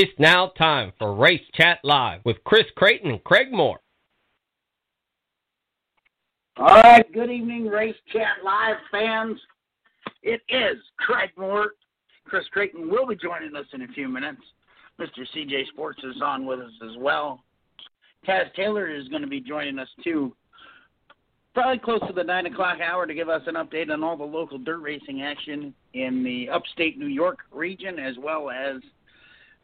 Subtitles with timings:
[0.00, 3.80] It's now time for Race Chat Live with Chris Creighton and Craig Moore.
[6.56, 9.36] All right, good evening, Race Chat Live fans.
[10.22, 11.72] It is Craig Moore.
[12.26, 14.40] Chris Creighton will be joining us in a few minutes.
[15.00, 15.26] Mr.
[15.34, 17.42] CJ Sports is on with us as well.
[18.24, 20.32] Taz Taylor is going to be joining us too,
[21.54, 24.22] probably close to the 9 o'clock hour to give us an update on all the
[24.22, 28.76] local dirt racing action in the upstate New York region as well as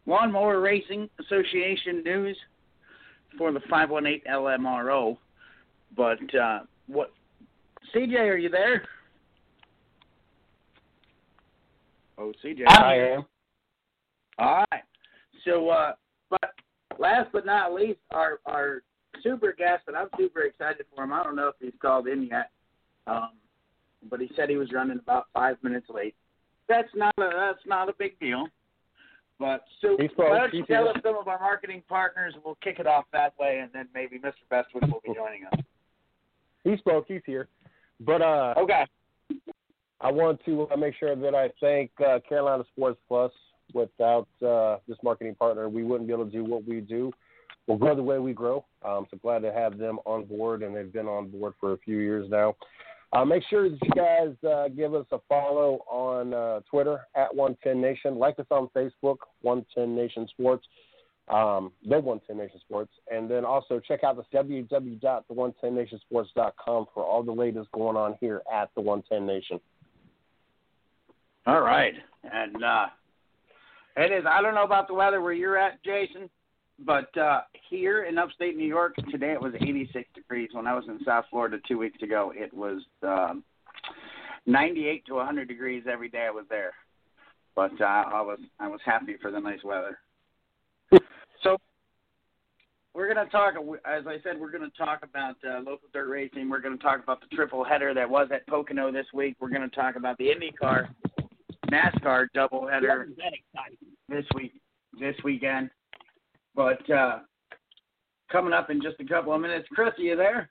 [0.06, 2.36] Lawnmower Racing Association news
[3.38, 5.16] for the 518 LMRO.
[5.96, 7.12] But uh, what,
[7.94, 8.84] CJ, are you there?
[12.18, 12.68] Oh, CJ.
[12.68, 13.24] I am.
[14.38, 14.82] All right.
[15.44, 15.92] So, uh,
[16.30, 16.54] but
[16.98, 18.82] last but not least, our our
[19.22, 21.12] super guest, and I'm super excited for him.
[21.12, 22.50] I don't know if he's called in yet,
[23.06, 23.30] um,
[24.08, 26.14] but he said he was running about five minutes late.
[26.68, 28.46] That's not a that's not a big deal.
[29.38, 32.32] But so why don't you tell us some of our marketing partners?
[32.34, 34.32] And we'll kick it off that way, and then maybe Mr.
[34.50, 35.60] Bestwick will be joining us.
[36.62, 37.06] He spoke.
[37.08, 37.48] He's here.
[38.00, 38.86] But uh, Okay.
[40.00, 43.32] I want to uh, make sure that I thank uh, Carolina Sports Plus.
[43.72, 47.10] Without uh, this marketing partner, we wouldn't be able to do what we do
[47.66, 48.64] We'll grow the way we grow.
[48.84, 51.78] Um, so glad to have them on board, and they've been on board for a
[51.78, 52.56] few years now.
[53.14, 57.32] Uh, make sure that you guys uh, give us a follow on uh, Twitter at
[57.32, 58.18] 110 Nation.
[58.18, 60.66] Like us on Facebook, 110 Nation Sports,
[61.28, 62.90] um, the 110 Nation Sports.
[63.12, 68.70] And then also check out the www.the110nationsports.com for all the latest going on here at
[68.74, 69.60] the 110 Nation.
[71.46, 71.94] All right.
[72.24, 72.86] And uh
[73.96, 76.28] it is I don't know about the weather where you're at, Jason,
[76.78, 80.50] but uh here in upstate New York today it was 86 degrees.
[80.52, 83.44] When I was in South Florida 2 weeks ago, it was um
[84.46, 86.72] 98 to 100 degrees every day I was there.
[87.54, 89.98] But uh, I was I was happy for the nice weather.
[91.42, 91.56] so
[92.94, 93.54] we're going to talk,
[93.84, 96.48] as I said, we're going to talk about uh, local dirt racing.
[96.48, 99.36] We're going to talk about the triple header that was at Pocono this week.
[99.40, 100.88] We're going to talk about the IndyCar
[101.70, 103.06] NASCAR doubleheader
[104.08, 104.52] this week,
[105.00, 105.70] this weekend.
[106.54, 107.20] But uh,
[108.30, 110.50] coming up in just a couple of minutes, Chris, are you there?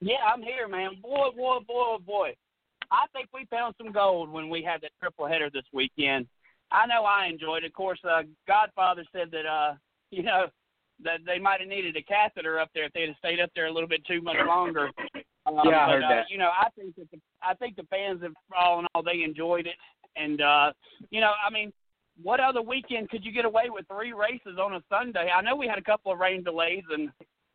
[0.00, 0.92] Yeah, I'm here, man.
[1.02, 2.34] Boy, boy, boy, boy.
[2.90, 6.26] I think we found some gold when we had that triple header this weekend.
[6.72, 7.68] I know I enjoyed it.
[7.68, 9.74] Of course, uh, Godfather said that, uh,
[10.10, 10.46] you know,
[11.02, 13.66] that they might have needed a catheter up there if they'd have stayed up there
[13.66, 14.90] a little bit too much longer.
[15.46, 16.24] Um, Yeah, I but, heard uh, that.
[16.28, 19.22] You know, I think that the, I think the fans have all in all they
[19.22, 19.74] enjoyed it,
[20.14, 20.72] and uh,
[21.08, 21.72] you know, I mean,
[22.22, 25.30] what other weekend could you get away with three races on a Sunday?
[25.34, 27.10] I know we had a couple of rain delays and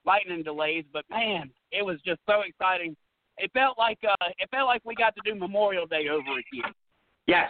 [0.06, 2.96] lightning delays, but man, it was just so exciting.
[3.38, 6.72] It felt like uh, it felt like we got to do Memorial Day over again.
[7.28, 7.50] Yes,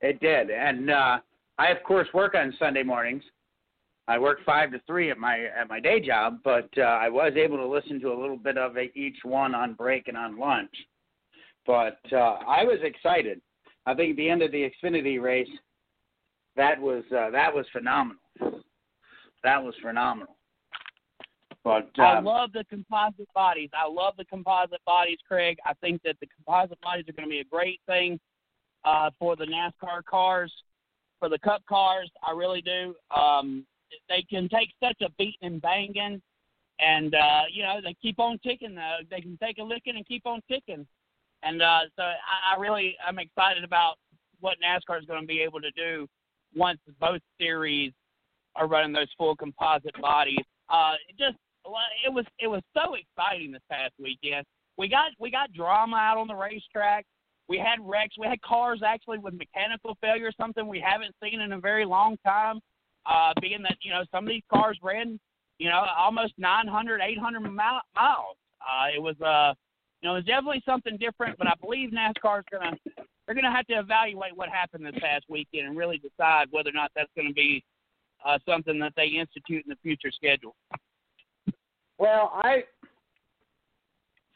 [0.00, 0.50] it did.
[0.50, 1.18] And uh,
[1.58, 3.22] I, of course, work on Sunday mornings.
[4.06, 7.32] I work five to three at my at my day job, but uh, I was
[7.36, 10.38] able to listen to a little bit of it, each one on break and on
[10.38, 10.72] lunch.
[11.66, 13.40] But uh, I was excited.
[13.88, 15.48] I think at the end of the Xfinity race,
[16.56, 18.20] that was uh, that was phenomenal.
[19.42, 20.36] That was phenomenal.
[21.64, 23.70] But I um, love the composite bodies.
[23.72, 25.56] I love the composite bodies, Craig.
[25.64, 28.20] I think that the composite bodies are going to be a great thing
[28.84, 30.52] uh, for the NASCAR cars,
[31.18, 32.10] for the Cup cars.
[32.26, 32.94] I really do.
[33.16, 33.64] Um,
[34.10, 36.20] they can take such a beating and banging,
[36.78, 38.76] and uh, you know they keep on ticking.
[38.76, 40.86] Uh, they can take a licking and keep on ticking.
[41.48, 43.94] And uh, so I, I really I'm excited about
[44.40, 46.06] what NASCAR is going to be able to do
[46.54, 47.92] once both series
[48.54, 50.44] are running those full composite bodies.
[50.68, 51.36] Uh, it just
[52.04, 54.44] it was it was so exciting this past weekend.
[54.76, 57.06] We got we got drama out on the racetrack.
[57.48, 58.16] We had wrecks.
[58.18, 62.18] We had cars actually with mechanical failure, something we haven't seen in a very long
[62.26, 62.60] time.
[63.06, 65.18] Uh, being that you know some of these cars ran,
[65.58, 68.36] you know, almost 900, 800 mi- miles.
[68.60, 69.54] Uh, it was uh,
[70.00, 71.38] you know, was definitely something different.
[71.38, 72.76] But I believe NASCAR's gonna
[73.26, 76.74] they're gonna have to evaluate what happened this past weekend and really decide whether or
[76.74, 77.64] not that's to be
[78.24, 80.54] uh, something that they institute in the future schedule.
[81.98, 82.64] Well, I,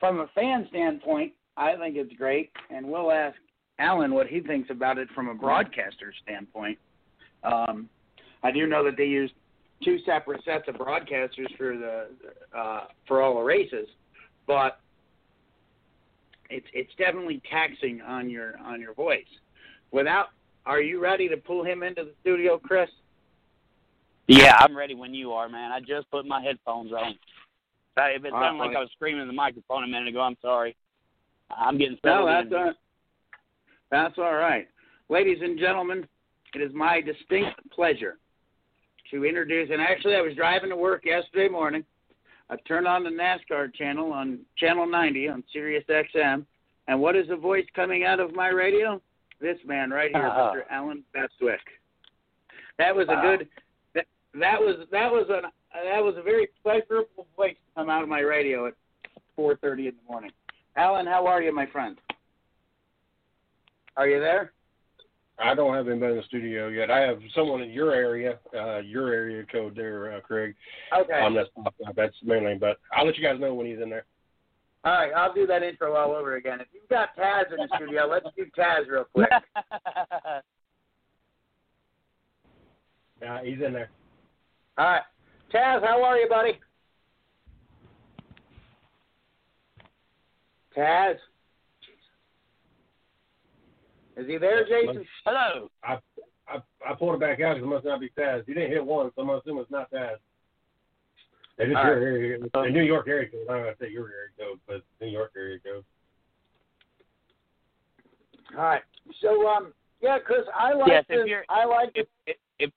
[0.01, 3.37] from a fan standpoint, I think it's great, and we'll ask
[3.79, 6.79] Allen what he thinks about it from a broadcaster standpoint.
[7.45, 7.89] Um,
[8.43, 9.35] I do know that they used
[9.85, 12.09] two separate sets of broadcasters for the
[12.57, 13.89] uh, for all the races,
[14.47, 14.81] but
[16.53, 19.25] it's it's definitely taxing on your on your voice.
[19.91, 20.29] Without,
[20.67, 22.89] are you ready to pull him into the studio, Chris?
[24.29, 25.73] Yeah, I'm ready when you are, man.
[25.73, 27.15] I just put my headphones on.
[27.97, 30.75] If it sounded like I was screaming in the microphone a minute ago, I'm sorry.
[31.51, 32.55] I'm getting No, settled that's in.
[32.55, 32.73] all,
[33.91, 34.67] that's all right.
[35.11, 36.07] Ladies and gentlemen,
[36.55, 38.17] it is my distinct pleasure
[39.11, 39.69] to introduce.
[39.71, 41.85] And actually, I was driving to work yesterday morning.
[42.53, 46.45] I turned on the NASCAR channel on channel 90 on Sirius XM,
[46.87, 49.01] and what is the voice coming out of my radio?
[49.41, 50.53] This man right here, Uh-huh.
[50.55, 50.63] Mr.
[50.71, 51.57] Allen Bestwick.
[52.79, 53.49] That was a good.
[53.95, 54.05] That,
[54.35, 58.09] that was that was an that was a very pleasurable voice to come out of
[58.11, 58.75] my radio at
[59.39, 60.31] 4:30 in the morning.
[60.77, 61.99] Allen, how are you, my friend?
[63.97, 64.53] Are you there?
[65.39, 66.91] I don't have anybody in the studio yet.
[66.91, 70.55] I have someone in your area, uh, your area code there, uh, Craig.
[70.97, 71.21] Okay.
[71.21, 71.49] Um, that's
[71.97, 74.05] that's mainly, but I'll let you guys know when he's in there.
[74.85, 76.61] All right, I'll do that intro all over again.
[76.61, 79.31] If you've got Taz in the studio, let's do Taz real quick.
[83.21, 83.89] Yeah, he's in there.
[84.77, 85.03] All right,
[85.55, 86.59] Taz, how are you, buddy?
[90.77, 91.15] Taz,
[94.17, 95.05] is he there, Jason?
[95.25, 95.71] Hello.
[95.85, 95.99] I
[96.49, 98.45] I, I pulled it back out because it must not be Taz.
[98.47, 100.17] He didn't hit one, so I'm gonna it's not Taz.
[101.59, 102.03] They just All your right.
[102.03, 103.47] area, the New York area code.
[103.49, 105.85] I'm not gonna say your area code, but New York area code.
[108.57, 108.83] All right.
[109.21, 111.29] So, um, yeah, Chris, I like Yes, if this.
[111.29, 112.71] you're- I like If if if,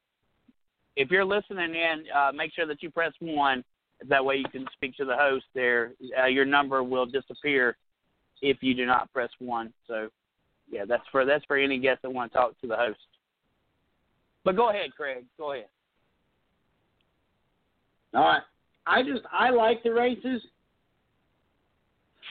[0.95, 3.63] if you're listening in, uh, make sure that you press one.
[4.07, 5.45] That way you can speak to the host.
[5.53, 7.77] There, uh, your number will disappear
[8.41, 9.73] if you do not press one.
[9.88, 10.09] So,
[10.69, 13.00] yeah, that's for that's for any guests that want to talk to the host.
[14.44, 15.25] But go ahead, Craig.
[15.38, 15.67] Go ahead.
[18.13, 18.41] All right.
[18.85, 20.41] I just I like the races.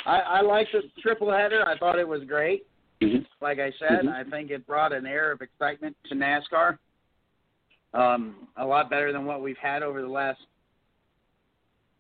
[0.06, 1.66] I I like the triple header.
[1.66, 2.66] I thought it was great.
[3.40, 4.12] Like I said, Mhm.
[4.12, 6.78] I think it brought an air of excitement to NASCAR.
[7.92, 10.40] Um, a lot better than what we've had over the last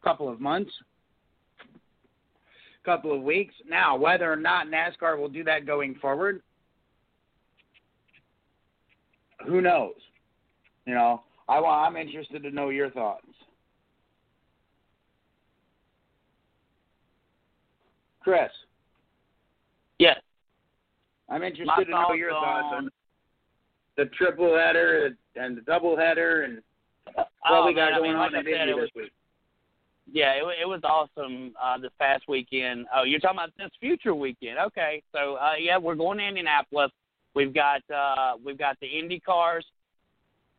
[0.02, 0.72] couple of months,
[2.84, 3.54] couple of weeks.
[3.68, 6.42] Now, whether or not NASCAR will do that going forward,
[9.46, 9.94] who knows?
[10.86, 13.26] You know, I I'm interested to know your thoughts.
[18.20, 18.50] Chris,
[19.98, 20.20] Yes.
[21.28, 22.90] I'm interested My to know your thoughts on on-
[23.96, 26.62] the triple header and the double header and
[27.14, 29.12] what oh, we got man, I going mean, on like I at Indy this week.
[30.10, 32.86] Yeah, it, it was awesome uh, this past weekend.
[32.94, 34.58] Oh, you're talking about this future weekend?
[34.58, 36.90] Okay, so uh, yeah, we're going to Indianapolis.
[37.34, 39.64] We've got uh, we've got the Indy cars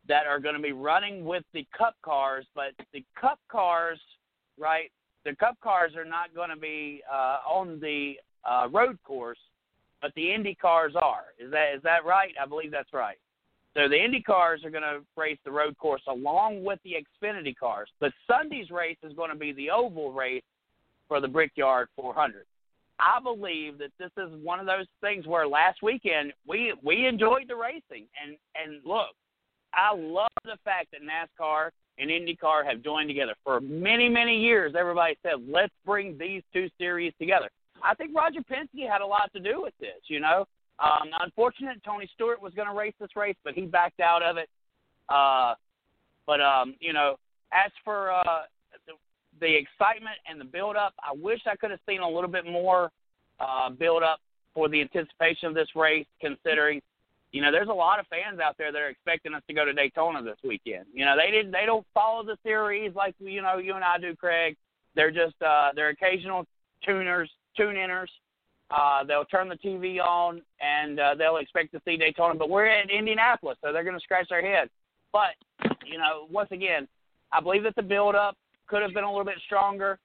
[0.08, 4.00] that are going to be running with the Cup cars, but the Cup cars,
[4.60, 4.92] right?
[5.26, 9.40] The Cup cars are not going to be uh, on the uh, road course,
[10.02, 11.26] but the Indy cars are.
[11.40, 12.34] Is that is that right?
[12.42, 13.18] I believe that's right.
[13.76, 17.56] So the Indy cars are going to race the road course along with the Xfinity
[17.56, 17.90] cars.
[18.00, 20.44] But Sunday's race is going to be the oval race
[21.08, 22.46] for the Brickyard 400.
[23.00, 27.46] I believe that this is one of those things where last weekend we we enjoyed
[27.50, 29.14] the racing and and look,
[29.74, 34.76] I love the fact that NASCAR and IndyCar have joined together for many many years.
[34.80, 37.50] Everybody said let's bring these two series together.
[37.84, 40.00] I think Roger Penske had a lot to do with this.
[40.08, 40.46] You know,
[40.80, 44.38] um, unfortunate Tony Stewart was going to race this race, but he backed out of
[44.38, 44.50] it.
[45.10, 45.54] Uh,
[46.28, 47.16] but um, you know,
[47.54, 48.44] as for uh,
[48.86, 48.94] the,
[49.40, 52.46] the excitement and the build up, I wish I could have seen a little bit
[52.46, 52.92] more
[53.40, 54.20] uh, build up
[54.54, 56.82] for the anticipation of this race, considering.
[57.32, 59.66] You know, there's a lot of fans out there that are expecting us to go
[59.66, 60.86] to Daytona this weekend.
[60.94, 63.98] You know, they didn't, they don't follow the series like you know you and I
[63.98, 64.56] do, Craig.
[64.96, 66.46] They're just uh, they're occasional
[66.86, 68.08] tuners, tune-inners.
[68.72, 72.36] Uh, they'll turn the TV on and uh, they'll expect to see Daytona.
[72.36, 74.70] But we're in Indianapolis, so they're going to scratch their head.
[75.14, 75.36] But
[75.86, 76.88] you know, once again,
[77.32, 78.36] I believe that the build-up
[78.68, 80.00] could have been a little bit stronger.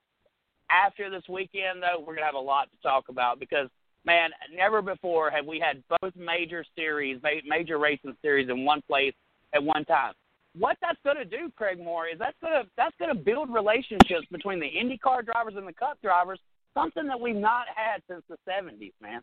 [0.71, 3.69] After this weekend, though, we're going to have a lot to talk about because,
[4.05, 9.14] man, never before have we had both major series, major racing series in one place
[9.52, 10.12] at one time.
[10.57, 13.52] What that's going to do, Craig Moore, is that's going to that's going to build
[13.52, 16.38] relationships between the IndyCar drivers and the Cup drivers,
[16.75, 19.21] something that we've not had since the '70s, man.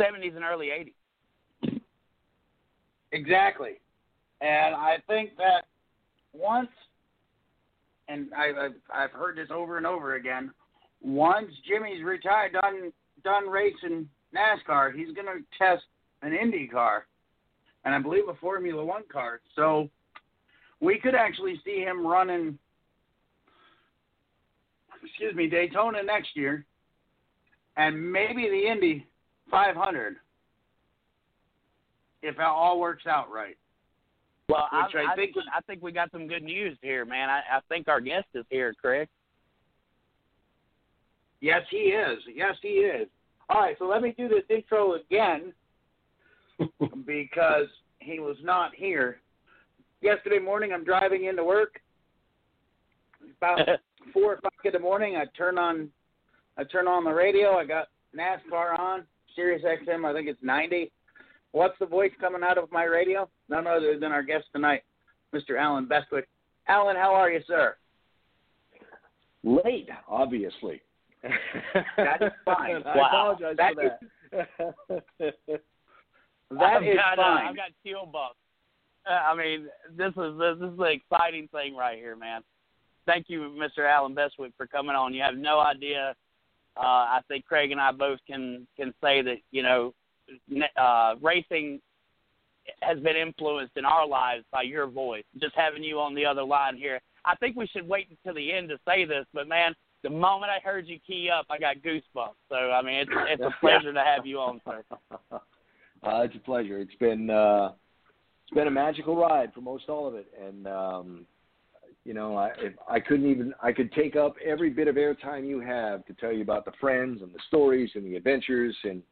[0.00, 1.80] '70s and early '80s.
[3.12, 3.80] Exactly.
[4.40, 5.64] And I think that
[6.32, 6.68] once,
[8.08, 10.50] and I, I've, I've heard this over and over again,
[11.00, 12.92] once Jimmy's retired, done
[13.22, 15.84] done racing NASCAR, he's going to test
[16.22, 17.06] an Indy car,
[17.84, 19.40] and I believe a Formula One car.
[19.54, 19.88] So
[20.80, 22.58] we could actually see him running,
[25.04, 26.64] excuse me, Daytona next year,
[27.76, 29.06] and maybe the Indy
[29.50, 30.16] 500
[32.22, 33.56] if it all works out right.
[34.48, 37.28] Well, Which I, I think- I think we got some good news here, man.
[37.28, 39.08] I, I think our guest is here, Craig.
[41.40, 42.18] Yes, he is.
[42.34, 43.08] Yes, he is.
[43.50, 45.52] All right, so let me do this intro again
[47.06, 47.66] because
[47.98, 49.20] he was not here.
[50.00, 51.80] Yesterday morning, I'm driving into work.
[53.38, 53.68] About
[54.12, 55.88] four o'clock in the morning, I turn on,
[56.56, 57.54] I turn on the radio.
[57.56, 60.04] I got NASCAR on Sirius XM.
[60.08, 60.90] I think it's 90.
[61.52, 63.28] What's the voice coming out of my radio?
[63.48, 64.82] None other than our guest tonight,
[65.34, 65.58] Mr.
[65.58, 66.24] Allen Bestwick.
[66.68, 67.76] Allen, how are you, sir?
[69.42, 70.80] Late, obviously.
[71.96, 72.82] That's fine.
[72.84, 73.06] I Wow.
[73.06, 73.98] apologize That for
[74.32, 75.60] that.
[76.50, 77.46] That I've is got, uh, fine.
[77.48, 78.36] I've got chill bumps.
[79.08, 82.42] Uh, I mean, this is this is the exciting thing right here, man.
[83.06, 83.88] Thank you, Mr.
[83.88, 85.14] Allen Bestwick, for coming on.
[85.14, 86.14] You have no idea.
[86.76, 89.94] Uh, I think Craig and I both can can say that you know,
[90.76, 91.80] uh, racing
[92.80, 95.24] has been influenced in our lives by your voice.
[95.40, 97.00] Just having you on the other line here.
[97.24, 100.52] I think we should wait until the end to say this, but man, the moment
[100.52, 102.34] I heard you key up, I got goosebumps.
[102.48, 104.84] So I mean, it's it's a pleasure to have you on, sir.
[105.32, 105.38] uh,
[106.02, 106.78] it's a pleasure.
[106.78, 107.72] It's been uh,
[108.44, 111.26] it's been a magical ride for most all of it, and um,
[112.04, 115.46] you know, I if I couldn't even I could take up every bit of airtime
[115.46, 119.02] you have to tell you about the friends and the stories and the adventures and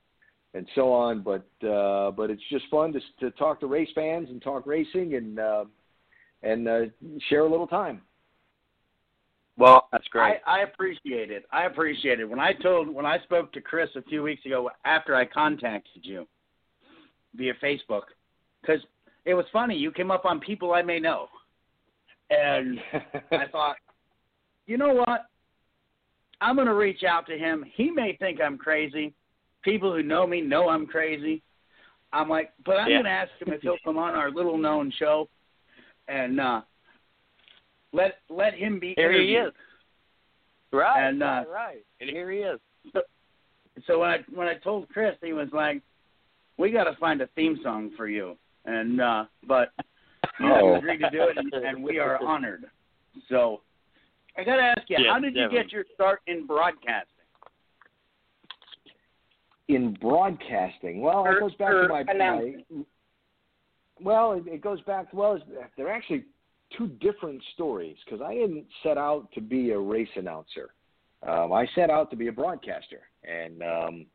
[0.55, 1.23] and so on.
[1.23, 5.15] But uh, but it's just fun to to talk to race fans and talk racing
[5.15, 5.65] and uh,
[6.43, 6.81] and uh,
[7.29, 8.03] share a little time.
[9.59, 10.41] Well, That's great.
[10.47, 11.45] I, I appreciate it.
[11.53, 12.29] I appreciate it.
[12.29, 16.05] When I told, when I spoke to Chris a few weeks ago after I contacted
[16.05, 16.27] you
[17.35, 18.05] via Facebook,
[18.61, 18.81] because
[19.25, 19.77] it was funny.
[19.77, 21.29] You came up on people I may know,
[22.33, 22.79] and
[23.33, 23.77] I thought,
[24.67, 25.27] you know what?
[26.41, 27.65] I'm going to reach out to him.
[27.75, 29.13] He may think I'm crazy.
[29.63, 31.43] People who know me know I'm crazy.
[32.13, 32.97] I'm like, but I'm Yeah.
[32.97, 35.29] going to ask him if he'll come on our little known show,
[36.09, 36.63] and uh,
[37.93, 38.95] let let him be.
[38.97, 39.53] Here he is.
[40.73, 41.85] Right, And, uh, right.
[42.01, 42.59] And here he is.
[43.87, 45.81] so when I when I told Chris, he was like,
[46.59, 49.73] "We got to find a theme song for you." And uh but
[50.41, 50.75] you Oh.
[50.77, 52.65] agreed to do it, and, and we are honored.
[53.29, 53.63] So
[54.37, 57.07] I got to ask you, Yeah, how did you get your start in broadcasting?
[59.69, 61.01] in broadcasting.
[61.01, 62.55] Well, Or- it goes back to my, my
[64.01, 65.39] well, it, it goes back to well,
[65.77, 66.25] they're actually
[66.77, 70.75] two different stories because I didn't set out to be a race announcer.
[71.27, 74.07] Um, I set out to be a broadcaster, and um,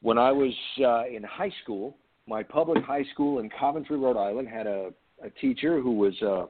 [0.00, 1.96] when I was uh, in high school,
[2.26, 4.90] my public high school in Coventry, Rhode Island, had a,
[5.22, 6.48] a teacher who was a,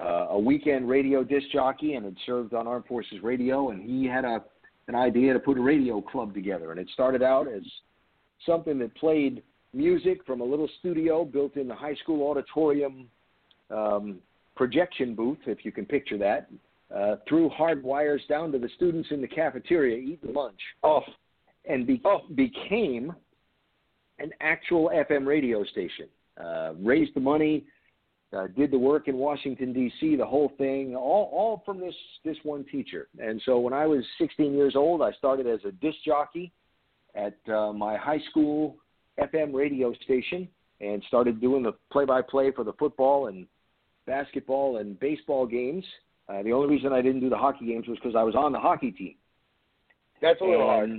[0.00, 4.06] uh, a weekend radio disc jockey and had served on Armed Forces Radio, and he
[4.06, 4.42] had a
[4.88, 7.62] an idea to put a radio club together, and it started out as
[8.44, 13.08] something that played music from a little studio built in the high school auditorium
[13.70, 14.18] um,
[14.54, 16.48] projection booth, if you can picture that,
[16.94, 20.60] uh, through hard wires down to the students in the cafeteria eating lunch.
[20.84, 21.02] Oh,
[21.68, 22.00] and be-
[22.34, 23.12] became
[24.18, 26.06] an actual FM radio station.
[26.42, 27.64] Uh, raised the money,
[28.36, 31.94] uh, did the work in Washington D.C., the whole thing, all all from this
[32.24, 33.08] this one teacher.
[33.18, 36.52] And so when I was 16 years old, I started as a disc jockey
[37.14, 38.76] at uh, my high school
[39.18, 40.48] FM radio station
[40.80, 43.46] and started doing the play-by-play for the football and
[44.06, 45.84] basketball and baseball games.
[46.28, 48.52] Uh, the only reason I didn't do the hockey games was because I was on
[48.52, 49.14] the hockey team.
[50.20, 50.90] that's a little hard.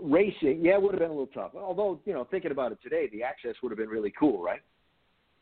[0.00, 1.52] Racing, yeah, it would have been a little tough.
[1.54, 4.60] Although, you know, thinking about it today, the access would have been really cool, right?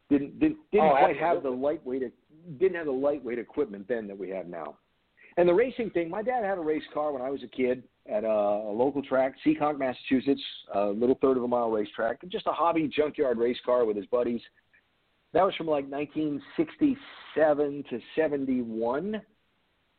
[0.08, 1.62] Didn't didn't, oh, didn't Oh, quite have the absolutely.
[1.62, 2.12] lightweight
[2.58, 4.76] didn't have the lightweight equipment then that we have now.
[5.36, 7.84] And the racing thing, my dad had a race car when I was a kid
[8.10, 10.42] at a, a local track, Seekonk, Massachusetts,
[10.74, 14.06] a little third of a mile racetrack, just a hobby junkyard race car with his
[14.06, 14.40] buddies.
[15.32, 19.22] That was from like 1967 to 71.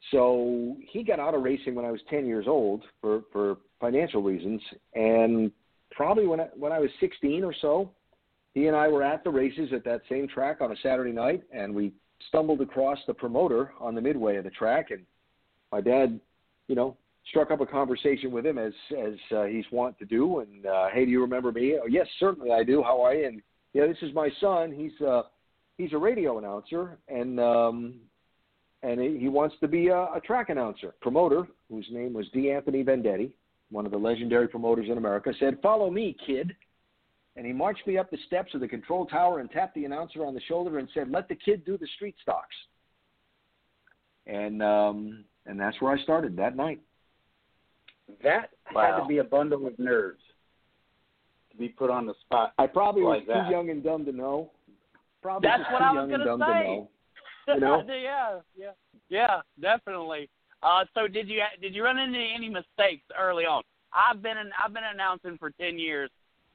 [0.10, 4.24] So he got out of racing when I was 10 years old for, for financial
[4.24, 4.62] reasons.
[4.96, 5.52] And
[5.92, 7.92] probably when I, when I was 16 or so,
[8.54, 11.44] he and I were at the races at that same track on a Saturday night,
[11.54, 11.94] and we
[12.28, 14.92] stumbled across the promoter on the midway of the track.
[14.92, 15.06] And
[15.72, 16.20] my dad,
[16.68, 16.98] you know,
[17.30, 20.40] struck up a conversation with him as as uh, he's wont to do.
[20.40, 21.78] And uh, hey, do you remember me?
[21.82, 22.84] Oh, yes, certainly I do.
[22.84, 23.28] How are you?
[23.28, 23.42] And
[23.74, 24.72] yeah, this is my son.
[24.72, 25.24] He's uh,
[25.78, 27.94] he's a radio announcer, and um,
[28.84, 30.94] and he he wants to be a, a track announcer.
[31.02, 32.52] Promoter, whose name was D.
[32.52, 33.32] Anthony Venditti,
[33.70, 36.56] one of the legendary promoters in America, said, "Follow me, kid."
[37.38, 40.26] And he marched me up the steps of the control tower and tapped the announcer
[40.26, 42.56] on the shoulder and said, "Let the kid do the street stocks."
[44.28, 46.82] And um, and that's where I started that night.
[48.24, 50.22] That had to be a bundle of nerves
[51.52, 52.54] to be put on the spot.
[52.58, 53.46] I probably was that.
[53.46, 54.52] too young and dumb to know.
[55.22, 56.64] Probably That's what too I was young and gonna dumb say.
[56.64, 56.90] to know.
[57.48, 57.84] Know?
[57.88, 58.72] yeah, yeah,
[59.10, 60.30] yeah, definitely.
[60.64, 63.64] Uh, so did you did you run into any mistakes early on?
[63.94, 66.10] I've been in, I've been announcing for ten years,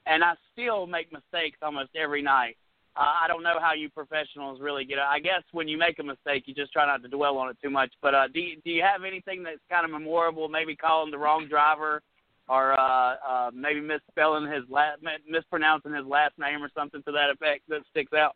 [0.06, 2.56] and I still make mistakes almost every night.
[2.96, 4.98] Uh, I don't know how you professionals really get.
[4.98, 7.58] I guess when you make a mistake, you just try not to dwell on it
[7.62, 7.92] too much.
[8.00, 10.48] But uh, do you, do you have anything that's kind of memorable?
[10.48, 12.00] Maybe calling the wrong driver,
[12.48, 17.28] or uh, uh, maybe misspelling his last, mispronouncing his last name, or something to that
[17.28, 18.34] effect that sticks out.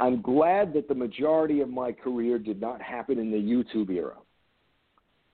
[0.00, 4.16] I'm glad that the majority of my career did not happen in the YouTube era,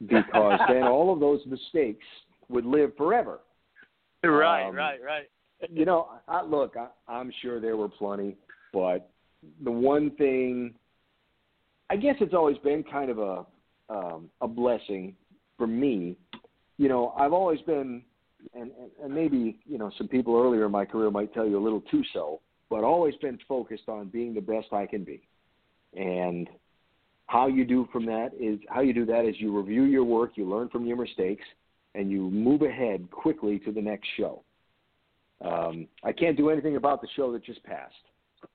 [0.05, 2.05] because then all of those mistakes
[2.49, 3.41] would live forever.
[4.25, 5.27] Right, Um, right, right.
[5.71, 8.37] you know, I, look, I, I'm sure there were plenty,
[8.73, 9.09] but
[9.63, 10.75] the one thing,
[11.89, 13.47] I guess it's always been kind of a
[13.89, 15.15] um, a blessing
[15.57, 16.17] for me.
[16.77, 18.03] You know, I've always been,
[18.53, 21.57] and, and and maybe you know some people earlier in my career might tell you
[21.57, 25.27] a little too so, but always been focused on being the best I can be,
[25.97, 26.49] and
[27.27, 30.33] how you do from that is how you do that is you review your work,
[30.37, 31.45] you learn from your mistakes,
[31.95, 34.43] and you move ahead quickly to the next show.
[35.45, 37.95] Um, I can't do anything about the show that just passed,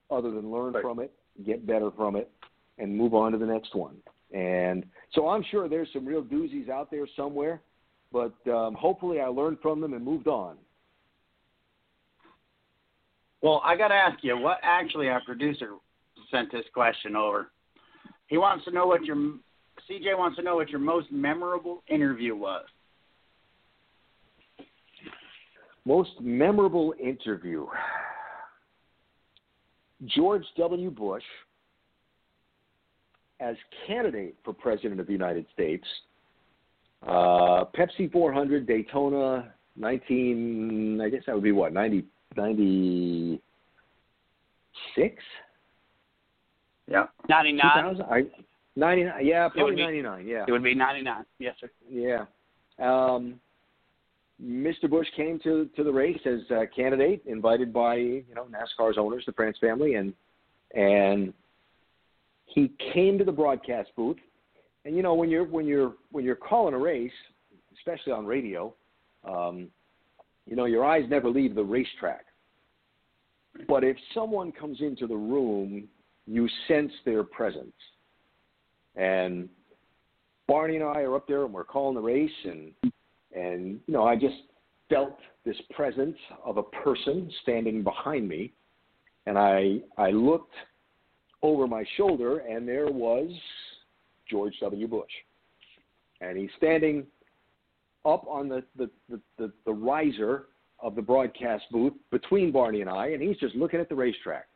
[0.09, 0.81] other than learn Right.
[0.81, 1.11] from it,
[1.45, 2.31] get better from it,
[2.77, 3.97] and move on to the next one.
[4.33, 7.61] And so I'm sure there's some real doozies out there somewhere,
[8.11, 10.57] but um, hopefully I learned from them and moved on.
[13.41, 15.71] Well, I got to ask you, what actually our producer
[16.29, 17.51] sent this question over.
[18.27, 19.15] He wants to know what your
[19.89, 22.65] CJ wants to know what your most memorable interview was.
[25.85, 27.65] Most memorable interview.
[30.05, 30.89] George W.
[30.89, 31.23] Bush
[33.39, 33.55] as
[33.87, 35.85] candidate for president of the United States.
[37.05, 42.03] Uh, Pepsi 400 Daytona 19 I guess that would be what 90
[42.35, 43.41] 96
[46.87, 47.05] Yeah.
[47.29, 47.97] Ninety nine.
[48.75, 49.25] Ninety nine.
[49.25, 51.25] yeah probably be- 99 yeah It would be ninety nine.
[51.39, 51.69] Yes, sir.
[51.89, 52.25] Yeah.
[52.79, 53.39] Um,
[54.43, 54.89] Mr.
[54.89, 59.23] Bush came to, to the race as a candidate, invited by you know NASCAR's owners,
[59.25, 60.13] the France family, and
[60.73, 61.33] and
[62.45, 64.17] he came to the broadcast booth.
[64.83, 67.11] And you know when you're when you're when you're calling a race,
[67.77, 68.73] especially on radio,
[69.25, 69.67] um,
[70.51, 72.25] you know your eyes never leave the racetrack.
[73.69, 75.87] But if someone comes into the room,
[76.27, 77.73] you sense their presence.
[78.97, 79.47] And
[80.47, 82.73] Barney and I are up there and we're calling the race and
[83.33, 84.35] and you know I just
[84.89, 88.51] felt this presence of a person standing behind me
[89.27, 90.53] and I I looked
[91.41, 93.31] over my shoulder and there was
[94.29, 94.85] George W.
[94.85, 95.11] Bush.
[96.19, 97.07] And he's standing
[98.05, 100.45] up on the the, the, the, the riser
[100.79, 104.47] of the broadcast booth between Barney and I and he's just looking at the racetrack.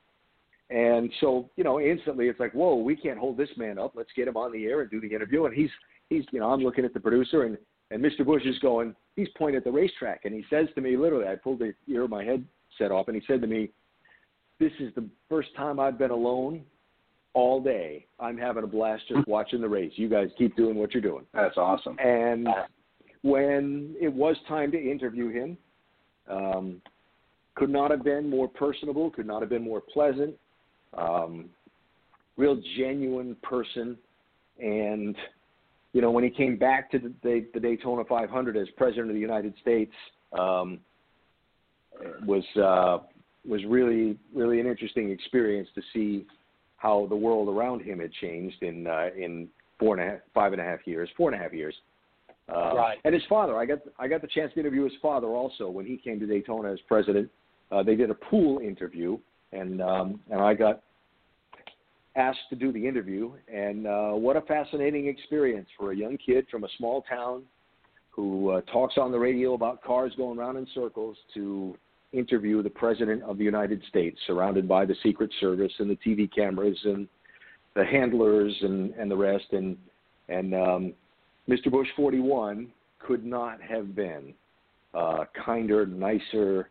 [0.70, 3.94] And so, you know, instantly it's like, whoa, we can't hold this man up.
[3.96, 5.46] Let's get him on the air and do the interview.
[5.46, 5.70] And he's,
[6.10, 7.58] he's, you know, I'm looking at the producer and,
[7.92, 8.26] and Mr.
[8.26, 10.22] Bush is going, he's pointing at the racetrack.
[10.26, 13.16] And he says to me, literally, I pulled the ear of my headset off and
[13.16, 13.70] he said to me,
[14.60, 16.64] this is the first time I've been alone
[17.34, 18.08] all day.
[18.20, 19.92] I'm having a blast just watching the race.
[19.96, 21.26] You guys keep doing what you're doing.
[21.34, 21.98] That's awesome.
[22.00, 22.48] And
[23.26, 25.58] when it was time to interview him,
[26.30, 26.80] um,
[27.56, 30.36] could not have been more personable, could not have been more pleasant,
[30.96, 31.46] um,
[32.38, 33.98] real genuine person.
[34.60, 35.16] And,
[35.94, 39.22] you know, when he came back to the, the, Daytona 500 as president of the
[39.22, 39.94] United States,
[40.38, 40.80] um,
[42.28, 42.98] was uh,
[43.48, 46.26] was really really an interesting experience to see
[46.76, 49.48] how the world around him had changed in uh, in
[49.80, 51.74] four and a half, five and a half years, four and a half years.
[52.48, 52.98] Uh, Right.
[53.04, 55.86] And his father, I got I got the chance to interview his father also when
[55.86, 57.30] he came to Daytona as president.
[57.72, 59.18] Uh, they did a pool interview,
[59.52, 60.82] and um, and I got
[62.16, 63.34] asked to do the interview.
[63.52, 67.44] And uh, what a fascinating experience for a young kid from a small town
[68.12, 71.76] who uh, talks on the radio about cars going around in circles to
[72.14, 76.34] interview the president of the United States, surrounded by the Secret Service and the TV
[76.34, 77.10] cameras and
[77.76, 79.46] the handlers and, and the rest.
[79.52, 79.78] And
[80.30, 80.94] and um,
[81.50, 81.72] Mr.
[81.72, 82.68] Bush 41
[83.00, 84.34] could not have been
[84.94, 86.70] a kinder, nicer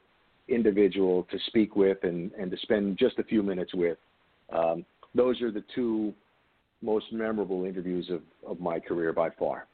[0.49, 3.99] individual to speak with and, and to spend just a few minutes with.
[4.53, 4.85] Um,
[5.15, 6.13] those are the two
[6.83, 9.67] most memorable interviews of, of my career by far.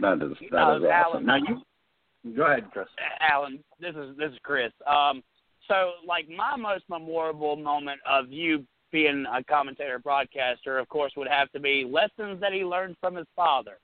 [0.00, 0.90] That is that Uh, is awesome.
[0.90, 2.86] Allen- Now you go ahead, Chris.
[3.20, 4.72] Allen, this is this is Chris.
[4.86, 5.22] Um,
[5.68, 11.28] so like my most memorable moment of you being a commentator broadcaster, of course, would
[11.28, 13.78] have to be lessons that he learned from his father.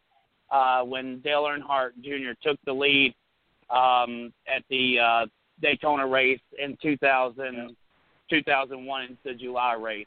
[0.50, 2.32] Uh, when Dale Earnhardt Jr.
[2.40, 3.14] took the lead
[3.68, 5.26] um, at the uh,
[5.60, 7.74] Daytona race in 2000,
[8.30, 10.06] 2001 into the July race.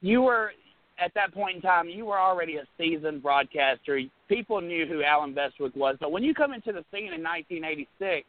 [0.00, 0.52] You were
[0.98, 4.00] at that point in time, you were already a seasoned broadcaster.
[4.28, 8.26] People knew who Allen Bestwick was, but when you come into the scene in 1986,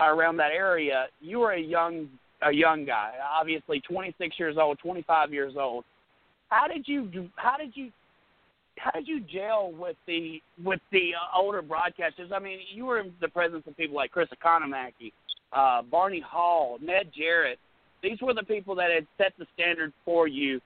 [0.00, 2.08] around that area, you were a young
[2.44, 5.84] a young guy, obviously 26 years old, 25 years old.
[6.48, 7.90] How did you how did you
[8.78, 12.32] how did you gel with the with the uh, older broadcasters?
[12.32, 15.12] I mean, you were in the presence of people like Chris Economaki,
[15.52, 17.58] uh, Barney Hall, Ned Jarrett.
[18.02, 20.60] These were the people that had set the standard for you.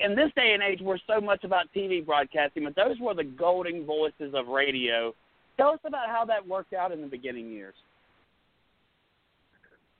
[0.00, 3.22] In this day and age, we're so much about TV broadcasting, but those were the
[3.22, 5.14] golden voices of radio.
[5.56, 7.74] Tell us about how that worked out in the beginning years.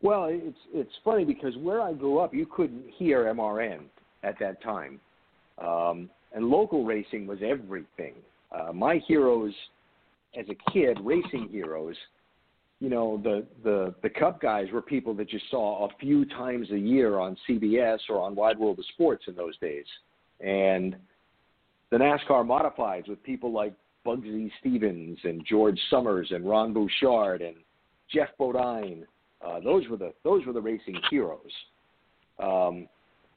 [0.06, 3.80] Well, it's it's funny because where I grew up, you couldn't hear MRN
[4.22, 5.00] at that time,
[5.58, 8.14] um, and local racing was everything.
[8.52, 9.52] Uh, my heroes
[10.38, 11.96] as a kid, racing heroes,
[12.78, 16.70] you know, the the the Cup guys were people that you saw a few times
[16.70, 19.86] a year on CBS or on Wide World of Sports in those days,
[20.38, 20.94] and
[21.90, 23.74] the NASCAR modifieds with people like
[24.06, 27.56] Bugsy Stevens and George Summers and Ron Bouchard and
[28.08, 29.04] Geoff Bodine
[29.44, 31.40] uh, those were the those were the racing heroes.
[32.38, 32.88] Um,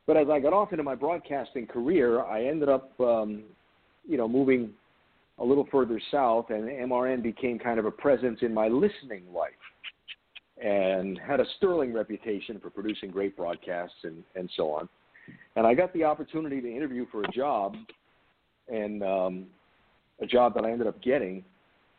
[0.08, 3.44] but as I got off into my broadcasting career, I ended up, um,
[4.08, 4.72] you know, moving
[5.38, 9.52] a little further south, and MRN became kind of a presence in my listening life,
[10.64, 14.90] and had a sterling reputation for producing great broadcasts and and so on.
[15.56, 17.76] And I got the opportunity to interview for a job,
[18.68, 19.46] and um,
[20.22, 21.44] a job that I ended up getting,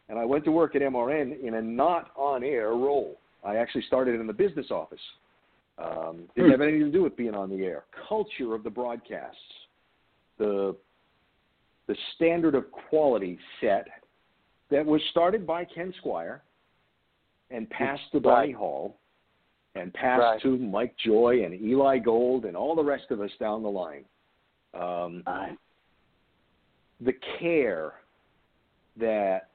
[0.09, 3.20] and I went to work at MRN in a not on air role.
[3.45, 5.01] I actually started in the business office.
[5.79, 6.51] Um, didn't hmm.
[6.53, 7.85] have anything to do with being on the air.
[8.09, 9.39] Culture of the broadcasts,
[10.39, 10.77] the
[11.87, 13.89] the standard of quality set
[14.71, 16.43] that was started by Ken Squire
[17.51, 18.97] and passed to Barney Hall
[19.75, 20.43] and passed right.
[20.43, 24.05] to Mike Joy and Eli Gold and all the rest of us down the line.
[24.75, 25.57] Um, right.
[27.01, 27.95] The care
[28.97, 29.50] that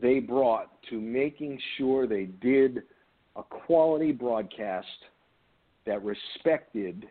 [0.00, 2.82] they brought to making sure they did
[3.36, 4.86] a quality broadcast
[5.86, 7.08] that respected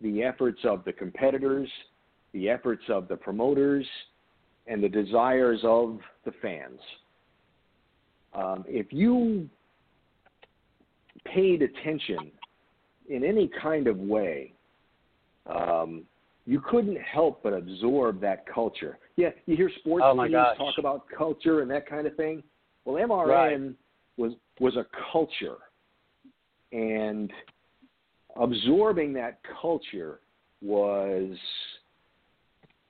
[0.00, 1.68] the efforts of the competitors,
[2.32, 3.86] the efforts of the promoters,
[4.66, 6.80] and the desires of the fans.
[8.34, 9.48] Um, if you
[11.24, 12.30] paid attention
[13.08, 14.52] in any kind of way
[15.46, 16.04] um,
[16.46, 18.98] you couldn't help but absorb that culture.
[19.20, 20.56] Yeah, you hear sports oh teams gosh.
[20.56, 22.42] talk about culture and that kind of thing.
[22.84, 23.74] Well, MRN right.
[24.16, 25.58] was was a culture,
[26.72, 27.30] and
[28.36, 30.20] absorbing that culture
[30.62, 31.36] was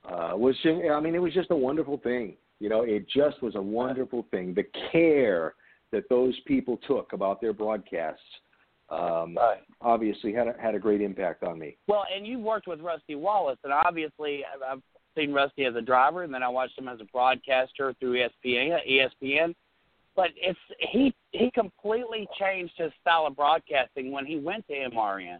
[0.05, 2.35] uh, was just, I mean it was just a wonderful thing.
[2.59, 4.53] You know, it just was a wonderful thing.
[4.53, 5.55] The care
[5.91, 8.21] that those people took about their broadcasts
[8.89, 9.59] um, right.
[9.81, 11.77] obviously had a, had a great impact on me.
[11.87, 14.81] Well, and you've worked with Rusty Wallace, and obviously I've
[15.15, 18.13] seen Rusty as a driver, and then I watched him as a broadcaster through
[18.45, 18.77] ESPN.
[18.89, 19.55] ESPN,
[20.15, 25.39] but it's he he completely changed his style of broadcasting when he went to MRN,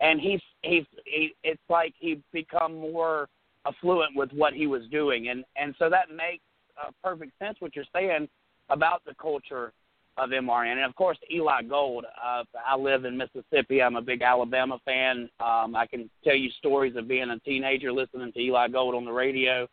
[0.00, 3.28] and he's he's he, it's like he become more
[3.66, 6.44] affluent with what he was doing, and and so that makes
[6.80, 8.28] uh, perfect sense what you're saying
[8.68, 9.72] about the culture
[10.20, 10.72] of MRN.
[10.72, 12.04] And of course, Eli Gold.
[12.04, 13.82] Uh, I live in Mississippi.
[13.82, 15.30] I'm a big Alabama fan.
[15.40, 19.04] Um, I can tell you stories of being a teenager listening to Eli Gold on
[19.04, 19.66] the radio.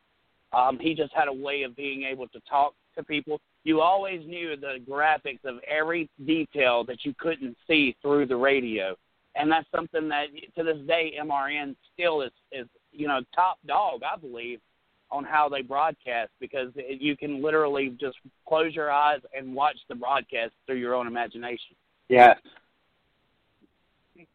[0.54, 3.40] Um, he just had a way of being able to talk to people.
[3.64, 8.96] You always knew the graphics of every detail that you couldn't see through the radio,
[9.36, 14.02] and that's something that to this day MRN still is is you know top dog,
[14.04, 14.60] I believe,
[15.10, 18.18] on how they broadcast because you can literally just
[18.48, 21.76] close your eyes and watch the broadcast through your own imagination.
[22.10, 22.38] Yes.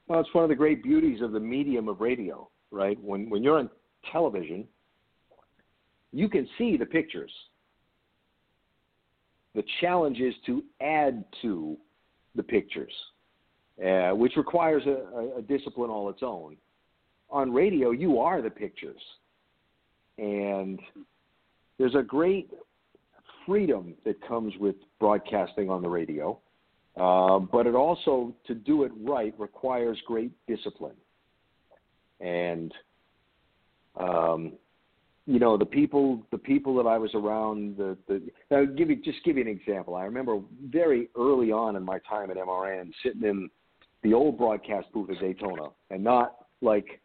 [0.07, 2.99] Well, it's one of the great beauties of the medium of radio, right?
[3.03, 3.69] When when you're on
[4.11, 4.67] television,
[6.13, 7.33] you can see the pictures.
[9.55, 11.77] The challenge is to add to
[12.35, 12.93] the pictures,
[13.85, 16.57] uh, which requires a, a discipline all its own.
[17.29, 19.01] On radio, you are the pictures
[20.19, 20.81] and
[21.79, 22.51] there's a great
[23.47, 26.39] freedom that comes with broadcasting on the radio,
[26.97, 30.97] uh, but it also, to do it right, requires great discipline.
[32.21, 32.73] And
[33.99, 34.53] um,
[35.27, 38.97] you know the people the people that I was around the the I'll give you
[38.97, 39.95] just give you an example.
[39.95, 43.51] I remember very early on in my time at MRN sitting in
[44.03, 47.01] the old broadcast booth at Daytona and not like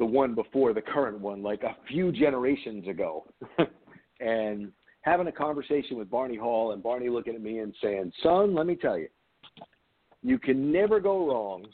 [0.00, 3.26] the one before the current one, like a few generations ago,
[4.20, 8.54] and having a conversation with Barney Hall and Barney looking at me and saying, "Son,
[8.54, 9.08] let me tell you,
[10.22, 11.66] you can never go wrong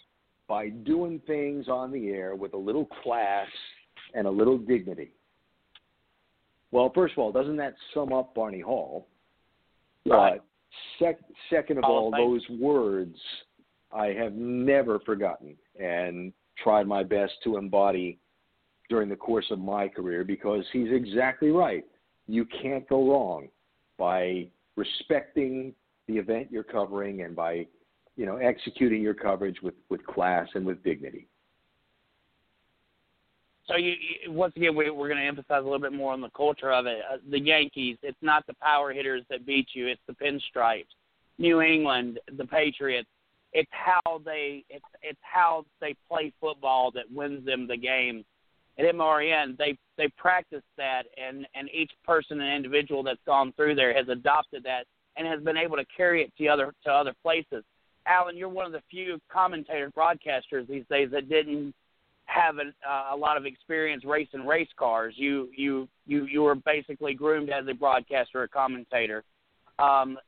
[0.48, 3.46] by doing things on the air with a little class
[4.12, 5.12] and a little dignity."
[6.72, 9.06] Well, first of all, doesn't that sum up Barney Hall?
[10.04, 10.40] Right.
[10.40, 10.44] But
[10.98, 13.16] Sec- second of Hall all, of those words
[13.92, 18.18] I have never forgotten and tried my best to embody
[18.88, 21.84] during the course of my career because he's exactly right.
[22.26, 23.48] You can't go wrong
[23.98, 25.74] by respecting
[26.06, 27.66] the event you're covering and by
[28.16, 31.28] you know executing your coverage with, with class and with dignity.
[33.66, 36.20] So you, you once again we, we're going to emphasize a little bit more on
[36.20, 36.98] the culture of it.
[37.12, 40.86] Uh, the Yankees, it's not the power hitters that beat you; it's the pinstripes.
[41.38, 43.08] New England, the Patriots.
[43.52, 48.24] It's how they it's it's how they play football that wins them the game.
[48.78, 53.74] At MRN, they they practice that, and and each person and individual that's gone through
[53.74, 54.84] there has adopted that
[55.16, 57.64] and has been able to carry it to other to other places.
[58.06, 61.74] Allen, you're one of the few commentator broadcasters these days that didn't
[62.26, 65.14] have a, uh, a lot of experience racing race cars.
[65.16, 69.24] You you you you were basically groomed as a broadcaster, a commentator.
[69.78, 70.18] Um,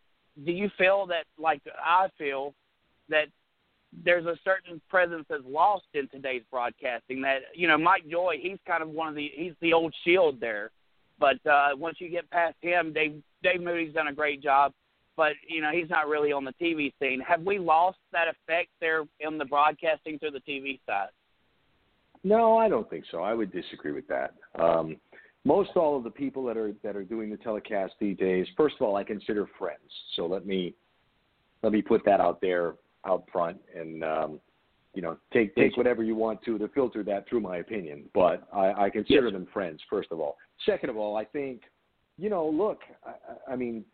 [0.44, 2.54] do you feel that, like I feel,
[3.08, 3.26] that
[4.04, 7.20] there's a certain presence that's lost in today's broadcasting?
[7.22, 10.40] That you know, Mike Joy, he's kind of one of the he's the old shield
[10.40, 10.70] there.
[11.20, 14.72] But uh, once you get past him, Dave Dave Moody's done a great job.
[15.16, 17.20] But you know, he's not really on the TV scene.
[17.26, 21.08] Have we lost that effect there in the broadcasting through the TV side?
[22.24, 23.22] No, I don't think so.
[23.22, 24.34] I would disagree with that.
[24.58, 24.96] Um,
[25.44, 28.76] most all of the people that are that are doing the telecast these days, first
[28.76, 29.90] of all, I consider friends.
[30.14, 30.74] So let me
[31.62, 32.74] let me put that out there
[33.08, 34.40] out front, and um,
[34.94, 38.04] you know, take take whatever you want to to filter that through my opinion.
[38.14, 39.32] But I, I consider Yes.
[39.32, 39.80] them friends.
[39.88, 40.36] First of all.
[40.66, 41.62] Second of all, I think,
[42.16, 43.84] you know, look, I, I mean,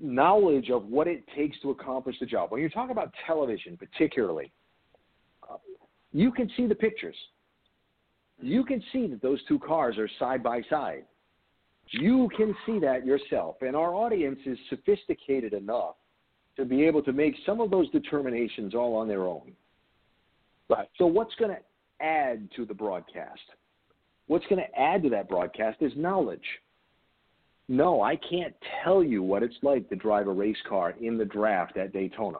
[0.00, 2.50] knowledge of what it takes to accomplish the job.
[2.50, 4.52] When you talk about television, particularly,
[5.48, 5.56] uh,
[6.12, 7.16] you can see the pictures.
[8.40, 11.04] You can see that those two cars are side by side.
[11.90, 13.56] You can see that yourself.
[13.62, 15.96] And our audience is sophisticated enough
[16.58, 19.52] to be able to make some of those determinations all on their own.
[20.68, 20.88] Right.
[20.98, 23.40] So, what's going to add to the broadcast?
[24.26, 26.44] What's going to add to that broadcast is knowledge.
[27.68, 31.24] No, I can't tell you what it's like to drive a race car in the
[31.24, 32.38] draft at Daytona.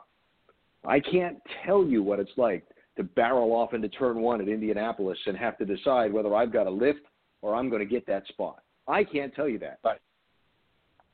[0.85, 2.65] I can't tell you what it's like
[2.97, 6.67] to barrel off into turn one at Indianapolis and have to decide whether I've got
[6.67, 7.01] a lift
[7.43, 8.63] or I'm going to get that spot.
[8.87, 9.79] I can't tell you that.
[9.85, 10.01] Right.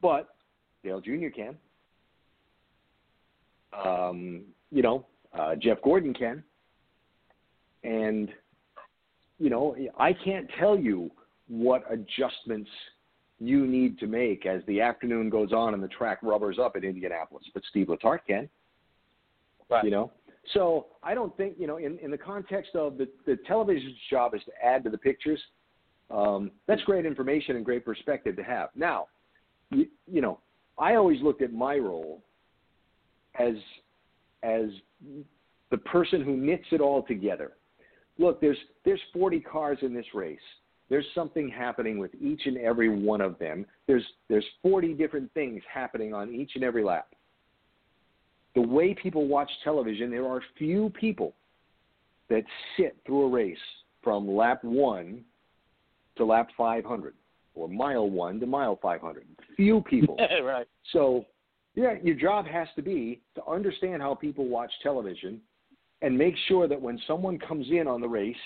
[0.01, 0.35] But
[0.83, 1.29] Dale Jr.
[1.35, 1.57] can.
[3.83, 5.07] Um, you know,
[5.39, 6.43] uh, Jeff Gordon can.
[7.83, 8.31] And,
[9.39, 11.11] you know, I can't tell you
[11.49, 12.71] what adjustments
[13.39, 16.85] you need to make as the afternoon goes on and the track rubbers up at
[16.85, 18.49] Indianapolis, but Steve Letarte can.
[19.69, 19.85] Right.
[19.85, 20.13] You know,
[20.53, 24.35] so I don't think you know in, in the context of the the television's job
[24.35, 25.41] is to add to the pictures.
[26.11, 28.69] Um, that's great information and great perspective to have.
[28.75, 29.07] Now,
[29.71, 30.39] you, you know,
[30.79, 32.23] I always looked at my role
[33.39, 33.55] as
[34.43, 34.67] as
[35.71, 37.53] the person who knits it all together.
[38.19, 40.39] Look, there's there's 40 cars in this race.
[40.91, 43.67] There's something happening with each and every one of them.
[43.87, 47.09] There's there's 40 different things happening on each and every lap.
[48.55, 51.35] The way people watch television, there are few people
[52.29, 52.45] that
[52.77, 53.59] sit through a race
[54.03, 55.25] from lap 1
[56.17, 57.15] to lap 500
[57.55, 59.27] or mile 1 to mile 500.
[59.57, 60.17] Few people.
[60.43, 60.67] right.
[60.93, 61.25] So,
[61.75, 65.41] yeah, your job has to be to understand how people watch television
[66.03, 68.37] and make sure that when someone comes in on the race,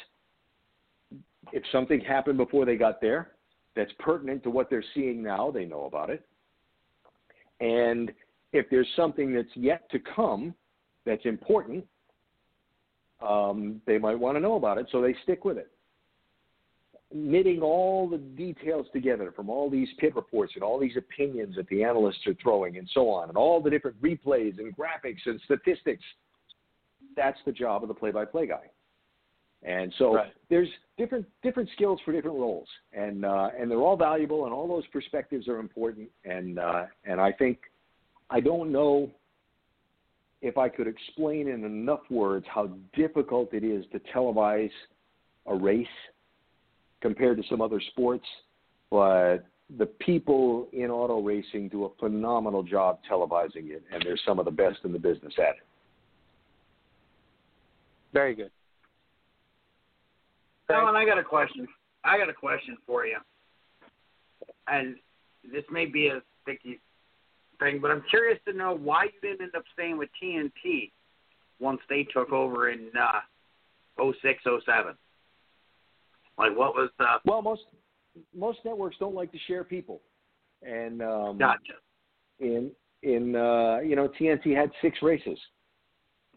[1.53, 3.33] if something happened before they got there
[3.77, 6.25] that's pertinent to what they're seeing now, they know about it.
[7.61, 8.12] And
[8.53, 10.55] if there's something that's yet to come
[11.05, 11.85] that's important,
[13.21, 15.71] um, they might want to know about it, so they stick with it
[17.12, 21.66] knitting all the details together from all these pit reports and all these opinions that
[21.68, 25.40] the analysts are throwing and so on, and all the different replays and graphics and
[25.44, 26.05] statistics.
[27.16, 28.71] That's the job of the play-by-play guy.
[29.62, 30.33] And so Right.
[30.49, 34.68] there's different different skills for different roles, and uh, and they're all valuable, and all
[34.68, 36.09] those perspectives are important.
[36.25, 37.59] And uh, and I think
[38.31, 39.11] I don't know
[40.42, 44.71] if I could explain in enough words how difficult it is to televise
[45.47, 45.87] a race
[47.01, 48.27] compared to some other sports,
[48.91, 49.39] but
[49.77, 54.45] the people in auto racing do a phenomenal job televising it, and they're some of
[54.45, 55.67] the best in the business at it.
[58.13, 58.51] Very good.
[60.71, 61.67] Allen, I got a question.
[62.05, 63.19] I got a question for you.
[64.67, 64.97] And
[65.51, 66.81] this may be a sticky
[67.59, 70.91] thing, but I'm curious to know why you didn't end up staying with TNT
[71.61, 73.21] once they took over in uh,
[73.99, 74.95] 06, 07.
[76.38, 77.62] Like, what was the Well, most
[78.35, 80.01] most networks don't like to share people,
[80.62, 81.74] and um, gotcha?
[82.40, 82.70] in
[83.03, 85.38] in uh, you know TNT had six races,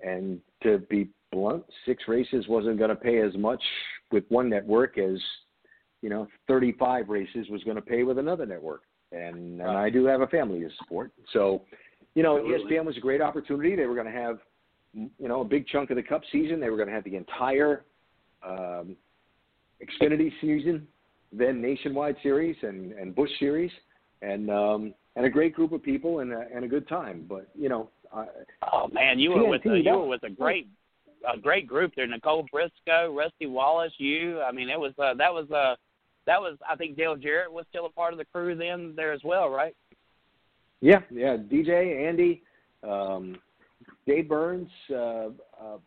[0.03, 3.61] and to be blunt, six races wasn't going to pay as much
[4.11, 5.19] with one network as
[6.01, 8.83] you know 35 races was going to pay with another network.
[9.13, 11.63] And, and I do have a family to support, so
[12.15, 12.77] you know Absolutely.
[12.77, 13.75] ESPN was a great opportunity.
[13.75, 14.39] They were going to have
[14.93, 16.59] you know a big chunk of the Cup season.
[16.59, 17.83] They were going to have the entire
[18.47, 18.95] um,
[19.81, 20.87] Xfinity season,
[21.31, 23.71] then Nationwide Series and and Busch Series,
[24.21, 27.25] and um, and a great group of people and a, and a good time.
[27.27, 28.25] But you know, I,
[28.71, 30.67] Oh man, you were with a, you were with a great
[31.31, 32.07] a great group there.
[32.07, 34.41] Nicole Briscoe, Rusty Wallace, you.
[34.41, 35.75] I mean, it was uh, that was uh,
[36.25, 39.13] that was I think Dale Jarrett was still a part of the crew then there
[39.13, 39.75] as well, right?
[40.81, 42.43] yeah, yeah, DJ, Andy,
[42.83, 43.37] um,
[44.07, 45.77] Dave Burns, uh, uh,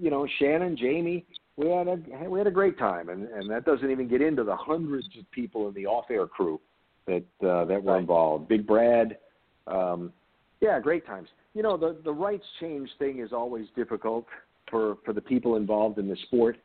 [0.00, 1.26] you know, Shannon, Jamie.
[1.58, 4.44] We had a we had a great time, and and that doesn't even get into
[4.44, 6.60] the hundreds of people in the off-air crew
[7.06, 8.46] that uh, that were involved.
[8.46, 9.18] Big Brad,
[9.66, 10.12] um,
[10.60, 11.28] yeah, great times.
[11.54, 14.24] You know, the the rights change thing is always difficult
[14.70, 16.58] for for the people involved in the sport.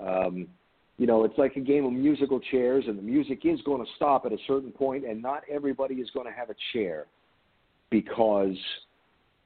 [0.00, 0.48] Um,
[0.98, 3.90] you know, it's like a game of musical chairs, and the music is going to
[3.96, 7.06] stop at a certain point, and not everybody is going to have a chair
[7.88, 8.56] because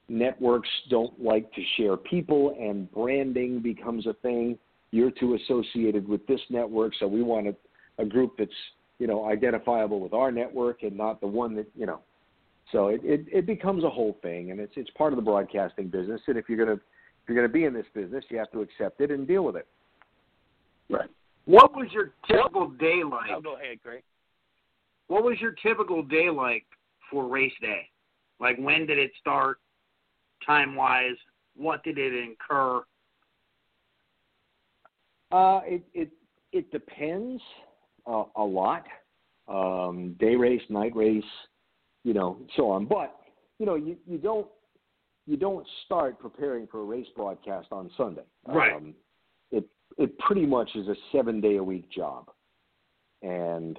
[0.08, 4.58] networks don't like to share people, and branding becomes a thing.
[4.92, 7.54] You're too associated with this network, so we want a,
[7.98, 8.50] a group that's
[8.98, 12.00] you know identifiable with our network and not the one that you know.
[12.72, 15.88] So it, it, it becomes a whole thing, and it's it's part of the broadcasting
[15.88, 16.20] business.
[16.26, 19.00] And if you're gonna if you're gonna be in this business, you have to accept
[19.00, 19.66] it and deal with it.
[20.88, 21.08] Right.
[21.44, 23.30] What was your typical day like?
[23.34, 24.02] Oh, go ahead, Greg.
[25.08, 26.64] What was your typical day like
[27.10, 27.88] for race day?
[28.40, 29.58] Like when did it start,
[30.44, 31.16] time wise?
[31.56, 32.82] What did it incur?
[35.30, 36.10] Uh, it it
[36.52, 37.42] it depends
[38.06, 38.84] uh, a lot.
[39.48, 41.24] Um, day race, night race,
[42.04, 42.86] you know, so on.
[42.86, 43.16] But
[43.58, 44.46] you know, you, you don't
[45.26, 48.24] you don't start preparing for a race broadcast on Sunday.
[48.46, 48.74] Right.
[48.74, 48.94] Um,
[49.50, 49.64] it
[49.98, 52.30] it pretty much is a seven day a week job,
[53.22, 53.78] and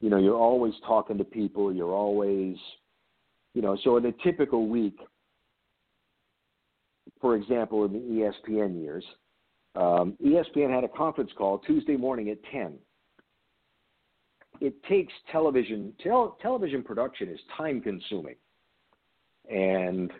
[0.00, 1.72] you know you're always talking to people.
[1.72, 2.56] You're always,
[3.54, 4.98] you know, so in a typical week,
[7.20, 7.98] for example, in the
[8.50, 9.04] ESPN years,
[9.76, 12.74] um, ESPN had a conference call Tuesday morning at 10.
[14.60, 18.36] It takes television, tel- television production is time consuming
[19.50, 20.12] and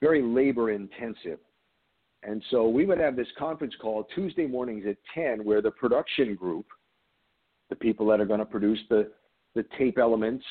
[0.00, 1.38] very labor intensive.
[2.22, 6.34] And so we would have this conference call Tuesday mornings at 10 where the production
[6.34, 6.66] group,
[7.68, 9.10] the people that are going to produce the,
[9.54, 10.44] the tape elements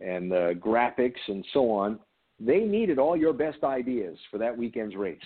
[0.00, 2.00] and the graphics and so on,
[2.40, 5.20] they needed all your best ideas for that weekend's race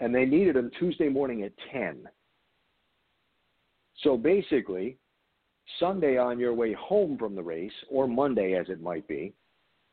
[0.00, 2.08] and they needed them Tuesday morning at 10.
[4.02, 4.98] So basically,
[5.80, 9.32] Sunday on your way home from the race, or Monday as it might be,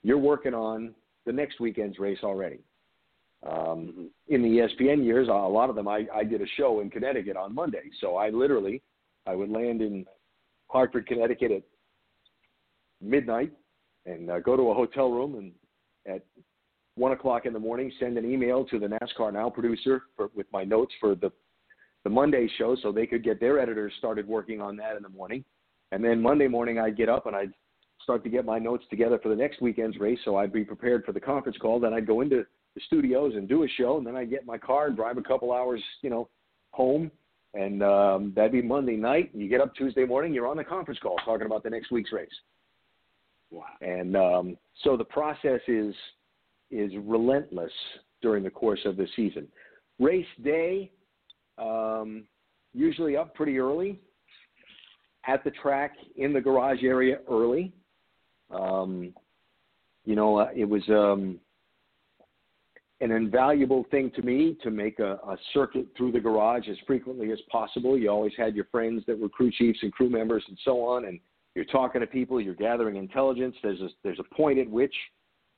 [0.04, 0.94] you're working on
[1.26, 2.60] the next weekend's race already.
[3.50, 6.90] Um, in the ESPN years, a lot of them, I, I did a show in
[6.90, 7.90] Connecticut on Monday.
[8.00, 8.82] So I literally,
[9.26, 10.06] I would land in
[10.68, 11.64] Hartford, Connecticut at
[13.02, 13.52] midnight
[14.06, 15.52] and uh, go to a hotel room and
[16.06, 16.24] at
[16.96, 20.48] one o'clock in the morning, send an email to the NASCAR Now producer for, with
[20.52, 21.32] my notes for the
[22.04, 25.10] the Monday show, so they could get their editors started working on that in the
[25.10, 25.44] morning.
[25.94, 27.54] And then Monday morning, I'd get up and I'd
[28.04, 31.06] start to get my notes together for the next weekend's race, so I'd be prepared
[31.06, 31.80] for the conference call.
[31.80, 34.48] Then I'd go into the studios and do a show, and then I'd get in
[34.48, 36.28] my car and drive a couple hours, you know,
[36.72, 37.10] home.
[37.54, 39.30] And um, that'd be Monday night.
[39.34, 42.12] You get up Tuesday morning, you're on the conference call talking about the next week's
[42.12, 42.28] race.
[43.52, 43.64] Wow.
[43.82, 45.94] And um, so the process is
[46.72, 47.72] is relentless
[48.22, 49.48] during the course of the season.
[50.00, 50.92] Race day,
[51.58, 52.26] um,
[52.74, 54.00] usually up pretty early
[55.28, 57.72] at the track in the garage area early.
[58.52, 59.14] Um,
[60.06, 61.40] you know, uh, it was um,
[63.00, 67.32] an invaluable thing to me to make a, a circuit through the garage as frequently
[67.32, 67.98] as possible.
[67.98, 71.06] You always had your friends that were crew chiefs and crew members and so on,
[71.06, 71.20] and
[71.56, 73.56] you're talking to people, you're gathering intelligence.
[73.62, 74.94] There's a, there's a point at which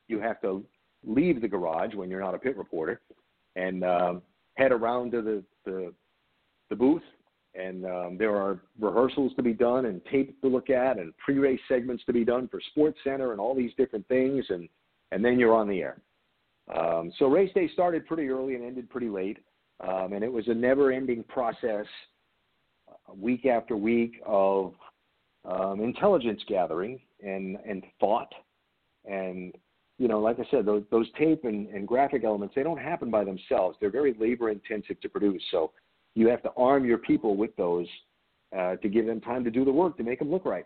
[0.07, 0.63] you have to
[1.06, 3.01] leave the garage when you're not a pit reporter
[3.56, 4.22] and um,
[4.56, 5.93] head around to the, the,
[6.70, 7.03] the booth.
[7.53, 11.60] And um, there are rehearsals to be done and tape to look at and pre-race
[11.70, 14.43] segments to be done for Sports Center and all these different things.
[14.49, 14.68] And,
[15.12, 15.97] and then you're on the air.
[16.76, 19.38] Um, so race day started pretty early and ended pretty late.
[19.88, 21.86] Um, and it was a never-ending process,
[22.89, 24.74] uh, week after week of
[25.45, 28.34] um, intelligence gathering and, and thought
[29.06, 29.53] and
[29.97, 33.09] you know, like I said, those, those tape and, and graphic elements, they don't happen
[33.09, 33.77] by themselves.
[33.79, 35.41] They're very labor intensive to produce.
[35.51, 35.71] So
[36.15, 37.87] you have to arm your people with those
[38.57, 40.65] uh, to give them time to do the work to make them look right.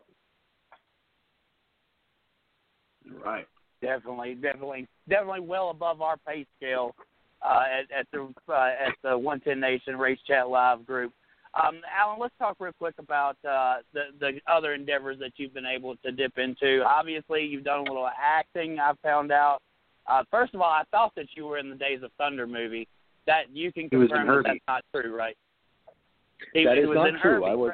[3.24, 3.48] Right.
[3.82, 6.96] Definitely, definitely, definitely well above our pay scale
[7.42, 11.14] uh, at, at the uh, at the 110 Nation Race Chat Live group.
[11.56, 15.66] Um, Allen, let's talk real quick about uh, the the other endeavors that you've been
[15.66, 16.84] able to dip into.
[16.86, 18.80] Obviously, you've done a little acting.
[18.80, 19.60] I found out.
[20.08, 22.88] Uh, first of all, I thought that you were in the Days of Thunder movie.
[23.26, 25.38] That you can confirm that that's not true, right?
[26.54, 27.42] He, that is was not true.
[27.42, 27.72] Herbie, I was?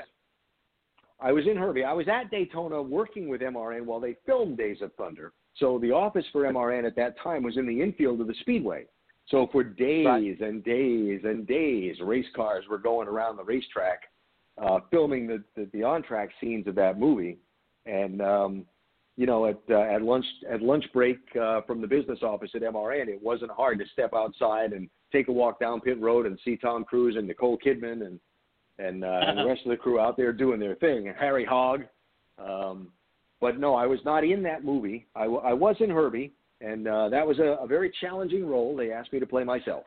[1.20, 1.84] I was in Herbie.
[1.84, 5.34] I was at Daytona working with MRN while they filmed Days of Thunder.
[5.58, 8.86] So the office for MRN at that time was in the infield of the Speedway.
[9.28, 10.40] So for days Right.
[10.42, 14.04] and days and days, race cars were going around the racetrack,
[14.62, 17.38] uh, filming the, the, the on-track scenes of that movie.
[17.86, 18.66] And um,
[19.18, 22.62] you know, at uh, at lunch at lunch break uh, from the business office at
[22.62, 26.38] MRN, it wasn't hard to step outside and take a walk down pit road and
[26.44, 28.20] see Tom Cruise and Nicole Kidman and
[28.78, 31.08] and uh, and the rest of the crew out there doing their thing.
[31.08, 31.88] And Harry Hogge.
[32.38, 32.90] Um,
[33.42, 35.06] but no, I was not in that movie.
[35.16, 38.76] I, w- I was in Herbie, and uh, that was a, a very challenging role.
[38.76, 39.84] They asked me to play myself.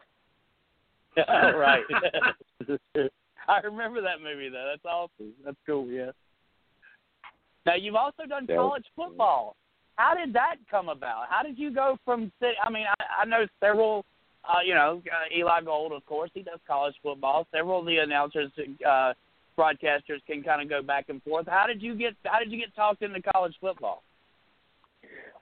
[1.17, 1.83] right.
[3.49, 4.71] I remember that movie though.
[4.71, 5.33] That's awesome.
[5.45, 5.87] That's cool.
[5.89, 6.11] Yeah.
[7.67, 8.57] Now you've also done Yeah.
[8.57, 9.57] college football.
[9.97, 11.25] How did that come about?
[11.29, 12.31] How did you go from?
[12.63, 14.05] I mean, I, I know several.
[14.49, 17.47] Uh, you know, uh, Eli Gold, of course, he does college football.
[17.53, 18.51] Several of the announcers,
[18.87, 19.13] uh,
[19.59, 21.47] broadcasters, can kind of go back and forth.
[21.49, 22.15] How did you get?
[22.25, 24.03] How did you get talked into college football?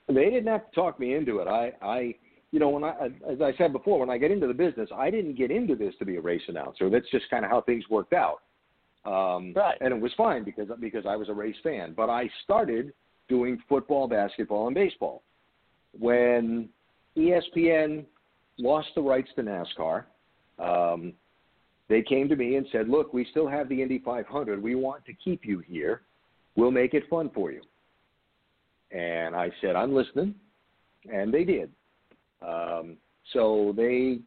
[0.09, 1.49] They didn't have to talk me into it.
[1.49, 2.15] I, I,
[2.53, 2.93] you know, when I,
[3.29, 5.95] as I said before, when I get into the business, I didn't get into this
[5.99, 6.89] to be a race announcer.
[6.89, 8.43] That's just kind of how things worked out.
[9.05, 9.77] Um, Right.
[9.81, 11.95] And it was fine because because I was a race fan.
[11.97, 12.93] But I started
[13.29, 15.23] doing football, basketball, and baseball
[15.99, 16.69] when
[17.17, 18.05] ESPN
[18.59, 20.05] lost the rights to NASCAR.
[20.59, 21.13] Um,
[21.89, 24.63] they came to me and said, "Look, we still have the Indy 500.
[24.63, 26.03] We want to keep you here.
[26.57, 27.63] We'll make it fun for you."
[28.91, 30.35] And I said, I'm listening.
[31.13, 31.71] And they did.
[32.47, 32.97] Um,
[33.33, 34.19] so they,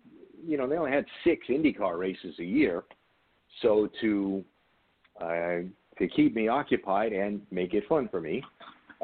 [0.45, 2.83] you know, they only had six IndyCar races a year.
[3.61, 4.43] So to,
[5.21, 5.59] uh,
[5.97, 8.43] to keep me occupied and make it fun for me,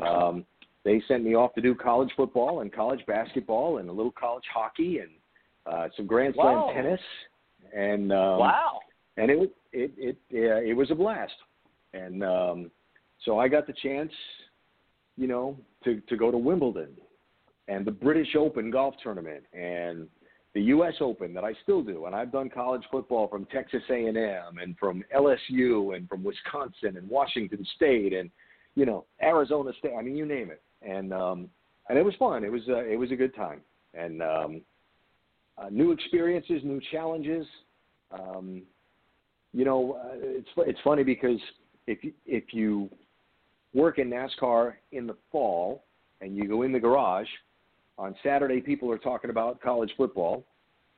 [0.01, 0.45] um,
[0.83, 4.43] they sent me off to do college football and college basketball and a little college
[4.53, 5.09] hockey and
[5.65, 6.71] uh, some Grand Slam Wow.
[6.73, 6.99] tennis.
[7.75, 8.79] And um, wow.
[9.17, 11.33] and it it it uh, it was a blast.
[11.93, 12.71] And um,
[13.25, 14.11] so I got the chance,
[15.17, 16.89] you know, to to go to Wimbledon
[17.67, 20.07] and the British Open golf tournament and
[20.53, 20.93] the U.S.
[21.01, 22.05] Open that I still do.
[22.05, 27.09] And I've done college football from Texas A&M and from LSU and from Wisconsin and
[27.09, 28.29] Washington State and
[28.75, 29.93] you know Arizona State.
[29.97, 30.61] I mean, you name it.
[30.81, 31.49] And um,
[31.89, 32.43] and it was fun.
[32.43, 33.61] It was uh, it was a good time.
[33.93, 34.61] And um,
[35.57, 37.45] uh, new experiences, new challenges.
[38.11, 38.63] Um,
[39.53, 41.39] you know, uh, it's it's funny because
[41.87, 42.89] if you, if you
[43.75, 45.83] work in NASCAR in the fall
[46.21, 47.27] and you go in the garage
[47.97, 50.43] on Saturday, people are talking about college football,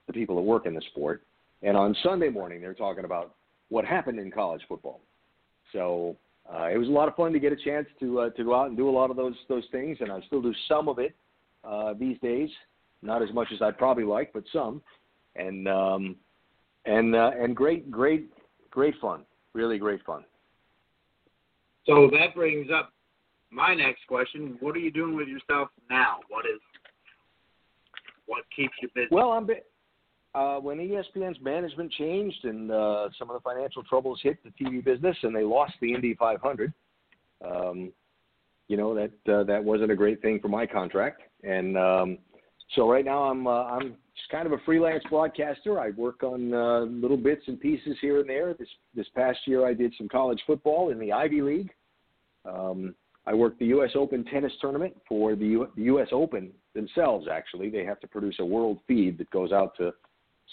[0.06, 1.24] the people that work in the sport,
[1.64, 3.36] and on Sunday morning they're talking about
[3.70, 5.02] what happened in college football.
[5.74, 6.16] So
[6.52, 8.56] uh, it was a lot of fun to get a chance to uh, to go
[8.56, 10.98] out and do a lot of those those things, and I still do some of
[11.00, 11.16] it
[11.64, 12.50] uh, these days.
[13.02, 14.82] Not as much as I'd probably like, but some,
[15.36, 16.16] and um,
[16.86, 18.32] and uh, and great great
[18.72, 19.24] great fun,
[19.54, 20.24] really great fun.
[21.88, 22.92] So that brings up
[23.50, 24.58] my next question.
[24.60, 26.18] What are you doing with yourself now?
[26.30, 26.60] What is
[28.26, 29.08] what keeps you busy?
[29.10, 29.50] Well, I'm.
[30.36, 34.84] Uh, when ESPN's management changed and uh, some of the financial troubles hit the TV
[34.84, 36.72] business, and they lost the Indy 500,
[37.44, 37.92] um,
[38.68, 41.22] you know that uh, that wasn't a great thing for my contract.
[41.44, 42.18] And um,
[42.76, 45.80] so right now I'm uh, I'm just kind of a freelance broadcaster.
[45.80, 48.54] I work on uh, little bits and pieces here and there.
[48.54, 51.72] This this past year I did some college football in the Ivy League.
[52.48, 52.96] Um,
[53.26, 53.92] I worked the U.S.
[53.96, 56.08] Open tennis tournament for the, U- the U.S.
[56.12, 57.28] Open themselves.
[57.30, 59.92] Actually, they have to produce a world feed that goes out to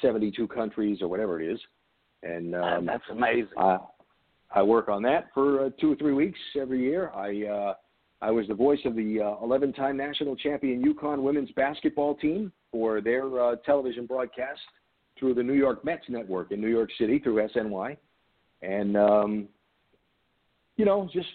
[0.03, 1.61] 72 countries or whatever it is,
[2.25, 3.47] and um, That's amazing.
[3.57, 3.79] I,
[4.53, 7.11] I work on that for uh, two or three weeks every year.
[7.11, 7.75] I uh,
[8.23, 13.03] I was the voice of the uh, 11-time national champion UConn women's basketball team for
[13.03, 14.61] their uh, television broadcast
[15.19, 17.97] through the New York Mets network in New York City through SNY,
[18.63, 19.49] and um,
[20.77, 21.29] you know just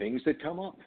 [0.00, 0.78] things that come up.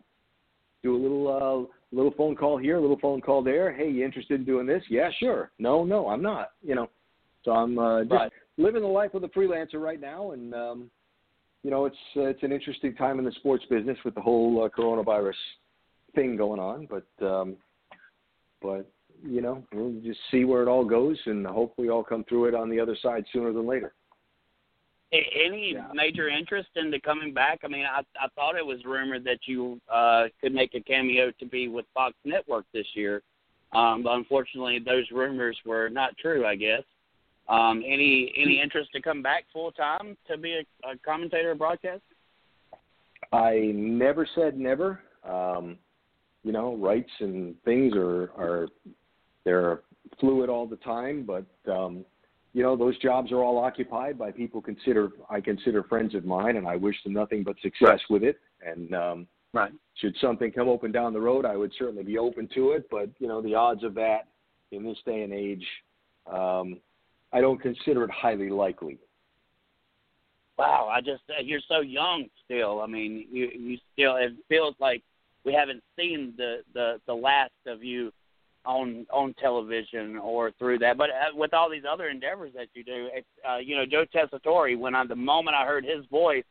[0.82, 1.28] Do a little
[1.72, 3.72] uh, little phone call here, a little phone call there.
[3.72, 4.84] Hey, you interested in doing this?
[4.89, 5.51] Yeah, sure.
[5.57, 6.49] No, no, I'm not.
[6.61, 6.89] You know,
[7.45, 8.32] so I'm uh, just Right.
[8.57, 10.91] living the life of a freelancer right now, and um,
[11.64, 14.64] you know, it's uh, it's an interesting time in the sports business with the whole
[14.66, 15.39] uh, coronavirus
[16.16, 16.88] thing going on.
[16.89, 17.55] But um,
[18.61, 18.91] but
[19.26, 22.55] you know, we'll just see where it all goes, and hopefully, all come through it
[22.55, 23.93] on the other side sooner than later.
[25.14, 25.91] Any Yeah.
[25.93, 27.59] major interest into coming back?
[27.64, 31.32] I mean, I I thought it was rumored that you uh, could make a cameo
[31.32, 33.22] to be with Fox Network this year,
[33.74, 36.45] um, but unfortunately, those rumors were not true.
[36.45, 36.84] I guess.
[37.47, 41.55] Um, any any interest to come back full time to be a, a commentator or
[41.55, 42.01] broadcast?
[43.32, 45.01] I never said never.
[45.24, 45.78] Um,
[46.43, 48.68] you know, rights and things are are
[49.43, 49.82] they're
[50.20, 52.05] fluid all the time, but um,
[52.54, 56.58] you know, those jobs are all occupied by people consider I consider friends of mine,
[56.58, 58.39] and I wish them nothing but success with it.
[58.66, 59.72] And um, Right.
[59.95, 62.88] should something come open down the road, I would certainly be open to it.
[62.89, 64.28] But you know, the odds of that
[64.72, 65.66] in this day and age,
[66.26, 66.80] um,
[67.32, 68.97] I don't consider it highly likely.
[70.58, 72.82] Wow, I just uh, you're so young still.
[72.82, 75.04] I mean, you you still it feels like
[75.45, 78.12] we haven't seen the the the last of you
[78.66, 80.97] on on television or through that.
[80.97, 83.09] But uh, with all these other endeavors that you do,
[83.47, 84.78] uh, you know, Joe Tessitore.
[84.78, 86.43] When I the moment I heard his voice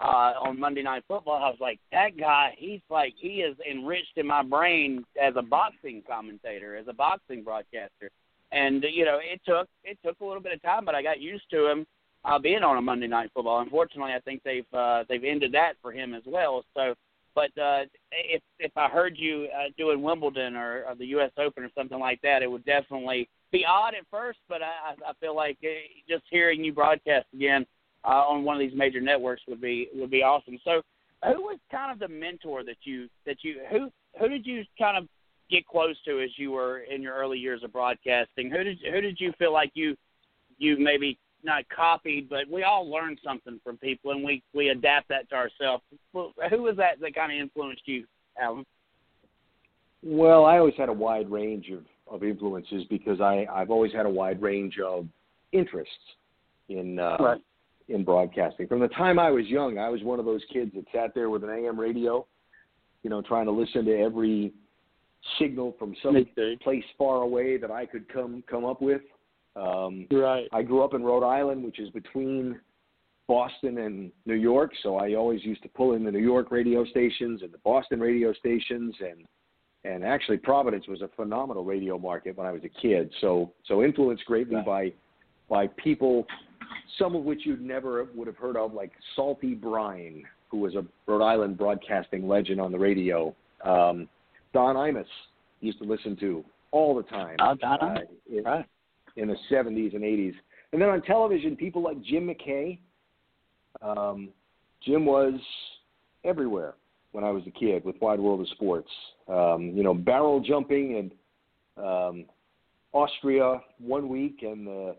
[0.00, 2.54] uh, on Monday Night Football, I was like, that guy.
[2.58, 7.42] He's like he is enriched in my brain as a boxing commentator, as a boxing
[7.42, 8.10] broadcaster.
[8.52, 11.20] And you know, it took it took a little bit of time, but I got
[11.20, 11.86] used to him
[12.24, 13.60] uh, being on a Monday Night Football.
[13.60, 16.64] Unfortunately, I think they've uh, they've ended that for him as well.
[16.74, 16.94] So,
[17.34, 21.30] but uh, if if I heard you uh, doing Wimbledon or, or the U.S.
[21.38, 24.38] Open or something like that, it would definitely be odd at first.
[24.48, 25.68] But I, I feel like uh,
[26.08, 27.66] just hearing you broadcast again
[28.04, 30.58] uh, on one of these major networks would be would be awesome.
[30.64, 30.82] So,
[31.24, 34.96] who was kind of the mentor that you that you who who did you kind
[34.96, 35.08] of
[35.50, 38.50] get close to as you were in your early years of broadcasting?
[38.50, 39.96] Who did who did you feel like you
[40.58, 45.08] you maybe not copied, but we all learn something from people, and we we adapt
[45.08, 45.82] that to ourselves.
[46.12, 48.04] Well, who was that that kind of influenced you,
[48.40, 48.64] Allen?
[50.02, 54.04] Well, I always had a wide range of, of influences because I, I've always had
[54.04, 55.06] a wide range of
[55.52, 55.92] interests
[56.68, 57.40] in uh, Right.
[57.88, 58.68] in broadcasting.
[58.68, 61.30] From the time I was young, I was one of those kids that sat there
[61.30, 62.26] with an AM radio,
[63.02, 64.52] you know, trying to listen to every
[65.38, 66.16] signal from some
[66.62, 69.02] place far away that I could come come up with.
[69.56, 70.48] Um, Right.
[70.52, 72.60] I grew up in Rhode Island, which is between
[73.26, 76.84] Boston and New York, so I always used to pull in the New York radio
[76.84, 79.24] stations and the Boston radio stations and
[79.86, 83.10] and actually Providence was a phenomenal radio market when I was a kid.
[83.20, 84.92] So so influenced greatly by
[85.48, 86.26] by people
[86.98, 90.84] some of which you'd never would have heard of like Salty Brine, who was a
[91.06, 93.34] Rhode Island broadcasting legend on the radio.
[93.64, 94.08] Um,
[94.52, 95.04] Don Imus
[95.60, 97.36] used to listen to all the time.
[97.40, 98.06] Oh, Don uh, Imus.
[98.30, 98.66] in- Right.
[99.16, 100.34] In the 70s and 80s.
[100.72, 102.78] And then on television, people like Jim McKay.
[103.82, 104.30] Um,
[104.82, 105.34] Jim was
[106.24, 106.74] everywhere
[107.12, 108.90] when I was a kid with Wide World of Sports.
[109.28, 110.96] Um, you know, barrel jumping
[111.76, 112.24] and um,
[112.92, 114.96] Austria one week and the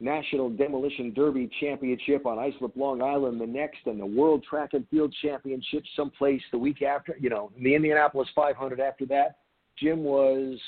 [0.00, 4.86] National Demolition Derby Championship on Islip, Long Island the next, and the World Track and
[4.88, 7.16] Field Championship someplace the week after.
[7.20, 9.38] You know, the Indianapolis 500 after that.
[9.76, 10.58] Jim was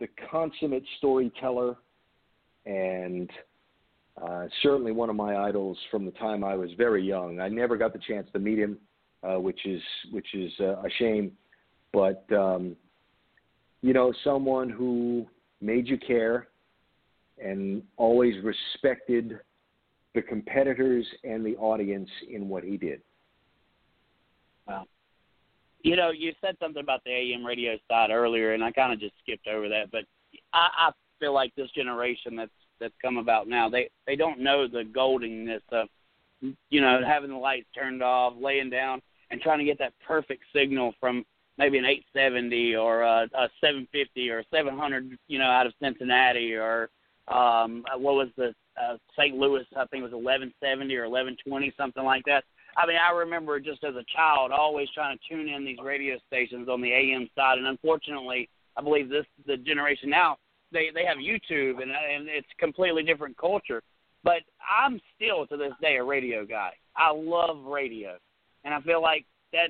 [0.00, 1.76] the consummate storyteller
[2.66, 3.30] and
[4.20, 7.40] uh, certainly one of my idols from the time I was very young.
[7.40, 8.78] I never got the chance to meet him,
[9.22, 11.32] uh, which is which is uh, a shame.
[11.92, 12.76] But um,
[13.82, 15.26] you know, someone who
[15.60, 16.48] made you care
[17.42, 19.38] and always respected
[20.14, 23.02] the competitors and the audience in what he did.
[25.86, 28.98] You know, you said something about the AM radio side earlier, and I kind of
[28.98, 29.92] just skipped over that.
[29.92, 30.02] But
[30.52, 34.66] I, I feel like this generation that's that's come about now, they they don't know
[34.66, 35.88] the goldenness of,
[36.70, 40.42] you know, having the lights turned off, laying down, and trying to get that perfect
[40.52, 41.24] signal from
[41.56, 46.90] maybe an 870 or a, a 750 or 700, you know, out of Cincinnati or
[47.28, 49.36] um, what was the uh, St.
[49.36, 49.64] Louis?
[49.76, 52.44] I think it was 1170 or 1120, something like that.
[52.76, 56.18] I mean, I remember just as a child always trying to tune in these radio
[56.26, 60.36] stations on the AM side, and unfortunately, I believe this the generation now
[60.72, 63.82] they they have YouTube and and it's completely different culture.
[64.24, 66.72] But I'm still to this day a radio guy.
[66.96, 68.16] I love radio,
[68.64, 69.68] and I feel like that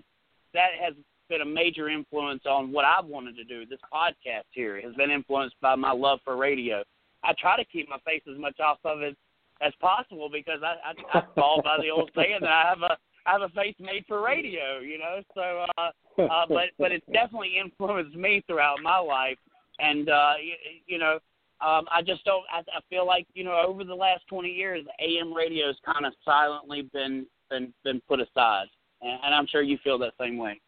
[0.55, 0.95] that has
[1.29, 3.67] been a major influence on what I've wanted to do.
[3.67, 6.83] This podcast here has been influenced by my love for radio.
[7.25, 9.17] I try to keep my face as much off of it
[9.63, 12.97] as possible because I I, I fall by the old saying that I have a
[13.27, 15.21] I have a face made for radio, you know.
[15.35, 15.91] So, uh,
[16.23, 19.39] uh, but but it's definitely influenced me throughout my life,
[19.79, 20.55] and uh, you,
[20.87, 21.15] you know,
[21.61, 22.45] um, I just don't.
[22.53, 26.07] I, I feel like you know, over the last twenty years, AM radio has kind
[26.07, 28.67] of silently been been been put aside,
[29.03, 30.61] and, and I'm sure you feel that same way.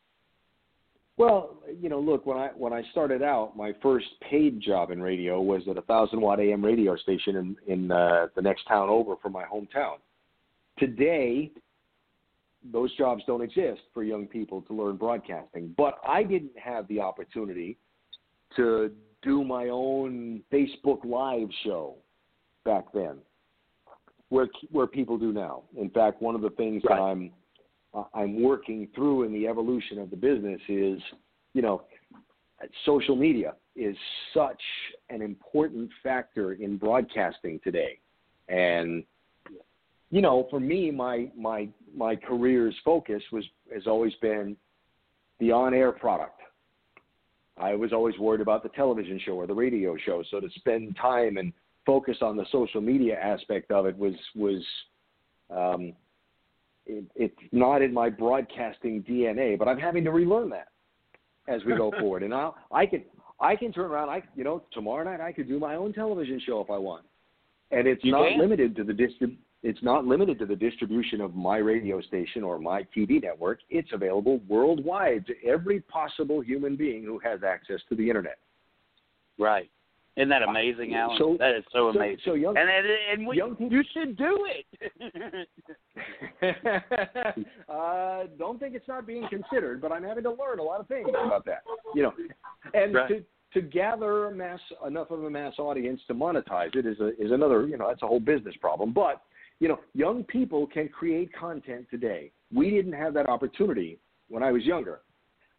[1.19, 5.03] Well, you know, look when I when I started out, my first paid job in
[5.03, 8.89] radio was at a thousand watt AM radio station in in uh, the next town
[8.89, 9.97] over from my hometown.
[10.79, 11.51] Today,
[12.73, 15.75] those jobs don't exist for young people to learn broadcasting.
[15.77, 17.79] But I didn't have the opportunity
[18.55, 18.93] to
[19.23, 21.97] do my own Facebook Live show
[22.65, 23.17] back then,
[24.29, 25.65] where where people do now.
[25.77, 26.97] In fact, one of the things Right.
[26.97, 27.33] that I'm
[28.15, 31.01] I'm working through in the evolution of the business is,
[31.55, 31.83] you know,
[32.85, 33.97] social media is
[34.35, 34.61] such
[35.11, 37.99] an important factor in broadcasting today,
[38.49, 39.05] and
[40.11, 44.57] you know, for me, my my my career's focus was has always been
[45.39, 46.41] the on-air product.
[47.57, 50.97] I was always worried about the television show or the radio show, so to spend
[51.01, 51.53] time and
[51.87, 54.65] focus on the social media aspect of it was was
[55.51, 55.93] um,
[56.89, 60.69] it, it's not in my broadcasting DNA, but I'm having to relearn that
[61.47, 62.23] as we go forward.
[62.23, 63.05] And I I can
[63.41, 64.09] I can turn around.
[64.09, 67.05] I you know tomorrow night I could do my own television show if I want,
[67.71, 68.39] and it's You not can.
[68.41, 72.59] limited to the distrib- It's not limited to the distribution of my radio station or
[72.59, 73.61] my TV network.
[73.71, 78.39] It's available worldwide to every possible human being who has access to the internet.
[79.39, 79.71] Right.
[80.19, 81.17] Isn't that amazing, Allen?
[81.19, 82.19] So- that is so so- amazing.
[82.25, 84.67] so young- and and, and we, young people- you should do it.
[87.69, 90.89] uh, don't think it's not being considered, but I'm having to learn a lot of
[90.89, 91.63] things about that.
[91.95, 92.13] You know,
[92.75, 93.09] and Right.
[93.09, 97.09] to to gather a mass enough of a mass audience to monetize it is a
[97.23, 98.93] is another you know that's a whole business problem.
[98.93, 99.23] But
[99.61, 102.31] you know, young people can create content today.
[102.53, 103.99] We didn't have that opportunity
[104.29, 105.01] when I was younger.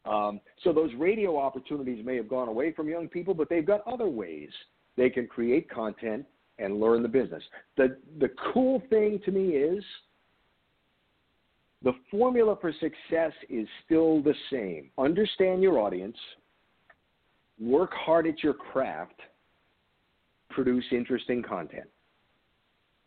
[0.10, 3.86] Um, so those radio opportunities may have gone away from young people, but they've got
[3.88, 4.49] other ways
[4.97, 6.26] they can create content
[6.57, 7.43] and learn the business.
[7.78, 9.84] The the cool thing to me is
[11.84, 14.89] the formula for success is still the same.
[14.97, 16.18] Understand your audience,
[17.60, 19.20] work hard at your craft,
[20.49, 21.88] produce interesting content.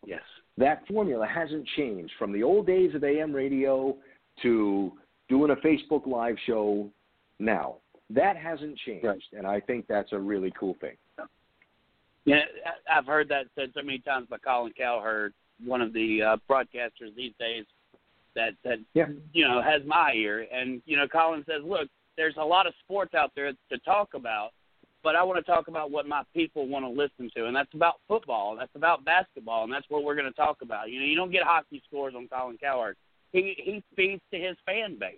[0.05, 0.21] yes.
[0.55, 3.97] That formula hasn't changed from the old days of AM radio
[4.43, 4.93] to
[5.29, 6.89] doing a Facebook Live show
[7.39, 7.75] now.
[8.09, 9.21] That hasn't changed, Right.
[9.33, 10.97] and I think that's a really cool thing.
[12.25, 15.33] Yeah, I- I've heard that said so many times by Colin Cowherd,
[15.65, 17.65] one of the uh, broadcasters these days,
[18.35, 19.09] that that Yeah.
[19.33, 20.47] you know has my ear.
[20.51, 24.13] And you know, Colin says, "Look, there's a lot of sports out there to talk
[24.13, 24.53] about,
[25.01, 27.73] but I want to talk about what my people want to listen to, and that's
[27.73, 30.89] about football, that's about basketball, and that's what we're going to talk about.
[30.89, 32.95] You know, you don't get hockey scores on Colin Cowherd.
[33.33, 35.15] He he feeds to his fan base,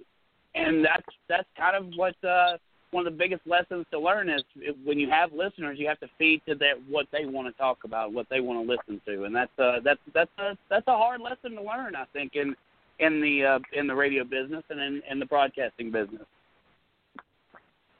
[0.56, 2.58] and that's that's kind of what." uh
[2.92, 4.42] one of the biggest lessons to learn is
[4.86, 7.80] when you have listeners, you have to feed to that what they want to talk
[7.84, 10.96] about, what they want to listen to, and that's uh, that's that's a that's a
[10.96, 12.56] hard lesson to learn, I think, in
[13.00, 16.26] in the uh, in the radio business and in, in the broadcasting business.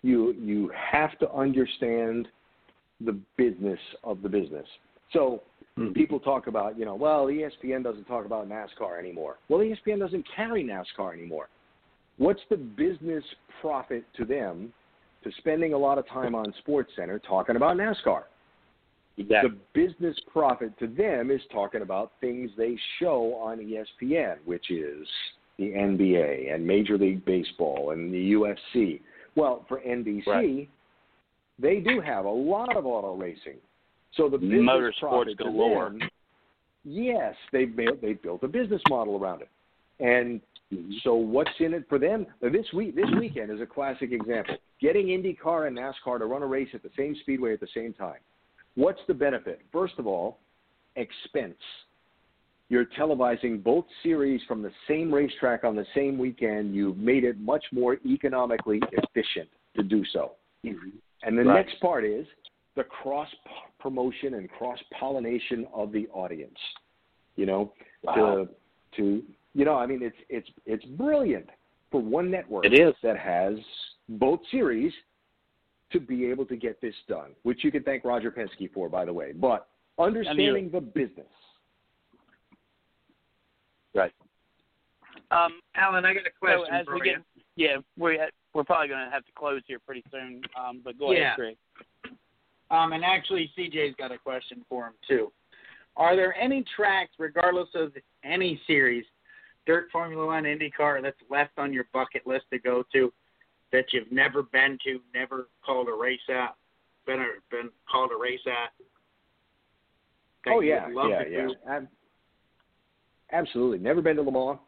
[0.02, 2.28] you you have to understand
[3.02, 4.68] the business of the business.
[5.12, 5.42] So
[5.78, 5.92] Hmm.
[5.92, 9.38] people talk about, you know, well, ESPN doesn't talk about NASCAR anymore.
[9.50, 11.50] Well, ESPN doesn't carry NASCAR anymore.
[12.18, 13.24] What's the business
[13.60, 14.72] profit to them
[15.24, 18.24] to spending a lot of time on Sports Center talking about NASCAR?
[19.18, 19.50] Exactly.
[19.50, 25.06] The business profit to them is talking about things they show on ESPN, which is
[25.58, 29.02] the NBA and Major League Baseball and the UFC.
[29.36, 30.70] Well, for NBC, Right.
[31.60, 33.58] they do have a lot of auto racing.
[34.16, 35.90] So the business Motorsports galore.
[35.90, 36.10] them-
[36.84, 39.50] yes, they've built, they've built a business model around it.
[40.00, 40.42] And
[40.74, 40.94] mm-hmm.
[41.04, 42.26] so what's in it for them?
[42.42, 44.58] This week, this weekend is a classic example.
[44.82, 47.94] Getting IndyCar and NASCAR to run a race at the same speedway at the same
[47.94, 48.20] time.
[48.76, 49.62] What's the benefit?
[49.72, 50.40] First of all,
[50.96, 51.56] expense.
[52.68, 56.76] You're televising both series from the same racetrack on the same weekend.
[56.76, 60.32] You've made it much more economically efficient to do so.
[60.66, 60.90] Mm-hmm.
[61.24, 61.66] And the Right.
[61.66, 62.26] next part is
[62.76, 63.30] the cross
[63.80, 66.58] promotion and cross pollination of the audience.
[67.36, 67.74] You know,
[68.04, 68.16] Wow.
[68.16, 68.50] to
[68.98, 69.24] to
[69.54, 71.50] you know, I mean, it's it's it's brilliant
[71.92, 72.94] for one network It is.
[73.04, 73.56] that has
[74.10, 74.94] both series
[75.92, 79.06] to be able to get this done, which you can thank Roger Penske for, by
[79.06, 79.32] the way.
[79.32, 79.68] But
[79.98, 81.28] understanding the business.
[83.94, 84.12] Right.
[85.32, 87.16] Um, Allen, I got a question So as for we you.
[87.16, 87.24] get,
[87.56, 88.20] yeah, we
[88.54, 90.42] we're probably going to have to close here pretty soon.
[90.60, 91.20] Um, but go Yeah.
[91.20, 91.58] ahead, Craig.
[92.76, 95.32] Um, and actually, CJ's got a question for him too.
[95.96, 99.06] Are there any tracks, regardless of any series,
[99.66, 103.14] Dirt, Formula One, IndyCar, that's left on your bucket list to go to
[103.72, 106.56] that you've never been to, never called a race at,
[107.06, 108.74] been a, been called a race at?
[110.48, 111.48] oh yeah, yeah, yeah.
[111.70, 111.88] Ab-
[113.32, 113.80] absolutely.
[113.80, 114.60] Never been to Le Mans.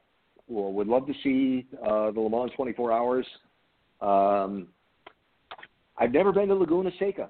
[0.48, 3.26] Well, would love to see uh, the Le Mans 24 Hours.
[4.02, 4.70] Um,
[5.98, 7.30] I've never been to Laguna Seca.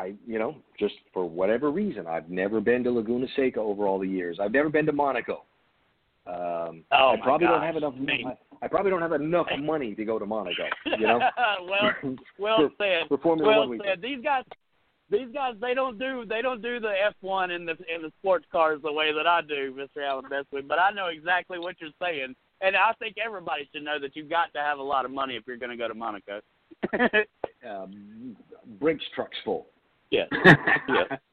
[0.00, 3.98] I, you know, just for whatever reason, I've never been to Laguna Seca over all
[3.98, 4.38] the years.
[4.40, 5.44] I've never been to Monaco.
[6.26, 7.94] Um, Oh, I probably don't have enough.
[7.96, 8.24] Me.
[8.26, 10.64] I, I probably don't have enough money to go to Monaco.
[10.86, 11.18] You know,
[11.68, 11.92] well,
[12.38, 13.08] well for, said.
[13.08, 13.90] for Formula well One weekend.
[13.94, 14.02] said.
[14.02, 14.44] These guys,
[15.10, 18.12] these guys, they don't do they don't do the F one in the in the
[18.20, 20.06] sports cars the way that I do, Mr.
[20.06, 20.66] Allen Bestwood.
[20.68, 24.30] But I know exactly what you're saying, and I think everybody should know that you've
[24.30, 26.40] got to have a lot of money if you're going to go to Monaco.
[27.68, 28.36] Um,
[28.78, 29.66] Brinks trucks full.
[30.10, 30.28] Yes.
[30.88, 31.18] yes.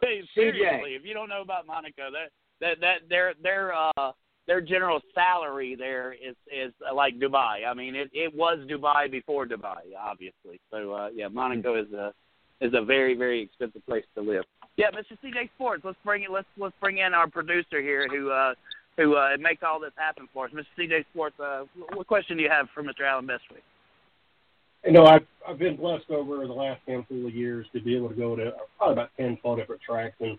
[0.00, 2.30] Hey, seriously, if you don't know about Monaco, that
[2.60, 4.12] that that their their uh
[4.46, 7.66] their general salary there is is uh, like Dubai.
[7.66, 10.60] I mean, it it was Dubai before Dubai, obviously.
[10.70, 12.12] So uh yeah, Monaco is a
[12.60, 14.44] is a very very expensive place to live.
[14.76, 15.16] Yeah, Mr.
[15.24, 16.30] CJ Sports, let's bring it.
[16.30, 18.54] Let's let's bring in our producer here who uh
[18.96, 20.52] who uh makes all this happen for us.
[20.52, 20.64] Mr.
[20.78, 23.02] CJ Sports, uh, what question do you have for Mr.
[23.08, 23.62] Allen Bestwick?
[24.84, 28.08] You know, I've I've been blessed over the last handful of years to be able
[28.08, 30.38] to go to probably about 10, 12 different tracks and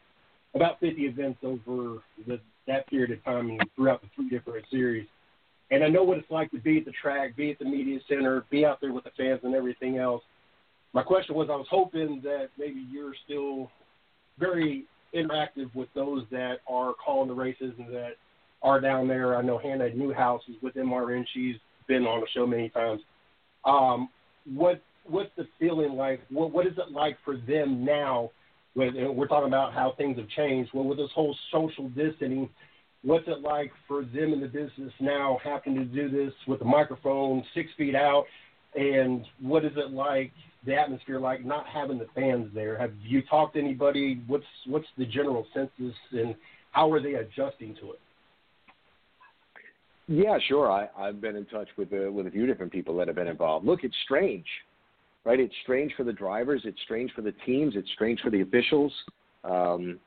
[0.56, 5.08] about 50 events over the, that period of time and throughout the three different series.
[5.72, 8.00] And I know what it's like to be at the track, be at the media
[8.08, 10.24] center, be out there with the fans and everything else.
[10.94, 13.70] My question was, I was hoping that maybe you're still
[14.40, 18.14] very interactive with those that are calling the races and that
[18.62, 19.38] are down there.
[19.38, 21.26] I know Hannah Newhouse is with MRN.
[21.34, 21.56] She's
[21.88, 23.02] been on the show many times.
[23.66, 24.10] Um,
[24.46, 26.22] what what's the feeling like?
[26.30, 28.32] What what is it like for them now?
[28.76, 30.72] And we're talking about how things have changed.
[30.74, 32.50] Well, with this whole social distancing,
[33.04, 36.66] what's it like for them in the business now, having to do this with the
[36.66, 38.26] microphone six feet out?
[38.76, 40.32] And what is it like?
[40.66, 42.78] The atmosphere like not having the fans there.
[42.78, 44.22] Have you talked to anybody?
[44.28, 46.36] What's what's the general census and
[46.72, 48.00] how are they adjusting to it?
[50.08, 50.72] Yeah, sure.
[50.72, 53.28] I, I've been in touch with uh, with a few different people that have been
[53.28, 53.66] involved.
[53.66, 54.46] Look, it's strange,
[55.24, 55.40] right?
[55.40, 56.62] It's strange for the drivers.
[56.64, 57.74] It's strange for the teams.
[57.76, 58.94] It's strange for the officials.
[59.44, 60.00] Um,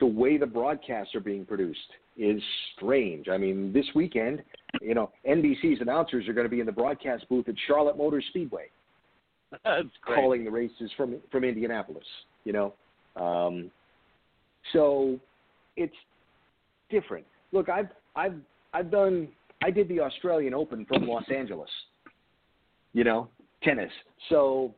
[0.00, 1.78] the way the broadcasts are being produced
[2.16, 2.42] is
[2.76, 3.28] strange.
[3.28, 4.42] I mean, this weekend,
[4.80, 8.22] you know, NBC's announcers are going to be in the broadcast booth at Charlotte Motor
[8.28, 8.66] Speedway
[10.04, 12.04] calling the races from from Indianapolis.
[12.44, 12.74] You know,
[13.16, 13.70] um,
[14.74, 15.18] so
[15.76, 15.94] it's
[16.90, 17.24] different.
[17.52, 18.36] Look, I've I've
[18.74, 19.28] I've done
[19.62, 21.70] I did the Australian Open from Los Angeles.
[22.92, 23.28] You know,
[23.62, 23.92] tennis.
[24.28, 24.74] So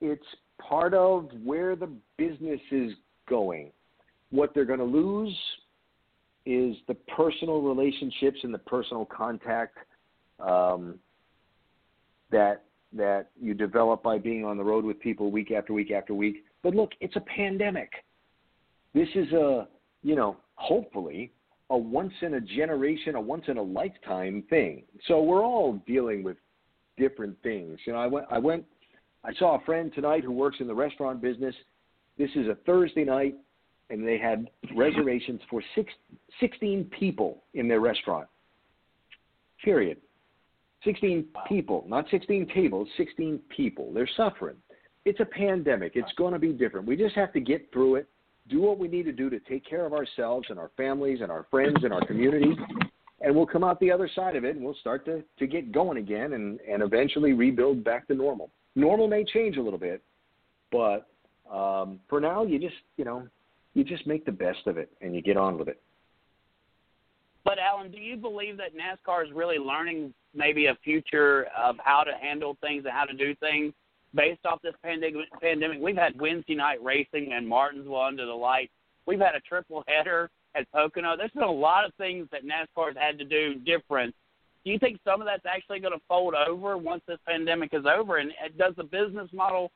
[0.00, 0.24] it's
[0.60, 2.92] part of where the business is
[3.28, 3.70] going.
[4.30, 5.36] What they're going to lose
[6.46, 9.78] is the personal relationships and the personal contact
[10.40, 10.98] um,
[12.30, 12.64] that
[12.94, 16.44] that you develop by being on the road with people week after week after week.
[16.62, 17.90] But look, it's a pandemic.
[18.92, 19.66] This is a,
[20.02, 21.32] you know, hopefully
[21.72, 24.84] a once in a generation, a once in a lifetime thing.
[25.08, 26.36] So we're all dealing with
[26.98, 27.78] different things.
[27.86, 28.64] You know, I went I went
[29.24, 31.54] I saw a friend tonight who works in the restaurant business.
[32.18, 33.36] This is a Thursday night
[33.90, 35.92] and they had reservations for six,
[36.40, 38.28] 16 people in their restaurant.
[39.64, 39.98] Period.
[40.84, 43.92] 16 people, not 16 tables, 16 people.
[43.92, 44.56] They're suffering.
[45.04, 45.92] It's a pandemic.
[45.94, 46.86] It's going to be different.
[46.86, 48.08] We just have to get through it,
[48.52, 51.32] do what we need to do to take care of ourselves and our families and
[51.32, 52.56] our friends and our communities,
[53.22, 55.72] and we'll come out the other side of it and we'll start to, to get
[55.72, 58.50] going again and, and eventually rebuild back to normal.
[58.76, 60.02] Normal may change a little bit,
[60.70, 61.08] but
[61.50, 63.26] um, for now, you just, you know,
[63.74, 65.80] you just make the best of it and you get on with it.
[67.44, 72.04] But Allen, do you believe that NASCAR is really learning maybe a future of how
[72.04, 73.72] to handle things and how to do things
[74.14, 75.26] based off this pandemic?
[75.40, 78.72] Pandemic, we've had Wednesday night racing and Martinsville under the lights.
[79.06, 81.16] We've had a triple header at Pocono.
[81.16, 84.14] There's been a lot of things that NASCAR's had to do different.
[84.64, 87.84] Do you think some of that's actually going to fold over once this pandemic is
[87.84, 88.18] over?
[88.18, 89.72] And uh, does the business model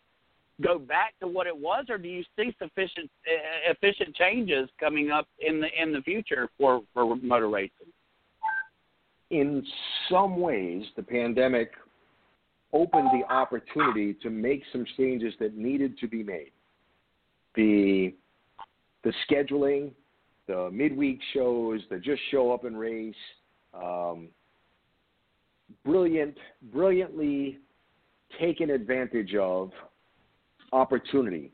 [0.62, 5.10] go back to what it was, or do you see sufficient uh, efficient changes coming
[5.10, 7.92] up in the in the future for for motor racing?
[9.30, 9.64] in
[10.10, 11.72] some ways, the pandemic
[12.72, 16.52] opened the opportunity to make some changes that needed to be made.
[17.54, 18.14] The
[19.04, 19.92] the scheduling,
[20.48, 23.14] the midweek shows, the just show up and race,
[23.72, 24.28] um,
[25.84, 26.36] brilliant,
[26.72, 27.58] brilliantly
[28.40, 29.70] taken advantage of
[30.72, 31.52] opportunity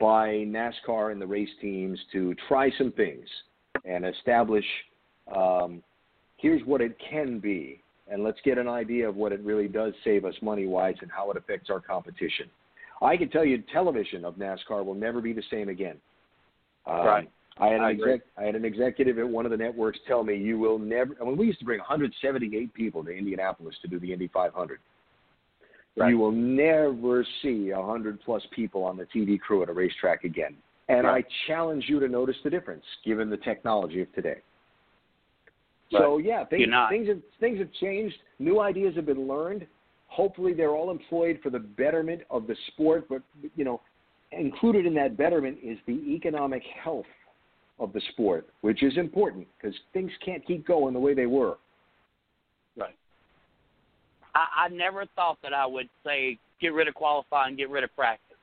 [0.00, 3.26] by NASCAR and the race teams to try some things
[3.84, 4.64] and establish
[5.34, 5.82] um,
[6.36, 7.80] here's what it can be,
[8.12, 11.10] and let's get an idea of what it really does save us money wise and
[11.10, 12.48] how it affects our competition.
[13.00, 15.96] I can tell you, television of NASCAR will never be the same again.
[16.86, 17.30] Um, Right.
[17.58, 20.24] I had an I exec, I had an executive at one of the networks tell
[20.24, 21.14] me you will never.
[21.20, 24.78] I mean, we used to bring 178 people to Indianapolis to do the Indy 500.
[25.94, 26.08] Right.
[26.08, 30.56] You will never see 100 plus people on the TV crew at a racetrack again.
[30.88, 31.26] And Right.
[31.26, 34.40] I challenge you to notice the difference given the technology of today.
[36.00, 38.16] So yeah, things, things have things have changed.
[38.38, 39.66] New ideas have been learned.
[40.06, 43.08] Hopefully, they're all employed for the betterment of the sport.
[43.08, 43.22] But
[43.56, 43.80] you know,
[44.32, 47.06] included in that betterment is the economic health
[47.78, 51.56] of the sport, which is important because things can't keep going the way they were.
[54.34, 57.94] I, I never thought that I would say get rid of qualifying, get rid of
[57.94, 58.36] practice,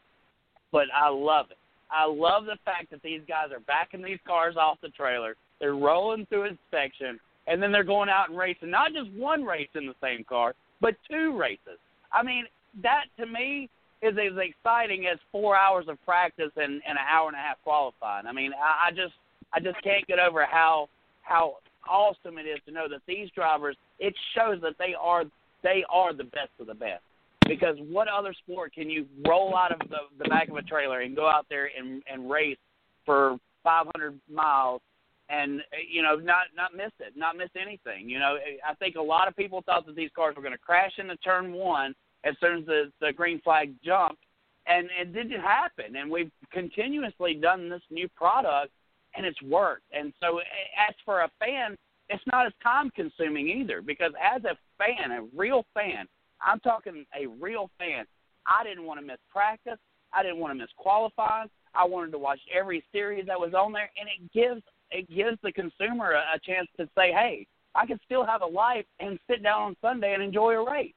[0.71, 1.57] but I love it.
[1.91, 5.35] I love the fact that these guys are backing these cars off the trailer.
[5.59, 7.19] They're rolling through inspection,
[7.49, 8.69] and then they're going out and racing.
[8.69, 11.79] Not just one race in the same car, but two races.
[12.13, 12.45] I mean,
[12.83, 13.69] that to me
[14.01, 17.57] is as exciting as four hours of practice and, and an hour and a half
[17.63, 18.27] qualifying.
[18.27, 19.13] I mean, I, I just
[19.51, 20.87] I just can't get over how
[21.23, 21.55] how
[21.89, 23.75] awesome it is to know that these drivers.
[23.99, 25.25] It shows that they are
[25.63, 27.03] they are the best of the best.
[27.47, 31.01] Because what other sport can you roll out of the, the back of a trailer
[31.01, 32.59] and go out there and, and race
[33.07, 34.81] for 500 miles
[35.29, 38.09] and uh, you know not not miss it, not miss anything?
[38.09, 40.53] You know, eh, I think a lot of people thought that these cars were going
[40.53, 44.21] to crash into turn one as soon as the, the green flag jumped,
[44.67, 45.95] and it didn't happen.
[45.95, 48.71] And we've continuously done this new product,
[49.15, 49.85] and it's worked.
[49.93, 50.43] And so, eh,
[50.89, 51.75] as for a fan,
[52.09, 56.07] it's not as time consuming either because as a fan, a real fan,
[56.41, 58.05] I'm talking a real fan,
[58.47, 59.77] I didn't want to miss practice.
[60.13, 61.49] I didn't want to miss qualifying.
[61.75, 65.37] I wanted to watch every series that was on there, and it gives it gives
[65.43, 69.19] the consumer a, a chance to say, "Hey, I can still have a life and
[69.29, 70.93] sit down on Sunday and enjoy a race."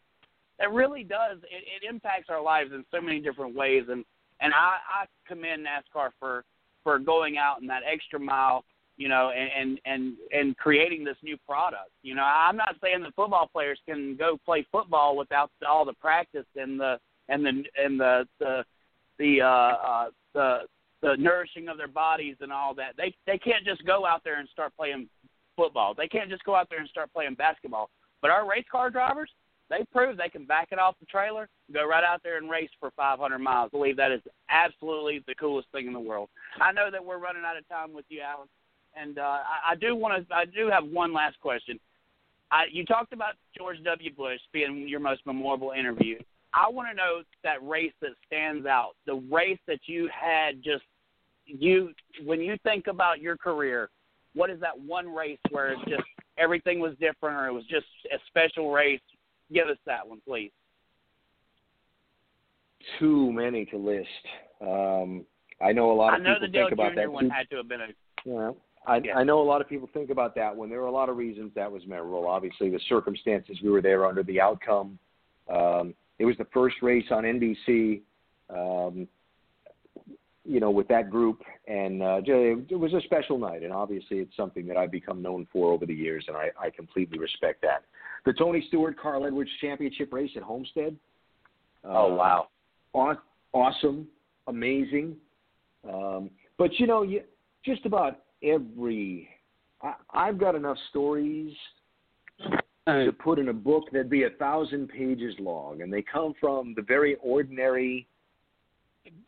[0.58, 1.38] It really does.
[1.42, 4.04] It, it impacts our lives in so many different ways, and
[4.40, 6.44] and I, I commend NASCAR for
[6.82, 8.64] for going out in that extra mile
[8.96, 11.90] you know, and, and and and creating this new product.
[12.02, 15.94] You know, I'm not saying that football players can go play football without all the
[15.94, 18.64] practice and the and the and the the
[19.18, 20.58] the uh, uh, the
[21.02, 22.94] the nourishing of their bodies and all that.
[22.96, 25.08] They they can't just go out there and start playing
[25.56, 25.94] football.
[25.94, 27.90] They can't just go out there and start playing basketball.
[28.20, 29.30] But our race car drivers,
[29.68, 32.70] they prove they can back it off the trailer, go right out there and race
[32.78, 33.70] for 500 miles.
[33.72, 36.28] I believe that is absolutely the coolest thing in the world.
[36.60, 38.48] I know that we're running out of time with you, Allen
[38.96, 40.34] and uh, I, I do want to.
[40.34, 41.78] I do have one last question.
[42.50, 44.14] I, you talked about George W.
[44.14, 46.18] Bush being your most memorable interview.
[46.54, 50.82] I want to know that race that stands out, the race that you had just
[51.46, 51.92] you
[52.24, 53.90] when you think about your career.
[54.34, 56.04] What is that one race where it's just
[56.38, 59.00] everything was different, or it was just a special race?
[59.52, 60.50] Give us that one, please.
[62.98, 64.08] Too many to list.
[64.60, 65.24] Um,
[65.60, 67.00] I know a lot of know people think about Jr.
[67.00, 67.12] that.
[67.12, 67.88] one had to have been a
[68.24, 68.52] Yeah.
[68.86, 69.18] I, Yeah.
[69.18, 70.68] I know a lot of people think about that one.
[70.68, 72.26] There were a lot of reasons that was memorable.
[72.26, 74.98] Obviously, the circumstances we were there under, the outcome.
[75.48, 78.00] Um, it was the first race on NBC,
[78.50, 79.06] um,
[80.44, 83.62] you know, with that group, and uh, it was a special night.
[83.62, 86.70] And obviously, it's something that I've become known for over the years, and I, I
[86.70, 87.84] completely respect that.
[88.24, 90.96] The Tony Stewart Carl Edwards Championship race at Homestead.
[91.84, 92.48] Oh uh, wow.
[92.92, 93.22] aw-
[93.52, 94.06] awesome,
[94.48, 95.16] amazing.
[95.88, 97.22] Um, but you know, you,
[97.64, 99.28] just about every,
[99.80, 101.52] I, I've got enough stories
[102.86, 106.74] to put in a book that'd be a thousand pages long, and they come from
[106.74, 108.06] the very ordinary,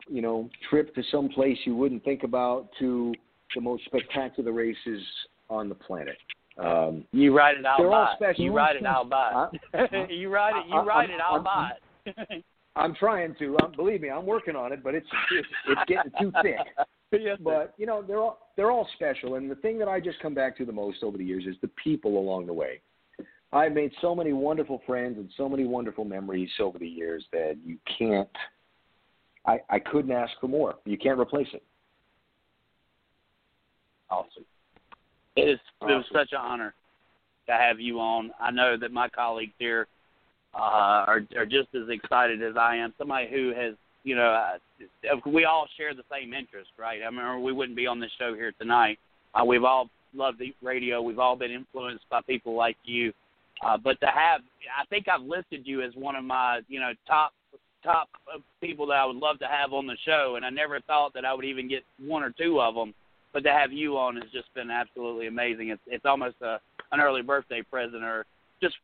[0.07, 3.13] you know, trip to some place you wouldn't think about to
[3.53, 5.01] the most spectacular races
[5.49, 6.17] on the planet.
[6.57, 8.43] Um, You ride it, I'll They're all special.
[8.43, 9.49] You write it, I'll buy
[10.09, 11.71] you ride it, you ride I'm- it, buy
[12.05, 12.45] it.
[12.77, 13.57] I'm trying to.
[13.63, 16.57] Um, believe me, I'm working on it, but it's it's, it's getting too thick.
[17.11, 20.19] yes, but you know they're all they're all special and the thing that i just
[20.19, 22.81] come back to the most over the years is the people along the way
[23.53, 27.55] i've made so many wonderful friends and so many wonderful memories over the years that
[27.63, 28.27] you can't
[29.47, 31.63] i i couldn't ask for more you can't replace it
[34.09, 34.45] Awesome.
[35.35, 36.73] It is it was such an honor
[37.47, 38.31] to have you on.
[38.39, 39.87] I know that my colleagues here
[40.53, 42.93] uh, are are just as excited as I am.
[42.97, 43.73] Somebody who has,
[44.03, 47.01] you know, uh, we all share the same interest, right?
[47.05, 48.99] I mean, we wouldn't be on this show here tonight.
[49.33, 51.01] Uh, we've all loved the radio.
[51.01, 53.11] We've all been influenced by people like you.
[53.65, 54.41] Uh, but to have,
[54.79, 57.33] I think I've listed you as one of my, you know, top
[57.85, 58.09] top
[58.59, 61.23] people that I would love to have on the show, and I never thought that
[61.23, 62.93] I would even get one or two of them.
[63.31, 65.69] But to have you on has just been absolutely amazing.
[65.69, 66.59] It's it's almost a
[66.91, 68.25] an early birthday present, or
[68.61, 68.75] just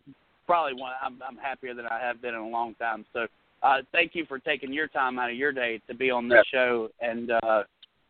[0.46, 0.94] probably one.
[1.04, 3.06] I'm I'm happier than I have been in a long time.
[3.14, 3.28] So
[3.64, 6.44] uh, thank you for taking your time out of your day to be on this
[6.52, 6.90] show.
[7.00, 7.64] And uh,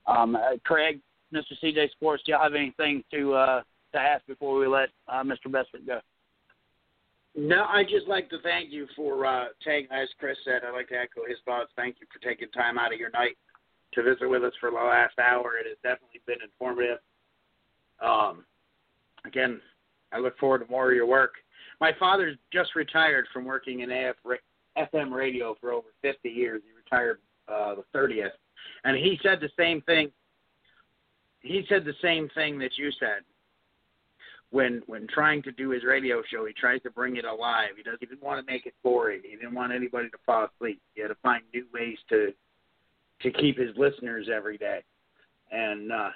[0.08, 1.00] um, uh, Craig,
[1.34, 1.54] Mr.
[1.62, 3.62] CJ Sports, do y'all have anything to uh,
[3.94, 5.48] to ask before we let uh, Mr.
[5.48, 6.00] Bestwick go?
[7.36, 10.90] No, I just like to thank you for uh, taking, as Chris said, I'd like
[10.90, 11.72] to echo his thoughts.
[11.76, 13.38] Thank you for taking time out of your night
[13.94, 15.54] to visit with us for the last hour.
[15.58, 17.00] It has definitely been informative.
[18.02, 18.44] Um,
[19.26, 19.62] again,
[20.12, 21.36] I look forward to more of your work.
[21.80, 24.16] My father's just retired from working in AF,
[24.78, 26.62] FM radio for over 50 years.
[26.66, 28.32] He retired uh, the 30th,
[28.84, 30.12] and he said the same thing.
[31.40, 33.24] He said the same thing that you said
[34.52, 37.70] when when trying to do his radio show, he tries to bring it alive.
[37.78, 38.00] He doesn't.
[38.02, 39.22] He didn't want to make it boring.
[39.24, 40.82] He didn't want anybody to fall asleep.
[40.94, 42.34] He had to find new ways to
[43.24, 44.82] to keep his listeners every day.
[45.52, 46.10] And uh,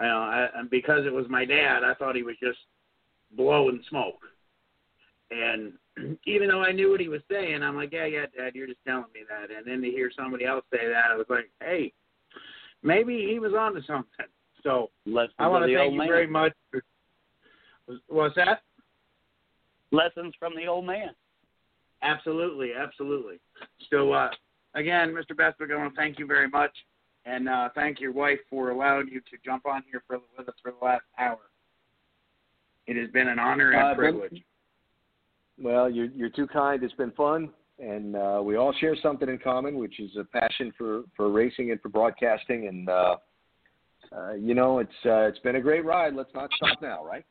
[0.00, 2.58] you know, I, and because it was my dad, I thought he was just
[3.36, 4.20] blowing smoke.
[5.30, 5.72] And
[6.26, 8.84] even though I knew what he was saying, I'm like, yeah, yeah, Dad, you're just
[8.86, 9.54] telling me that.
[9.56, 11.92] And then to hear somebody else say that, I was like, hey,
[12.82, 14.26] maybe he was onto something.
[14.62, 16.08] So Lessons I want to thank you man.
[16.08, 16.52] very much.
[16.70, 16.82] For,
[18.08, 18.62] what's that?
[19.90, 21.10] Lessons from the old man.
[22.02, 23.36] Absolutely, absolutely.
[23.90, 24.30] So, uh,
[24.74, 25.36] again, Mr.
[25.36, 26.72] Bestwick, I want to thank you very much,
[27.26, 30.54] and uh, thank your wife for allowing you to jump on here for, with us
[30.62, 31.38] for the last hour.
[32.86, 34.42] It has been an honor and Uh, Ben- privilege.
[35.62, 36.82] Well, you're you're too kind.
[36.82, 40.72] It's been fun, and uh, we all share something in common, which is a passion
[40.76, 42.66] for for racing and for broadcasting.
[42.66, 43.16] And uh,
[44.16, 46.14] uh, you know, it's uh, it's been a great ride.
[46.14, 47.24] Let's not stop now, right?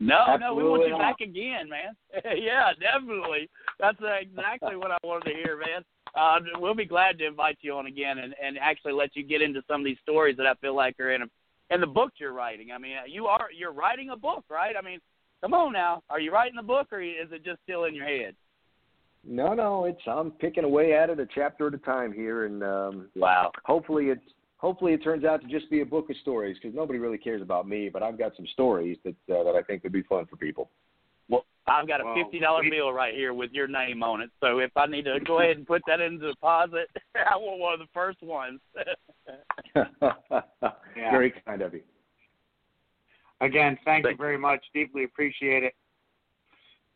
[0.00, 0.98] No, no, we want Absolutely you not.
[0.98, 1.94] back again, man.
[2.42, 3.50] yeah, definitely.
[3.78, 5.84] That's exactly what I wanted to hear, man.
[6.14, 9.42] Uh, we'll be glad to invite you on again and, and actually let you get
[9.42, 11.26] into some of these stories that I feel like are in a,
[11.72, 12.72] in the book you're writing.
[12.72, 14.74] I mean, you are you're writing a book, right?
[14.76, 15.00] I mean,
[15.42, 18.06] come on now, are you writing a book or is it just still in your
[18.06, 18.34] head?
[19.24, 22.62] No, no, it's I'm picking away at it a chapter at a time here, and
[22.64, 23.52] um, Wow.
[23.64, 24.24] hopefully it's
[24.60, 27.42] hopefully it turns out to just be a book of stories because nobody really cares
[27.42, 30.26] about me, but I've got some stories that uh, that I think would be fun
[30.26, 30.70] for people.
[31.28, 34.30] Well, I've got a fifty dollar we- bill right here with your name on it.
[34.40, 37.74] So if I need to go ahead and put that into deposit, I want one
[37.74, 38.60] of the first ones.
[40.94, 41.82] Very kind of you.
[43.40, 44.62] Again, thank you very much.
[44.74, 45.74] Deeply appreciate it.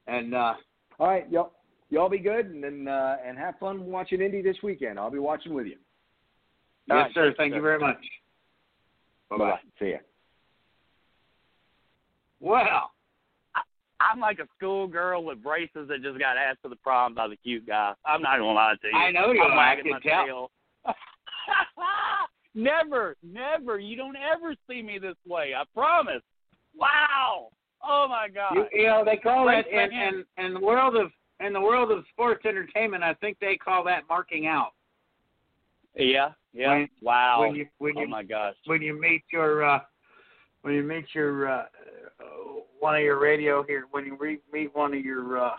[0.06, 0.54] And uh,
[0.98, 1.52] All right, y'all,
[1.88, 4.98] y'all be good, and then uh, and have fun watching Indy this weekend.
[4.98, 5.76] I'll be watching with you.
[6.90, 7.34] All yes, right, sir.
[7.36, 7.96] thank you, you very much.
[9.30, 9.58] Bye bye.
[9.78, 9.98] See ya.
[12.40, 12.90] Well,
[14.00, 17.36] I'm like a schoolgirl with braces that just got asked to the prom by the
[17.36, 17.94] cute guy.
[18.04, 18.98] I'm not gonna lie to you.
[18.98, 19.52] I know you I'm.
[19.52, 20.26] I wagging can my tell.
[20.26, 20.50] tail.
[22.54, 23.78] never, never.
[23.78, 25.52] You don't ever see me this way.
[25.56, 26.22] I promise.
[26.76, 27.48] Wow.
[27.82, 28.54] Oh my God.
[28.54, 31.10] you, you know they call Great that in, in in the world of
[31.40, 33.02] in the world of sports entertainment.
[33.02, 34.72] I think they call that marking out.
[35.96, 36.30] yeah.
[36.54, 36.70] Yeah.
[36.70, 37.40] When- wow.
[37.40, 38.54] When you when oh you my gosh.
[38.64, 39.80] when you meet your uh,
[40.62, 41.64] when you meet your uh,
[42.20, 42.24] uh,
[42.78, 45.56] one of your radio here when you re- meet one of your uh,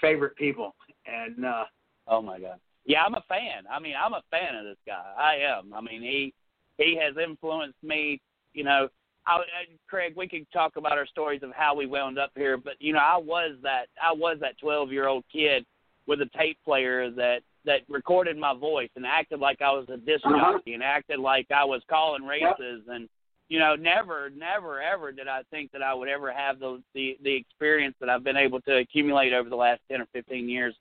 [0.00, 0.74] favorite people
[1.06, 1.64] and uh,
[2.10, 2.58] Oh my God.
[2.84, 3.64] Yeah, I'm a fan.
[3.70, 5.12] I mean, I'm a fan of this guy.
[5.16, 5.72] I am.
[5.72, 6.34] I mean, he
[6.76, 8.20] he has influenced me.
[8.52, 8.88] You know,
[9.26, 9.42] I, I,
[9.88, 12.92] Craig, we could talk about our stories of how we wound up here, but you
[12.92, 15.64] know, I was that I was that 12 year old kid
[16.06, 19.96] with a tape player that that recorded my voice and acted like I was a
[19.96, 20.54] disc Uh-huh.
[20.54, 23.08] jockey and acted like I was calling races and
[23.48, 27.18] you know, never, never, ever did I think that I would ever have the the,
[27.24, 30.74] the experience that I've been able to accumulate over the last ten or fifteen years,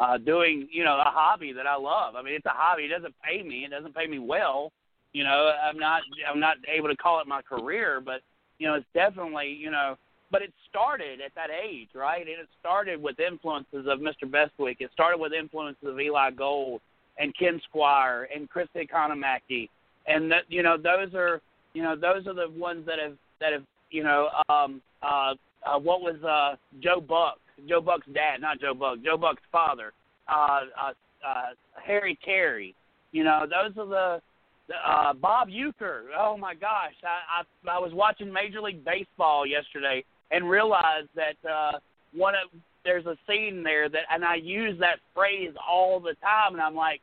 [0.00, 2.16] uh, doing you know a hobby that I love.
[2.16, 2.82] I mean, it's a hobby.
[2.82, 3.64] It doesn't pay me.
[3.64, 4.72] It doesn't pay me well.
[5.12, 8.22] You know, I'm not I'm not able to call it my career, but
[8.58, 9.96] you know, it's definitely you know.
[10.30, 12.20] But it started at that age, right?
[12.20, 14.28] And it started with influences of Mr.
[14.28, 14.76] Bestwick.
[14.80, 16.80] It started with influences of Eli Gold
[17.18, 19.68] and Ken Squier and Chris Economaki,
[20.06, 21.40] and that you know those are
[21.74, 25.34] you know those are the ones that have that have you know um uh,
[25.66, 29.92] uh what was uh Joe Buck Joe Buck's dad not Joe Buck Joe Buck's father
[30.28, 30.92] uh uh,
[31.26, 31.42] uh
[31.84, 32.74] Harry Caray
[33.12, 37.92] you know those are the uh Bob Uecker oh my gosh I I I was
[37.92, 41.78] watching Major League Baseball yesterday and realized that uh
[42.14, 42.50] one of
[42.84, 46.74] there's a scene there that and I use that phrase all the time and I'm
[46.74, 47.00] like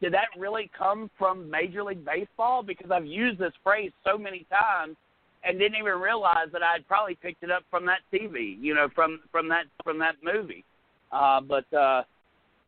[0.00, 2.62] did that really come from Major League Baseball?
[2.62, 4.96] Because I've used this phrase so many times
[5.42, 8.88] and didn't even realize that I'd probably picked it up from that TV, you know,
[8.94, 10.64] from from that from that movie.
[11.12, 12.02] Uh, but uh,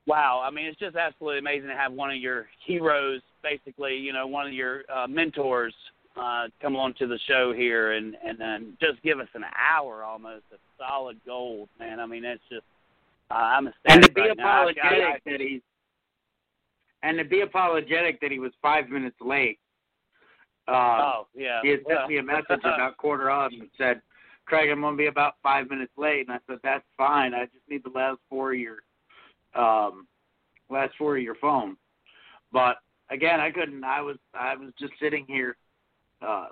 [0.07, 4.13] wow, I mean, it's just absolutely amazing to have one of your heroes, basically, you
[4.13, 5.75] know, one of your uh, mentors,
[6.19, 10.03] uh, come on to the show here and and then just give us an hour
[10.05, 12.01] almost of solid gold, man.
[12.01, 12.65] I mean, it's just
[13.31, 14.47] uh, I'm ecstatic and to be right now.
[14.47, 15.61] I- apologetic I- that he's
[17.03, 19.59] and to be apologetic that he was five minutes late.
[20.67, 21.61] Uh, oh yeah.
[21.63, 24.03] he had Well- sent me a message about quarter of and said,
[24.47, 27.35] "Craig, I'm going to be about five minutes late." And I said, "That's fine.
[27.35, 28.79] I just need the last four of your,
[29.55, 30.07] um,
[30.69, 31.77] last four of your phone."
[32.53, 32.77] But
[33.11, 33.85] again, I couldn't.
[33.85, 35.57] I was I was just sitting here,
[36.27, 36.47] uh,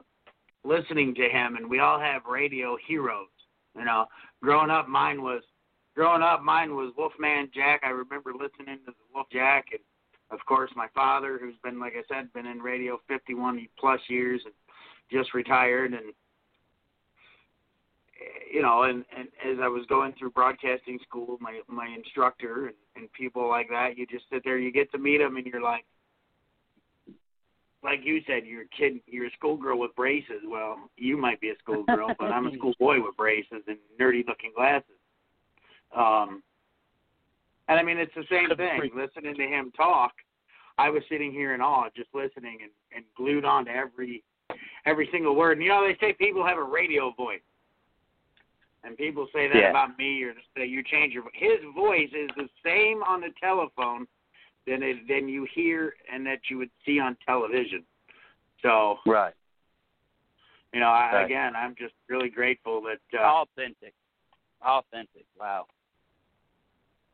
[0.65, 3.29] listening to him, and we all have radio heroes.
[3.77, 4.07] You know,
[4.43, 5.43] growing up, mine was
[5.95, 7.81] growing up, mine was Wolfman Jack.
[7.85, 9.81] I remember listening to the Wolf Jack, and
[10.31, 14.41] of course, my father, who's been, like I said, been in radio 51 plus years
[14.45, 14.55] and
[15.11, 16.13] just retired, and
[18.51, 22.77] you know, and and as I was going through broadcasting school, my my instructor and,
[22.97, 25.63] and people like that, you just sit there, you get to meet them, and you're
[25.63, 25.85] like,
[27.87, 30.43] like you said, you're a kid, you're a schoolgirl with braces.
[30.45, 34.51] Well, you might be a schoolgirl, but I'm a schoolboy with braces and nerdy looking
[34.55, 34.99] glasses.
[35.97, 36.43] Um,
[37.69, 38.91] and I mean, it's the same thing.
[38.95, 40.13] Listening to him talk,
[40.79, 44.25] I was sitting here in awe, just listening and, and glued on to every
[44.85, 45.59] every single word.
[45.59, 47.41] And you know, they say people have a radio voice,
[48.83, 49.71] and people say that Yeah.
[49.71, 51.25] about me, or say you change your.
[51.35, 54.09] His voice is the same on the telephone
[54.67, 57.85] than it than you hear and that you would see on television.
[58.63, 59.35] So Right.
[60.73, 61.25] you know, I, Right.
[61.27, 62.99] again, I'm just really grateful that.
[63.19, 63.95] Uh, authentic,
[64.63, 65.27] authentic.
[65.39, 65.67] Wow.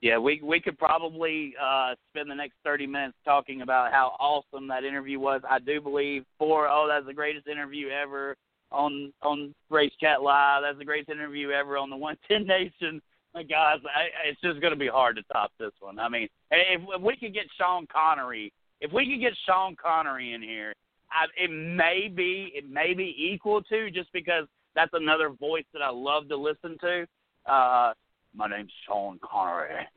[0.00, 4.66] Yeah, we we could probably uh, spend the next thirty minutes talking about how awesome
[4.68, 5.42] that interview was.
[5.48, 8.36] I do believe for oh that's the greatest interview ever
[8.72, 10.62] on on Race Chat Live.
[10.62, 13.00] That's the greatest interview ever on the One Ten Nation.
[13.34, 15.98] Guys, I, it's just going to be hard to top this one.
[15.98, 20.34] I mean, if, if we could get Sean Connery, if we could get Sean Connery
[20.34, 20.74] in here,
[21.10, 25.82] I, it may be it may be equal to just because that's another voice that
[25.82, 27.06] I love to listen to.
[27.50, 27.92] Uh,
[28.34, 29.86] my name's Sean Connery.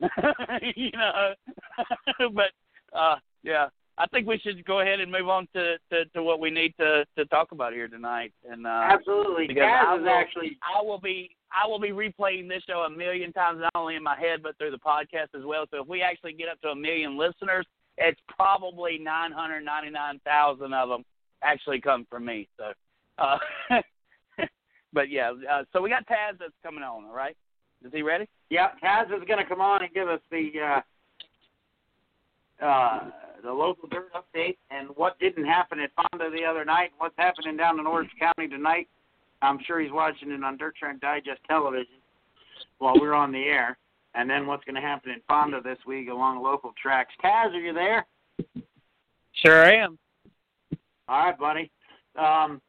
[0.76, 1.34] you know,
[2.34, 3.68] but uh, yeah,
[3.98, 6.74] I think we should go ahead and move on to, to, to what we need
[6.78, 8.32] to, to talk about here tonight.
[8.48, 10.58] And uh, absolutely, because I Taz is actually.
[10.62, 14.02] I will be I will be replaying this show a million times, not only in
[14.02, 15.64] my head but through the podcast as well.
[15.70, 17.66] So if we actually get up to a million listeners,
[17.98, 21.04] it's probably nine hundred ninety nine thousand of them
[21.42, 22.48] actually come from me.
[22.56, 22.72] So,
[23.18, 23.38] uh,
[24.92, 27.04] but yeah, uh, so we got Taz that's coming on.
[27.04, 27.36] All right,
[27.84, 28.28] is he ready?
[28.50, 30.50] Yeah, Taz is going to come on and give us the
[32.60, 33.10] uh, uh,
[33.42, 37.16] the local dirt update and what didn't happen at Fonda the other night, and what's
[37.16, 38.88] happening down in Orange County tonight.
[39.46, 41.94] I'm sure he's watching it on Dirt Track Digest television
[42.78, 43.78] while we're on the air,
[44.14, 47.14] and then what's going to happen in Fonda this week along local tracks.
[47.24, 48.06] Taz, are you there?
[49.32, 49.98] Sure I am.
[51.08, 51.70] All right, buddy.
[52.18, 52.60] Um,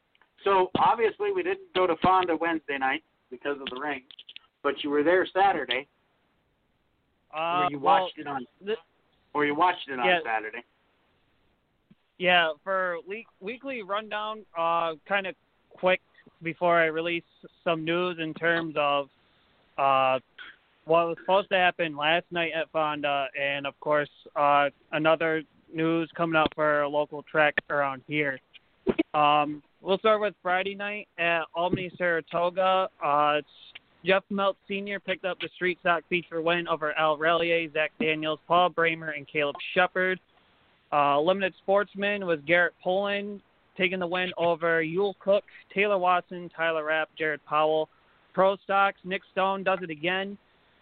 [0.43, 4.03] so obviously we didn't go to Fonda Wednesday night because of the rain,
[4.61, 5.87] but you were there Saturday,
[7.35, 8.77] Uh, or you well, watched it on, th-
[9.33, 10.19] or you watched it on Yeah.
[10.23, 10.63] Saturday.
[12.19, 15.35] Yeah, for week, weekly rundown, uh, kind of
[15.69, 16.01] quick
[16.41, 17.23] before I release
[17.63, 19.09] some news in terms of
[19.77, 20.19] uh,
[20.85, 26.09] what was supposed to happen last night at Fonda, and of course, uh, another news
[26.15, 28.39] coming up for a local track around here.
[29.13, 32.89] Um, we'll start with Friday night at Albany Saratoga.
[33.03, 33.41] Uh,
[34.05, 34.99] Jeff Melt Sr.
[34.99, 39.27] picked up the street stock feature win over Al Relier, Zach Daniels, Paul Bramer, and
[39.27, 40.19] Caleb Shepard.
[40.93, 43.41] Uh, limited sportsman was Garrett Poland
[43.77, 47.89] taking the win over Yule Cook, Taylor Watson, Tyler Rapp, Jared Powell.
[48.33, 50.37] Pro stocks, Nick Stone does it again.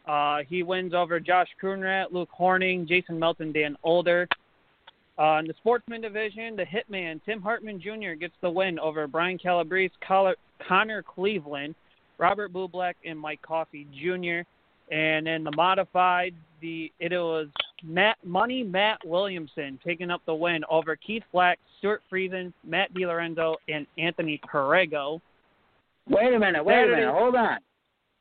[0.08, 4.28] Uh, he wins over Josh Coonrat, Luke Horning, Jason Melton, Dan Older.
[5.18, 8.14] Uh, in the sportsman division, the hitman Tim Hartman Jr.
[8.20, 11.76] gets the win over Brian Calabrese, Connor Cleveland,
[12.17, 14.47] Robert Bublak, and Mike Coffey Jr.
[14.93, 16.36] And in the modified,
[16.66, 17.47] the it was
[17.83, 23.55] Matt Money Matt Williamson taking up the win over Keith Black, Stewart Friesen, Matt DiLorenzo,
[23.67, 25.21] and Anthony Perrego.
[26.09, 27.58] Wait a minute, wait a minute, hold on.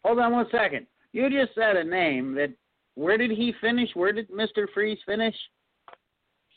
[0.05, 0.87] Hold on one second.
[1.13, 2.53] You just said a name that
[2.97, 3.89] where did he finish?
[3.95, 4.67] Where did Mr.
[4.73, 5.35] Freeze finish?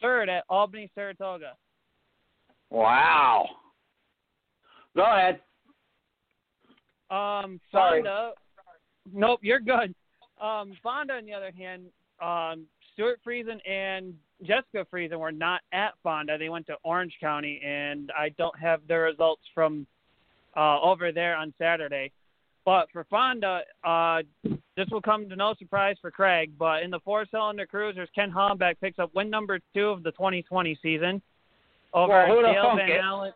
[0.02, 1.54] Third at Albany Saratoga.
[2.70, 3.48] Wow.
[4.96, 5.40] Go ahead.
[7.10, 8.02] Um, Sorry.
[8.02, 8.32] Fonda.
[9.14, 9.96] Nope, you're good.
[10.42, 11.84] Um, Fonda, on the other hand,
[12.22, 16.38] um, Stewart Friesen and Jessica Friesen were not at Fonda.
[16.38, 19.88] They went to Orange County, and I don't have the results from
[20.56, 22.12] uh, over there on Saturday.
[22.66, 24.24] But for Fonda, uh,
[24.76, 26.52] this will come to no surprise for Craig.
[26.60, 30.78] But in the four-cylinder cruisers, Ken Hombeck picks up win number two of the 2020
[30.82, 31.22] season
[31.94, 33.00] over Well, Dale Van?
[33.00, 33.34] Allen.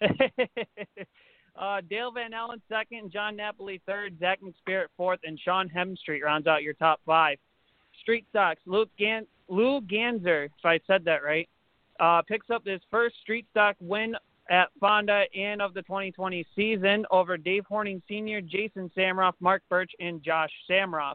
[1.58, 6.46] uh, Dale Van Allen second, John Napoli third, Zach McSpirit fourth, and Sean Hemstreet rounds
[6.46, 7.38] out your top five.
[8.00, 11.48] Street stocks, Luke Gan- Lou Ganzer, if I said that right,
[11.98, 14.14] uh, picks up his first street stock win
[14.50, 19.92] at Fonda and of the 2020 season over Dave Horning Sr., Jason Samroff, Mark Birch,
[20.00, 21.14] and Josh Samroff.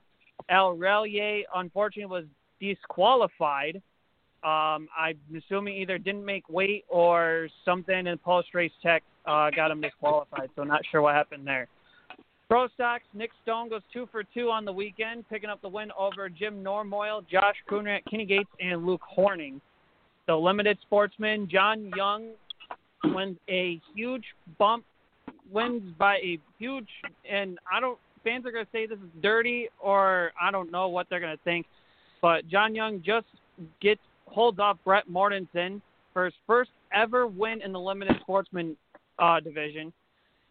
[0.49, 2.25] Al Relier, unfortunately, was
[2.59, 3.77] disqualified.
[4.43, 9.71] Um, I'm assuming either didn't make weight or something in post race tech uh, got
[9.71, 10.49] him disqualified.
[10.55, 11.67] So not sure what happened there.
[12.49, 15.91] Pro stocks, Nick Stone goes two for two on the weekend, picking up the win
[15.97, 19.59] over Jim Normoyle, Josh Coonrat, Kenny Gates, and Luke Horning.
[20.27, 22.29] The limited sportsman, John Young,
[23.05, 24.23] wins a huge
[24.57, 24.85] bump,
[25.51, 26.87] wins by a huge,
[27.29, 30.87] and I don't, fans are going to say this is dirty or I don't know
[30.89, 31.65] what they're going to think,
[32.21, 33.25] but John Young just
[33.81, 35.81] gets, holds off Brett Mortensen
[36.13, 38.77] for his first ever win in the limited sportsman
[39.19, 39.93] uh, division.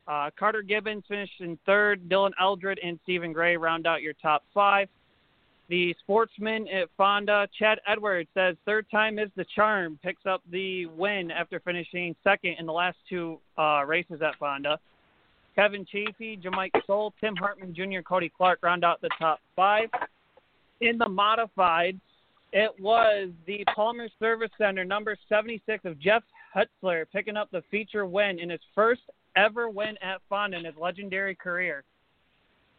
[0.09, 2.09] Uh, Carter Gibbons finished in third.
[2.09, 4.89] Dylan Eldred and Stephen Gray round out your top five.
[5.69, 9.99] The sportsman at Fonda, Chad Edwards, says third time is the charm.
[10.03, 14.79] Picks up the win after finishing second in the last two uh, races at Fonda.
[15.55, 19.89] Kevin Chaffee, Jamike Soul, Tim Hartman Jr., Cody Clark round out the top five.
[20.81, 21.99] In the modified,
[22.53, 26.23] it was the Palmer Service Center number 76 of Jeff
[26.55, 29.03] Hutzler picking up the feature win in his first
[29.37, 31.85] ever win at Fonda in his legendary career.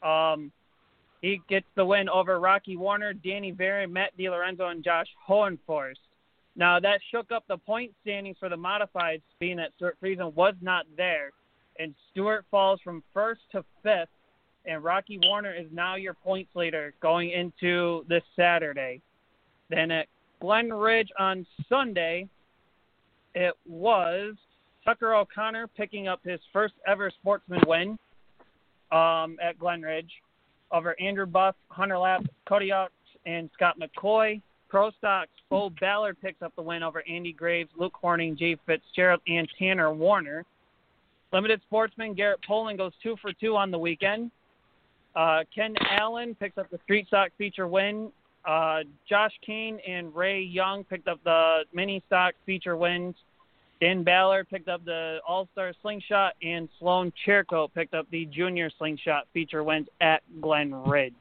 [0.02, 0.52] Um,
[1.22, 6.02] he gets the win over Rocky Warner, Danny Barron, Matt DiLorenzo, and Josh Hohenforst.
[6.56, 10.54] Now that shook up the point standings for the modifieds, being that Stewart Friesen was
[10.62, 11.32] not there,
[11.80, 14.10] and Stewart falls from first to fifth,
[14.66, 19.02] and Rocky Warner is now your points leader going into this Saturday.
[19.70, 20.08] Then at
[20.40, 22.28] Glen Ridge on Sunday,
[23.36, 24.36] it was
[24.86, 27.98] Tucker O'Connor picking up his first ever sportsman win
[28.92, 30.12] um, at Glen Ridge
[30.72, 32.92] over Andrew Buff, Hunter Lapp, Cody Ox,
[33.26, 34.42] and Scott McCoy.
[34.70, 39.22] Pro Stocks, Bo Ballard picks up the win over Andy Graves, Luke Horning, Jay Fitzgerald,
[39.28, 40.44] and Tanner Warner.
[41.32, 44.32] Limited Sportsman Garrett Poland goes two for two on the weekend.
[45.16, 48.12] Uh, Ken Allen picks up the Street Stock feature win.
[48.46, 53.16] Uh, Josh Kane and Ray Young picked up the Mini Stock feature wins.
[53.80, 58.70] Dan Ballard picked up the All Star Slingshot, and Sloan Cherko picked up the Junior
[58.78, 61.14] Slingshot feature wins at Glen Ridge.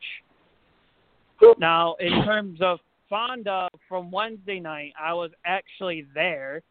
[1.58, 2.78] Now, in terms of
[3.08, 6.62] Fonda from Wednesday night, I was actually there.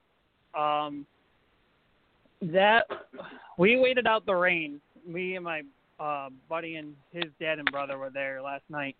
[0.57, 1.06] Um,
[2.41, 2.88] that
[3.57, 4.82] we waited out the rain.
[5.06, 5.61] Me and my
[5.99, 8.95] uh, buddy and his dad and brother were there last night,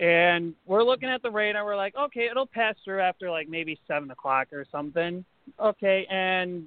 [0.00, 1.64] and we're looking at the radar.
[1.64, 5.24] we're like, okay, it'll pass through after like maybe seven o'clock or something.
[5.60, 6.66] Okay, and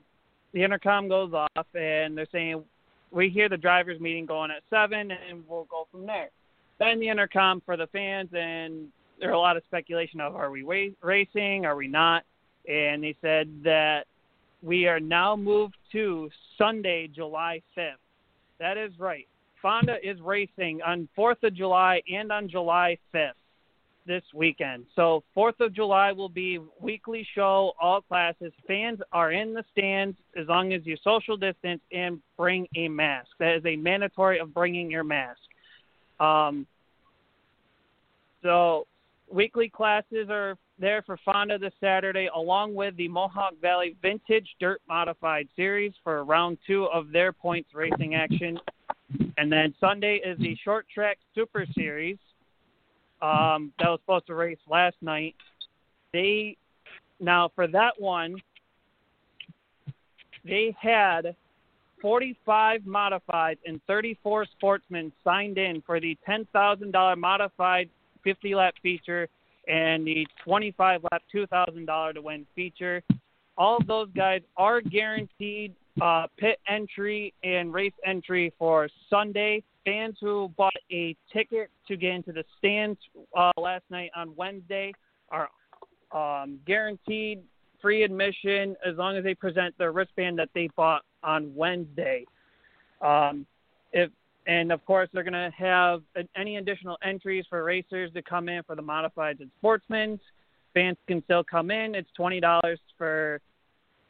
[0.54, 2.64] the intercom goes off and they're saying
[3.12, 6.30] we hear the drivers meeting going at seven and we'll go from there.
[6.80, 8.88] Then the intercom for the fans and
[9.20, 12.24] there's a lot of speculation of are we wa- racing, are we not?
[12.68, 14.06] And they said that
[14.62, 17.94] we are now moved to Sunday, July 5th.
[18.60, 19.28] That is right.
[19.62, 23.32] Fonda is racing on 4th of July and on July 5th
[24.06, 24.86] this weekend.
[24.96, 28.52] So 4th of July will be weekly show, all classes.
[28.68, 33.30] Fans are in the stands as long as you social distance and bring a mask.
[33.40, 35.40] That is a mandatory of bringing your mask.
[36.20, 36.66] Um,
[38.42, 38.88] so
[39.32, 44.82] weekly classes are there for Fonda this Saturday, along with the Mohawk Valley Vintage Dirt
[44.88, 48.60] Modified Series for round two of their points racing action.
[49.38, 52.18] And then Sunday is the Short Track Super Series
[53.22, 55.36] um, that was supposed to race last night.
[56.14, 56.58] They
[57.20, 58.36] now for that one,
[60.46, 61.36] they had
[62.02, 67.90] 45 modified and 34 sportsmen signed in for the $10,000 modified
[68.24, 69.28] 50 lap feature
[69.68, 73.04] and the 25 lap $2,000 to win feature.
[73.58, 79.64] All those guys are guaranteed uh, pit entry and race entry for Sunday.
[79.86, 83.00] Fans who bought a ticket to get into the stands
[83.36, 84.94] uh, last night on Wednesday
[85.30, 85.50] are
[86.12, 87.42] um, guaranteed
[87.82, 92.26] free admission as long as they present their wristband that they bought on Wednesday.
[93.02, 93.46] Um,
[93.94, 94.12] if
[94.48, 96.02] and of course, they're going to have
[96.36, 100.20] any additional entries for racers to come in for the modifieds and sportsmen.
[100.74, 101.94] Fans can still come in.
[101.94, 103.42] It's twenty dollars for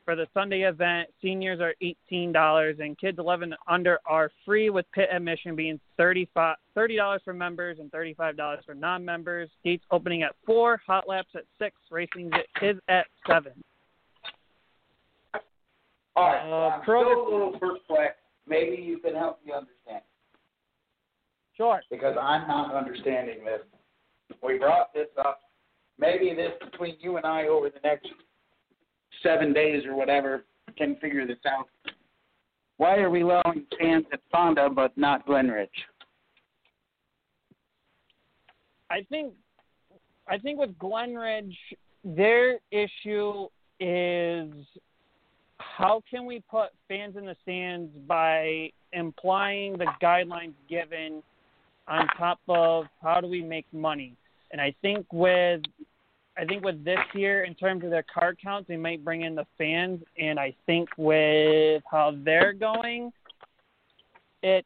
[0.09, 1.07] for the Sunday event.
[1.21, 6.27] Seniors are eighteen dollars, and kids eleven under are free with pit admission being thirty
[6.33, 9.51] five thirty dollars for members and thirty five dollars for non members.
[9.63, 12.31] Gates opening at four, hot laps at six, racing
[12.63, 13.51] is at seven.
[16.15, 18.17] All right, Uh, I'm pro- still a little perplexed.
[18.47, 20.01] Maybe you can help me understand
[21.55, 21.83] Sure.
[21.91, 23.61] because I'm not understanding this.
[24.41, 25.41] We brought this up.
[25.99, 28.07] Maybe this between you and I over the next
[29.23, 30.45] seven days or whatever
[30.77, 31.67] can figure this out.
[32.77, 35.67] Why are we allowing fans at Fonda but not Glenridge?
[38.89, 39.33] I think
[40.27, 41.55] I think with Glenridge,
[42.03, 43.47] their issue
[43.79, 44.51] is
[45.57, 51.21] how can we put fans in the stands by implying the guidelines given
[51.87, 54.15] on top of how do we make money?
[54.51, 55.61] And I think with
[56.39, 59.35] I think with this year in terms of their card counts, they might bring in
[59.35, 63.11] the fans and I think with how they're going,
[64.41, 64.65] it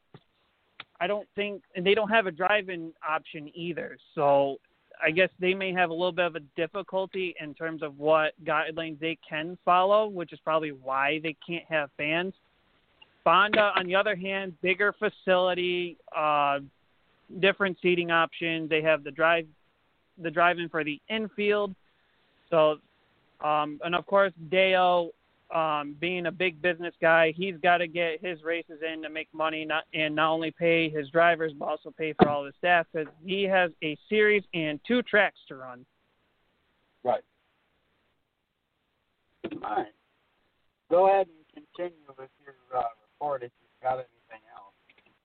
[1.01, 3.97] I don't think and they don't have a drive-in option either.
[4.13, 4.57] So
[5.03, 8.33] I guess they may have a little bit of a difficulty in terms of what
[8.45, 12.33] guidelines they can follow, which is probably why they can't have fans.
[13.23, 16.59] Fonda, on the other hand, bigger facility, uh,
[17.39, 18.69] different seating options.
[18.69, 19.47] They have the drive,
[20.21, 21.73] the drive-in for the infield.
[22.49, 22.77] So,
[23.43, 25.09] um, and of course, Deyo,
[25.53, 29.27] um, being a big business guy, he's got to get his races in to make
[29.33, 32.87] money, not and not only pay his drivers, but also pay for all his staff
[32.91, 35.85] because he has a series and two tracks to run.
[37.03, 37.21] Right.
[39.63, 39.87] All right.
[40.89, 44.73] Go ahead and continue with your uh, report if you've got anything else.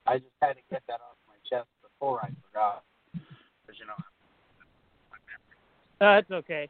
[0.05, 2.83] I just had to get that off my chest before I forgot.
[3.13, 3.97] Because, you know,
[5.99, 6.69] That's okay.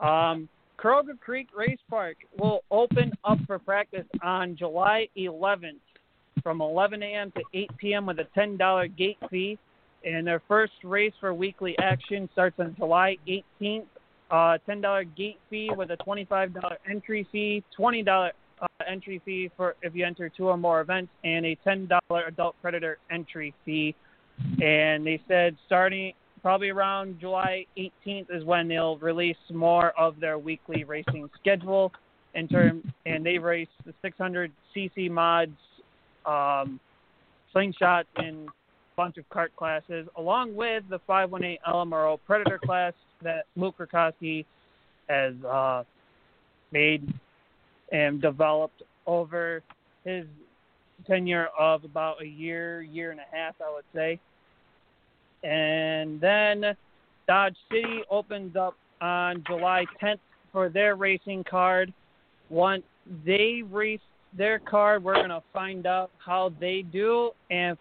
[0.00, 0.48] Um,
[0.78, 5.80] Kroger Creek Race Park will open up for practice on July 11th
[6.42, 7.32] from 11 a.m.
[7.32, 8.06] to 8 p.m.
[8.06, 9.58] with a $10 gate fee.
[10.04, 13.86] And their first race for weekly action starts on July 18th.
[14.30, 16.54] Uh, $10 gate fee with a $25
[16.88, 18.30] entry fee, $20
[18.60, 21.88] uh, entry fee for if you enter two or more events, and a $10
[22.26, 23.94] adult predator entry fee.
[24.62, 30.38] And they said starting probably around July 18th is when they'll release more of their
[30.38, 31.92] weekly racing schedule
[32.34, 35.50] in term and they race the 600 cc mods
[36.26, 36.78] um,
[37.52, 38.50] slingshot and a
[38.96, 42.92] bunch of kart classes along with the 518 LMRO predator class
[43.22, 44.44] that Luke Rakowski
[45.08, 45.84] has uh,
[46.70, 47.12] made
[47.90, 49.62] and developed over
[50.04, 50.26] his
[51.06, 54.20] tenure of about a year year and a half I would say
[55.42, 56.76] and then
[57.26, 60.18] Dodge City opens up on July 10th
[60.52, 61.92] for their racing card.
[62.48, 62.82] Once
[63.24, 64.00] they race
[64.36, 67.30] their card, we're going to find out how they do.
[67.50, 67.76] And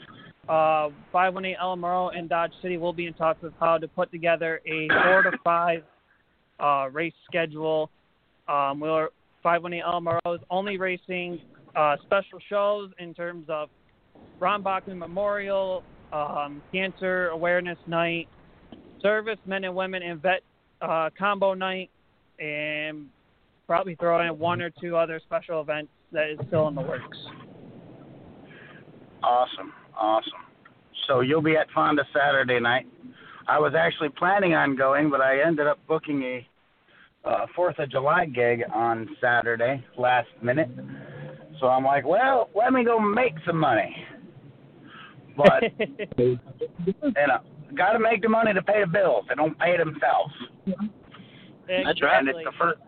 [0.49, 4.61] uh, 518 LMRO and Dodge City will be in talks with how to put together
[4.65, 5.83] a four to five
[6.59, 7.89] uh, race schedule.
[8.47, 9.09] Um, we're
[9.43, 11.39] 518 LMRO is only racing
[11.75, 13.69] uh, special shows in terms of
[14.39, 18.27] Ron Bachman Memorial, um, Cancer Awareness Night,
[19.01, 20.41] Service Men and Women and Vet
[20.81, 21.89] uh, Combo Night,
[22.39, 23.07] and
[23.65, 27.17] probably throw in one or two other special events that is still in the works.
[29.23, 30.31] Awesome, awesome.
[31.07, 32.85] So you'll be at Fonda Saturday night.
[33.47, 36.47] I was actually planning on going, but I ended up booking a
[37.25, 40.69] uh, Fourth of July gig on Saturday last minute.
[41.59, 43.95] So I'm like, well, let me go make some money.
[45.37, 45.63] But
[46.17, 46.39] you
[47.27, 47.39] know,
[47.75, 49.25] got to make the money to pay the bills.
[49.29, 50.33] They don't pay themselves.
[51.67, 52.19] That's right.
[52.19, 52.79] And it's the first,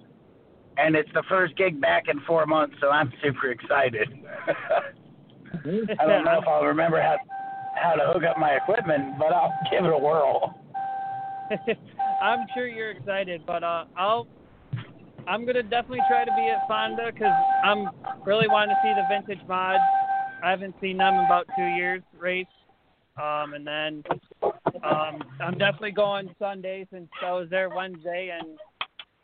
[0.78, 4.08] and it's the first gig back in four months, so I'm super excited.
[6.00, 7.18] I don't know if I'll remember how
[7.76, 10.60] how to hook up my equipment, but I'll give it a whirl.
[12.22, 14.28] I'm sure you're excited, but uh, I'll
[15.28, 17.90] I'm gonna definitely try to be at Fonda because I'm
[18.26, 19.84] really wanting to see the vintage mods.
[20.44, 22.46] I haven't seen them in about two years race,
[23.22, 24.04] um, and then
[24.84, 28.58] um, I'm definitely going Sunday since I was there Wednesday and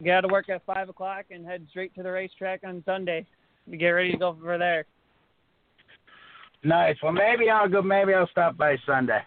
[0.06, 3.26] got to work at five o'clock and head straight to the racetrack on Sunday
[3.70, 4.86] to get ready to go for there.
[6.64, 6.98] Nice.
[7.02, 7.82] Well, maybe I'll go.
[7.82, 9.22] Maybe I'll stop by Sunday.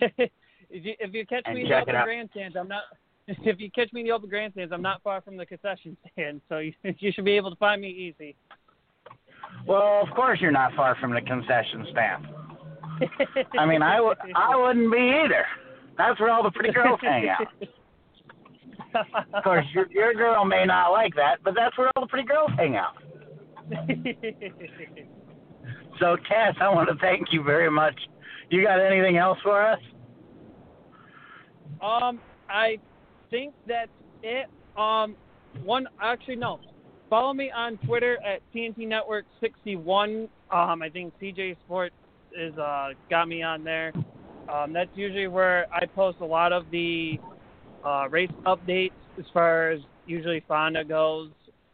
[0.00, 0.30] if
[0.70, 2.82] you if you catch And me in the open grandstands, I'm not.
[3.30, 6.40] If you catch me in the open grandstands, I'm not far from the concession stand,
[6.48, 8.34] so you, you should be able to find me easy.
[9.66, 12.26] Well, of course you're not far from the concession stand.
[13.58, 15.44] I mean, I would I wouldn't be either.
[15.96, 17.46] That's where all the pretty girls hang out.
[19.34, 22.26] Of course, your your girl may not like that, but that's where all the pretty
[22.26, 22.96] girls hang out.
[26.00, 27.94] So, Tess, I want to thank you very much.
[28.50, 29.80] You got anything else for us?
[31.82, 32.78] Um, I
[33.30, 33.90] think that's
[34.22, 34.46] it.
[34.78, 35.16] Um,
[35.64, 36.60] one actually no.
[37.10, 40.28] Follow me on Twitter at TNT Network 61.
[40.50, 41.94] Um, I think CJ Sports
[42.38, 43.92] is uh got me on there.
[44.52, 47.18] Um, that's usually where I post a lot of the
[47.84, 51.30] uh, race updates as far as usually Fonda goes.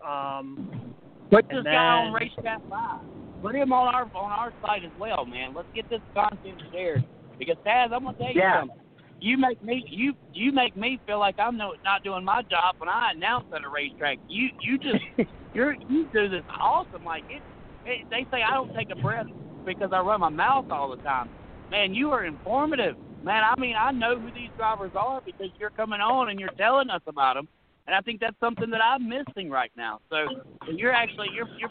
[0.06, 0.94] Um,
[1.30, 3.00] Put this And guy on then- Race Chat Live.
[3.42, 5.52] Put him on our on our site as well, man.
[5.54, 7.04] Let's get this content shared.
[7.38, 8.60] Because Taz, I'm gonna tell you Yeah.
[8.60, 8.78] something.
[9.20, 12.76] You make me you you make me feel like I'm no, not doing my job
[12.78, 14.18] when I announce at a racetrack.
[14.28, 15.04] You you just
[15.54, 17.04] you're you do this awesome.
[17.04, 17.42] Like it,
[17.84, 19.26] it they say I don't take a breath
[19.64, 21.30] because I run my mouth all the time.
[21.70, 22.96] Man, you are informative.
[23.22, 26.50] Man, I mean I know who these drivers are because you're coming on and you're
[26.50, 27.48] telling us about them.
[27.86, 30.00] And I think that's something that I'm missing right now.
[30.10, 30.26] So
[30.70, 31.70] you're actually you're you're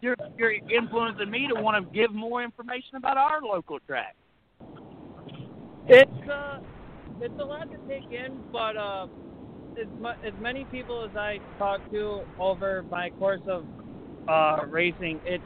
[0.00, 4.14] you're you're, you're influencing me to want to give more information about our local track.
[5.86, 6.58] It's uh,
[7.20, 9.06] it's a lot to take in, but uh,
[9.80, 13.66] as mu- as many people as I talk to over my course of
[14.28, 15.42] uh, racing, it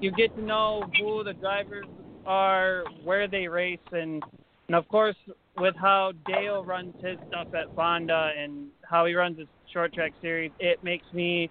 [0.00, 1.86] you get to know who the drivers
[2.26, 4.22] are, where they race, and
[4.68, 5.16] and of course
[5.58, 10.12] with how Dale runs his stuff at Fonda and how he runs his short track
[10.20, 11.50] series, it makes me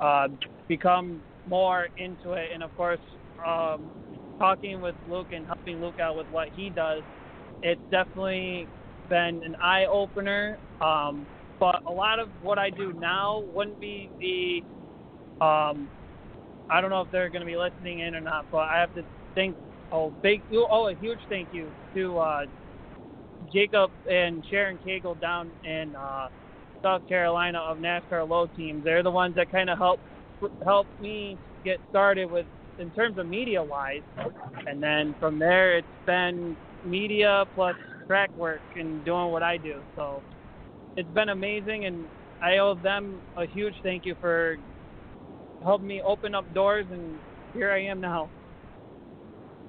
[0.00, 0.28] uh,
[0.68, 2.50] become more into it.
[2.52, 3.00] And of course,
[3.46, 3.90] um,
[4.38, 7.04] talking with Luke and helping Luke out with what he does,
[7.62, 8.66] it's definitely
[9.08, 10.58] been an eye opener.
[10.80, 11.26] Um,
[11.58, 15.44] but a lot of what I do now wouldn't be the.
[15.44, 15.88] Um,
[16.70, 18.94] I don't know if they're going to be listening in or not, but I have
[18.94, 19.02] to
[19.34, 19.56] thank.
[19.90, 20.42] Oh, big!
[20.52, 22.44] Oh, a huge thank you to uh,
[23.52, 26.28] Jacob and Sharon Cagle down in uh,
[26.82, 28.84] South Carolina of NASCAR Low Teams.
[28.84, 30.00] They're the ones that kind of help
[30.64, 32.46] help me get started with
[32.78, 34.02] in terms of media wise,
[34.66, 37.76] and then from there it's been media plus
[38.06, 39.82] track work and doing what I do.
[39.96, 40.22] So
[40.96, 42.04] it's been amazing, and
[42.42, 44.56] I owe them a huge thank you for
[45.62, 47.18] helping me open up doors, and
[47.54, 48.30] here I am now.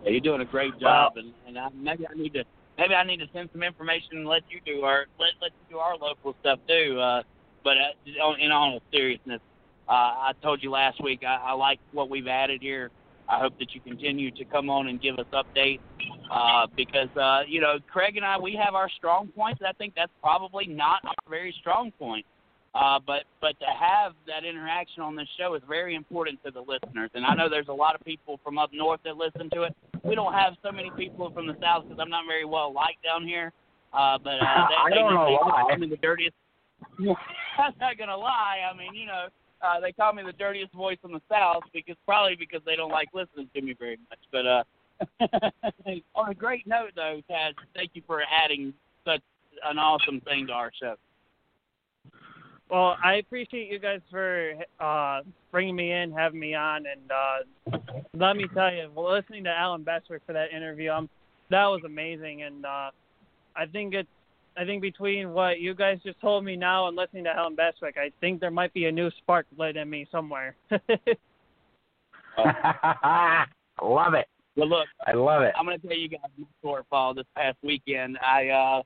[0.04, 2.44] Yeah, you're doing a great job, and and I, maybe I need to
[2.78, 5.76] maybe I need to send some information and let you do our let let you
[5.76, 7.00] do our local stuff too.
[7.00, 7.24] Uh,
[7.64, 9.42] but uh, in all seriousness,
[9.88, 12.92] uh, I told you last week I, I like what we've added here.
[13.30, 15.80] I hope that you continue to come on and give us updates
[16.32, 19.62] uh, because uh, you know Craig and I we have our strong points.
[19.66, 22.26] I think that's probably not our very strong point.
[22.76, 26.62] Uh, but but to have that interaction on this show is very important to the
[26.62, 29.64] listeners, and I know there's a lot of people from up north that listen to
[29.64, 29.76] it.
[30.04, 33.04] We don't have so many people from the south because I'm not very well liked
[33.04, 33.52] down here.
[33.92, 35.76] Uh, but uh, they, I don't know they why.
[35.78, 36.36] me the dirtiest.
[37.00, 38.60] I'm not gonna lie.
[38.72, 39.28] I mean, you know,
[39.62, 42.92] uh, they call me the dirtiest voice in the south because probably because they don't
[42.92, 44.20] like listening to me very much.
[44.32, 44.64] But uh,
[46.16, 48.74] on a great note, though, Taz, thank you for adding
[49.06, 49.22] such
[49.66, 50.96] an awesome thing to our show.
[52.70, 55.22] Well, I appreciate you guys for uh,
[55.52, 57.78] bringing me in, having me on, and uh,
[58.14, 61.10] let me tell you, listening to Allen Bestwick for that interview, um,
[61.50, 62.92] that was amazing, and uh,
[63.56, 64.08] I think it's,
[64.60, 67.98] I think between what you guys just told me now and listening to Allen Bestwick,
[67.98, 70.54] I think there might be a new spark lit in me somewhere.
[73.82, 74.28] love it.
[74.58, 75.54] Well, look, I love it.
[75.58, 78.18] I'm going to tell you guys my shortfall this past weekend.
[78.18, 78.82] I uh,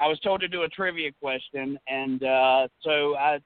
[0.00, 3.38] I was told to do a trivia question, and uh, so I,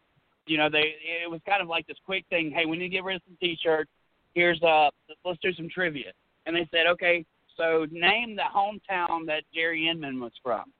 [0.46, 2.50] you know, they it was kind of like this quick thing.
[2.50, 3.90] Hey, we need to get rid of some T-shirts.
[4.34, 4.88] Here's uh,
[5.26, 6.12] let's do some trivia.
[6.46, 7.26] And they said, okay,
[7.58, 10.72] so name the hometown that Jerry Inman was from.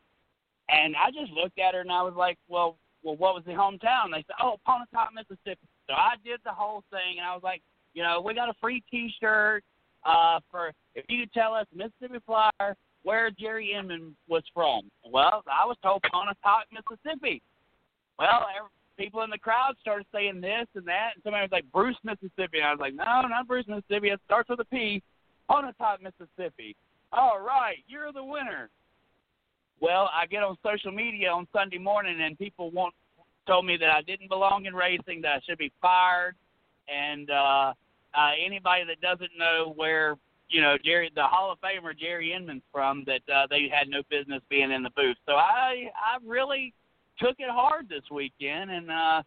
[0.71, 3.53] And I just looked at her and I was like, well, well, what was the
[3.53, 4.13] hometown?
[4.13, 5.67] They said, oh, Pontotoc, Mississippi.
[5.89, 7.63] So I did the whole thing, and I was like,
[7.95, 9.65] you know, we got a free T-shirt
[10.05, 14.91] uh, for if you could tell us Mississippi Flyer where Jerry Inman was from.
[15.11, 17.43] Well, I was told Pontotoc, Mississippi.
[18.19, 21.65] Well, every, people in the crowd started saying this and that, and somebody was like
[21.73, 22.59] Bruce, Mississippi.
[22.59, 24.11] And I was like, no, not Bruce, Mississippi.
[24.11, 25.03] It starts with a P.
[25.49, 26.77] Pontotoc, Mississippi.
[27.13, 28.69] All right, you're the winner.
[29.81, 32.95] Well, I get on social media on Sunday morning, and people want
[33.47, 36.37] told me that I didn't belong in racing, that I should be fired,
[36.89, 37.73] and uh,
[38.15, 40.17] uh, anybody that doesn't know where
[40.49, 44.03] you know Jerry, the Hall of Famer Jerry Inman's from, that uh, they had no
[44.11, 45.17] business being in the booth.
[45.27, 46.75] So I I really
[47.19, 49.23] took it hard this weekend, and uh,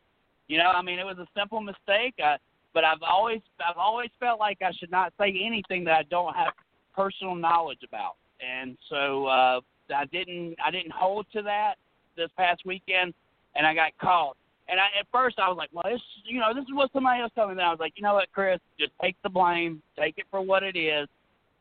[0.48, 2.16] you know, I mean, it was a simple mistake.
[2.24, 2.38] I,
[2.74, 6.36] but I've always I've always felt like I should not say anything that I don't
[6.36, 6.54] have
[6.96, 9.60] personal knowledge about, and so uh,
[9.93, 11.76] I didn't I didn't hold to that
[12.15, 13.14] this past weekend,
[13.55, 14.35] and I got called.
[14.69, 17.22] And I, at first I was like, well, this you know this is what somebody
[17.22, 17.55] else told me.
[17.55, 20.41] Then I was like, you know what, Chris, just take the blame, take it for
[20.41, 21.07] what it is.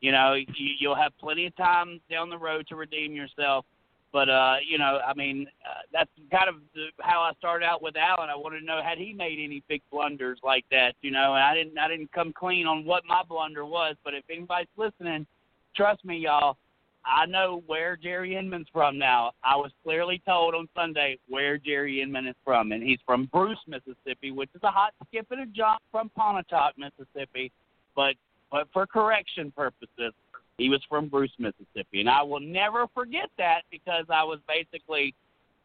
[0.01, 0.45] You know, you,
[0.81, 3.65] you'll have plenty of time down the road to redeem yourself.
[4.13, 7.83] But uh, you know, I mean, uh, that's kind of the, how I started out
[7.83, 8.29] with Allen.
[8.29, 10.95] I wanted to know had he made any big blunders like that.
[11.01, 11.79] You know, and I didn't.
[11.79, 13.97] I didn't come clean on what my blunder was.
[14.05, 15.27] But if anybody's listening,
[15.75, 16.59] trust me, y'all.
[17.05, 19.33] I know where Jerry Inman's from now.
[19.43, 23.59] I was clearly told on Sunday where Jerry Inman is from, and he's from Bruce,
[23.67, 27.51] Mississippi, which is a hot skip and a jump from Pontotoc, Mississippi.
[27.97, 28.15] But
[28.51, 30.13] but for correction purposes,
[30.59, 35.15] he was from Bruce, Mississippi, and I will never forget that because I was basically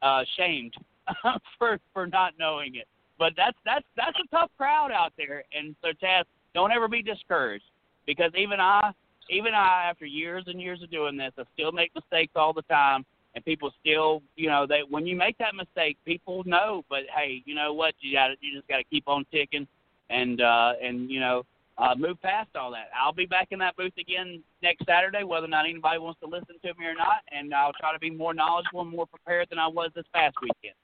[0.01, 0.73] uh, shamed
[1.59, 2.87] for for not knowing it.
[3.19, 6.23] But that's that's that's a tough crowd out there, and so Taz,
[6.55, 7.65] don't ever be discouraged
[8.05, 8.91] because even I
[9.29, 12.61] even I, after years and years of doing this, I still make mistakes all the
[12.63, 13.05] time,
[13.35, 16.83] and people still, you know, they when you make that mistake, people know.
[16.89, 17.93] But hey, you know what?
[17.99, 19.67] You got to you just got to keep on ticking,
[20.09, 21.43] and uh, and you know,
[21.77, 22.89] uh, move past all that.
[22.99, 26.27] I'll be back in that booth again next Saturday, whether or not anybody wants to
[26.27, 29.47] listen to me or not, and I'll try to be more knowledgeable and more prepared
[29.49, 30.75] than I was this past weekend.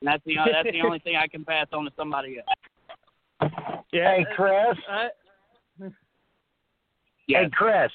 [0.00, 3.50] And that's the that's the only thing I can pass on to somebody else.
[3.92, 4.76] Yeah, hey, Chris.
[4.88, 5.08] I,
[7.26, 7.44] Yes.
[7.44, 7.90] Hey, Chris.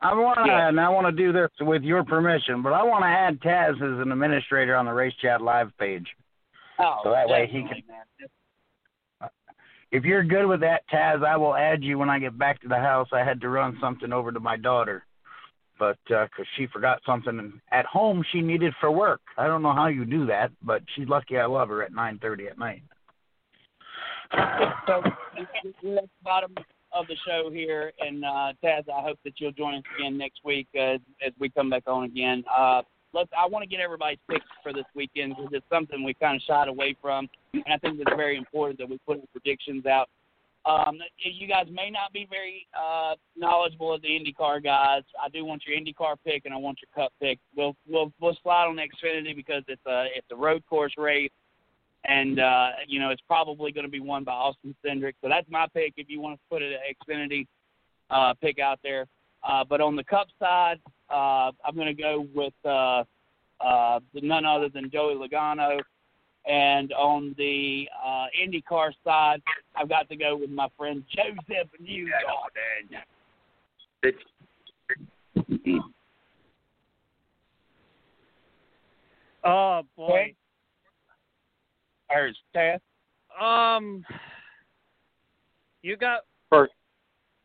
[0.00, 3.04] I want to, and I want to do this with your permission, but I want
[3.04, 6.06] to add Taz as an administrator on the Race Chat Live page.
[6.78, 7.82] Oh, so that way he can.
[7.88, 9.30] Man.
[9.90, 12.68] If you're good with that, Taz, I will add you when I get back to
[12.68, 13.08] the house.
[13.12, 15.06] I had to run something over to my daughter,
[15.78, 19.22] but because uh, she forgot something at home she needed for work.
[19.38, 22.50] I don't know how you do that, but she's lucky I love her at 9:30
[22.50, 22.82] at night.
[24.86, 25.02] so,
[26.22, 26.54] bottom
[26.94, 30.40] of the show here, and uh, Taz, I hope that you'll join us again next
[30.44, 30.94] week uh,
[31.24, 32.44] as we come back on again.
[32.56, 33.30] Uh, let's.
[33.36, 36.42] I want to get everybody's picks for this weekend because it's something we kind of
[36.42, 40.08] shied away from, and I think it's very important that we put predictions out.
[40.66, 45.02] Um, you guys may not be very uh, knowledgeable of the IndyCar guys.
[45.22, 47.38] I do want your IndyCar pick, and I want your Cup pick.
[47.56, 51.30] We'll we'll we'll slide on Xfinity because it's a it's a road course race
[52.04, 55.14] and uh, you know it's probably going to be won by Austin Cindric.
[55.22, 55.94] So that's my pick.
[55.96, 56.74] If you want to put an
[57.08, 57.46] Xfinity
[58.10, 59.06] uh, pick out there,
[59.46, 63.04] uh, but on the Cup side, uh, I'm going to go with uh,
[63.60, 65.80] uh, none other than Joey Logano.
[66.46, 69.40] And on the uh, IndyCar side,
[69.74, 73.00] I've got to go with my friend Josef Newgarden.
[79.42, 80.34] Oh boy,
[82.14, 82.78] Hers, Taz?
[83.40, 84.04] Um,
[85.82, 86.72] you got First.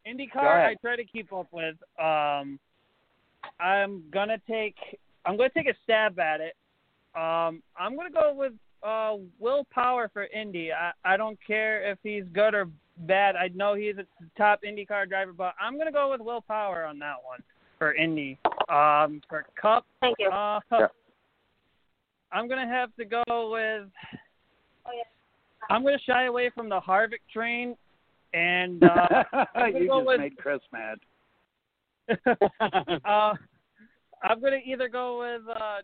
[0.07, 0.65] IndyCar.
[0.67, 1.75] I try to keep up with.
[1.99, 2.59] Um,
[3.59, 4.75] I'm gonna take.
[5.25, 6.55] I'm gonna take a stab at it.
[7.15, 10.71] Um, I'm gonna go with uh, Will Power for Indy.
[10.71, 12.69] I, I don't care if he's good or
[12.99, 13.35] bad.
[13.35, 14.05] I know he's a
[14.37, 17.41] top IndyCar driver, but I'm gonna go with Will Power on that one
[17.79, 18.37] for Indy.
[18.69, 20.29] Um, for Cup, Thank you.
[20.29, 20.87] uh, Yeah.
[22.31, 23.89] I'm gonna have to go with.
[24.95, 25.03] Yeah.
[25.69, 27.75] I'm gonna shy away from the Harvick train,
[28.33, 29.23] and uh,
[29.55, 30.97] I'm gonna you just with- made Chris mad.
[33.05, 33.33] uh,
[34.23, 35.41] I'm gonna either go with.
[35.47, 35.81] Uh,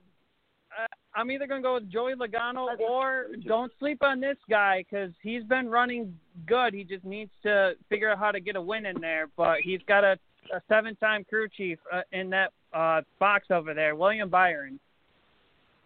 [0.78, 5.12] uh, I'm either gonna go with Joey Logano or don't sleep on this guy because
[5.22, 6.74] he's been running good.
[6.74, 9.28] He just needs to figure out how to get a win in there.
[9.38, 10.18] But he's got a,
[10.54, 14.80] a seven-time crew chief uh, in that uh, box over there, William Byron.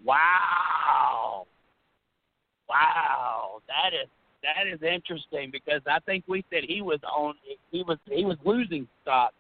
[0.04, 1.46] Wow.
[2.70, 3.62] Wow.
[3.68, 4.08] That is
[4.44, 7.34] that is interesting because I think we said he was on
[7.72, 9.32] he was he was losing stock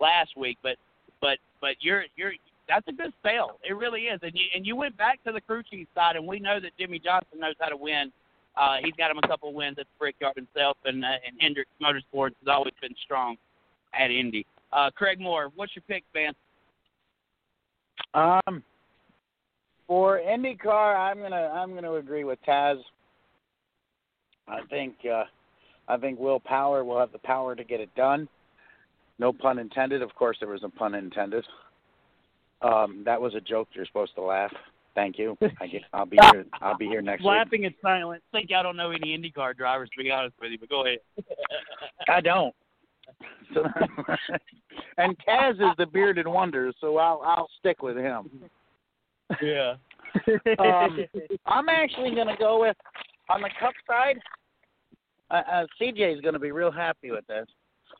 [0.00, 0.76] last week, but
[1.20, 2.32] but but you're you're
[2.68, 3.58] that's a good spell.
[3.68, 4.20] It really is.
[4.22, 6.70] And you and you went back to the crew chief side and we know that
[6.78, 8.12] Jimmie Johnson knows how to win.
[8.56, 11.70] Uh he's got him a couple wins at the Brickyard himself and uh, and Hendricks
[11.82, 13.36] Motorsports has always been strong
[13.98, 14.46] at Indy.
[14.72, 16.32] Uh Craig Moore, what's your pick, man?
[18.12, 18.62] Um,
[19.86, 22.76] for IndyCar, I'm gonna I'm gonna agree with Taz.
[24.48, 25.24] I think uh,
[25.88, 28.28] I think Will Power will have the power to get it done.
[29.18, 30.02] No pun intended.
[30.02, 31.44] Of course, there was a pun intended.
[32.62, 33.68] Um, that was a joke.
[33.72, 34.52] You're supposed to laugh.
[34.94, 35.36] Thank you.
[35.60, 36.44] I guess I'll be here.
[36.60, 37.28] I'll be here next week.
[37.28, 38.22] Laughing in silence.
[38.32, 40.86] I think I don't know any IndyCar drivers to be honest with you, but go
[40.86, 40.98] ahead.
[42.08, 42.54] I don't.
[43.52, 43.64] So,
[44.98, 48.30] and Taz is the bearded wonder, so I'll I'll stick with him.
[49.42, 49.74] Yeah.
[50.60, 51.04] Um,
[51.46, 52.76] I'm actually going to go with
[53.28, 54.16] on the cup side.
[55.28, 57.46] Uh, uh, CJ is going to be real happy with this,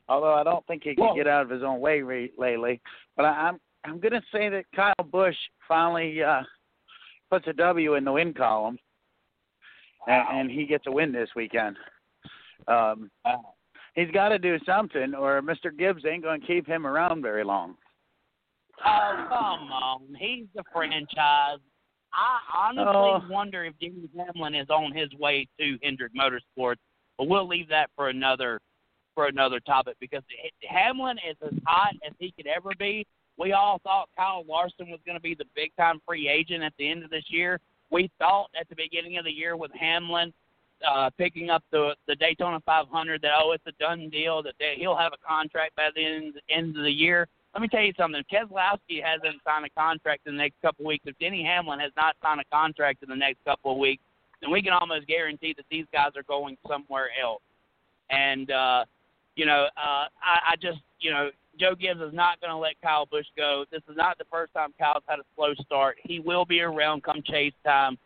[0.07, 1.15] although I don't think he can Whoa.
[1.15, 2.79] get out of his own way re- lately.
[3.17, 5.35] But I, I'm I'm going to say that Kyle Busch
[5.67, 6.41] finally uh,
[7.29, 8.79] puts a W in the win column,
[10.07, 11.75] and, and he gets a win this weekend.
[12.67, 13.11] Um,
[13.93, 15.75] he's got to do something, or Mr.
[15.77, 17.75] Gibbs ain't going to keep him around very long.
[18.83, 20.15] Oh, come on.
[20.19, 21.59] He's the franchise.
[22.13, 23.21] I honestly Oh.
[23.29, 26.77] wonder if Jimmy Hamlin is on his way to Hendrick Motorsports,
[27.17, 28.59] but we'll leave that for another
[29.13, 30.23] for another topic because
[30.67, 33.07] Hamlin is as hot as he could ever be,
[33.37, 36.73] We all thought Kyle Larson was going to be the big time free agent at
[36.77, 37.59] the end of this year.
[37.91, 40.33] We thought at the beginning of the year with Hamlin
[40.85, 44.75] uh, picking up the the Daytona 500 that oh it's a done deal that they,
[44.77, 47.27] he'll have a contract by the end, end of the year.
[47.55, 48.21] Let me tell you something.
[48.21, 51.79] If Keselowski hasn't signed a contract in the next couple of weeks, if Denny Hamlin
[51.79, 54.03] has not signed a contract in the next couple of weeks,
[54.41, 57.41] then we can almost guarantee that these guys are going somewhere else.
[58.09, 58.83] And uh,
[59.37, 62.73] you know, uh, I, I just you know Joe Gibbs is not going to let
[62.81, 63.63] Kyle Busch go.
[63.71, 65.95] This is not the first time Kyle's had a slow start.
[66.03, 67.97] He will be around come chase time.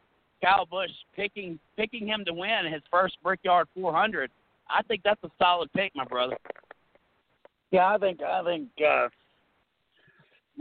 [0.43, 4.29] Kyle Busch picking picking him to win his first Brickyard 400.
[4.69, 6.37] I think that's a solid pick, my brother.
[7.71, 9.07] Yeah, I think I think uh,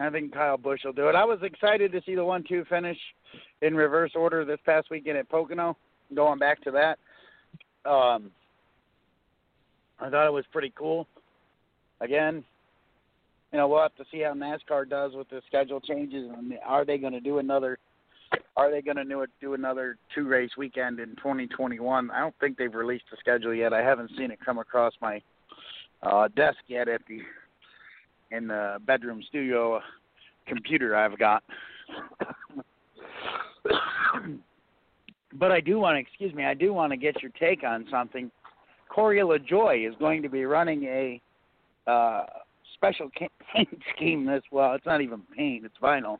[0.01, 1.15] I think Kyle Busch will do it.
[1.15, 2.99] I was excited to see the one-two finish
[3.63, 5.77] in reverse order this past weekend at Pocono.
[6.15, 6.99] Going back to that,
[7.91, 8.31] um,
[10.01, 11.07] I thought it was pretty cool.
[12.01, 12.45] Again,
[13.53, 16.31] you know, we'll have to see how NASCAR does with the schedule changes.
[16.37, 17.79] And are they going to do another?
[18.57, 22.11] Are they going to do, another two race weekend in 2021?
[22.11, 23.73] I don't think they've released the schedule yet.
[23.73, 25.23] I haven't seen it come across my
[26.03, 27.21] uh, desk yet at the
[28.31, 29.81] in the bedroom studio
[30.47, 31.43] computer I've got.
[35.35, 37.87] but I do want to, excuse me, I do want to get your take on
[37.91, 38.31] something.
[38.89, 41.21] Corey LaJoie is going to be running a
[41.87, 42.25] uh,
[42.75, 43.11] special
[43.55, 44.75] paint scheme this well.
[44.75, 46.17] It's not even paint; it's vinyl.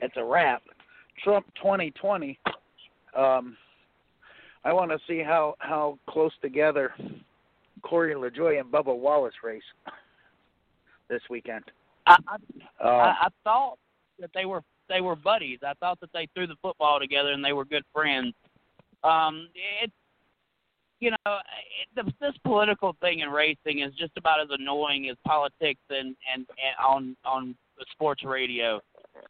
[0.00, 0.62] It's a wrap.
[1.22, 2.38] Trump 2020.
[3.16, 3.56] Um,
[4.64, 6.92] I want to see how how close together
[7.84, 9.62] Corey LaJoie and Bubba Wallace race
[11.08, 11.64] this weekend.
[12.06, 12.36] I I,
[12.82, 13.78] Uh, I, I thought
[14.18, 15.60] that they were they were buddies.
[15.62, 18.34] I thought that they threw the football together and they were good friends.
[19.02, 19.48] Um,
[19.82, 19.90] it,
[21.00, 25.16] you know, it, the, this political thing in racing is just about as annoying as
[25.26, 27.54] politics and and, and on on
[27.92, 28.80] sports radio.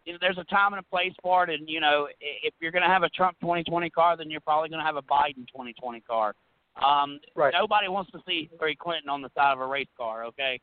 [0.04, 2.72] You know, there's a time and a place for it, and you know, if you're
[2.72, 5.46] going to have a Trump 2020 car, then you're probably going to have a Biden
[5.48, 6.34] 2020 car.
[6.82, 7.54] Um, Right.
[7.56, 10.24] Nobody wants to see Hillary Clinton on the side of a race car.
[10.24, 10.60] Okay.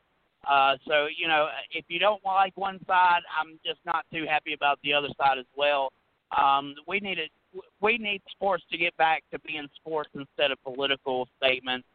[0.50, 4.54] Uh, so you know, if you don't like one side, I'm just not too happy
[4.54, 5.92] about the other side as well.
[6.36, 7.32] Um, we need it.
[7.82, 11.86] We need sports to get back to being sports instead of political statements.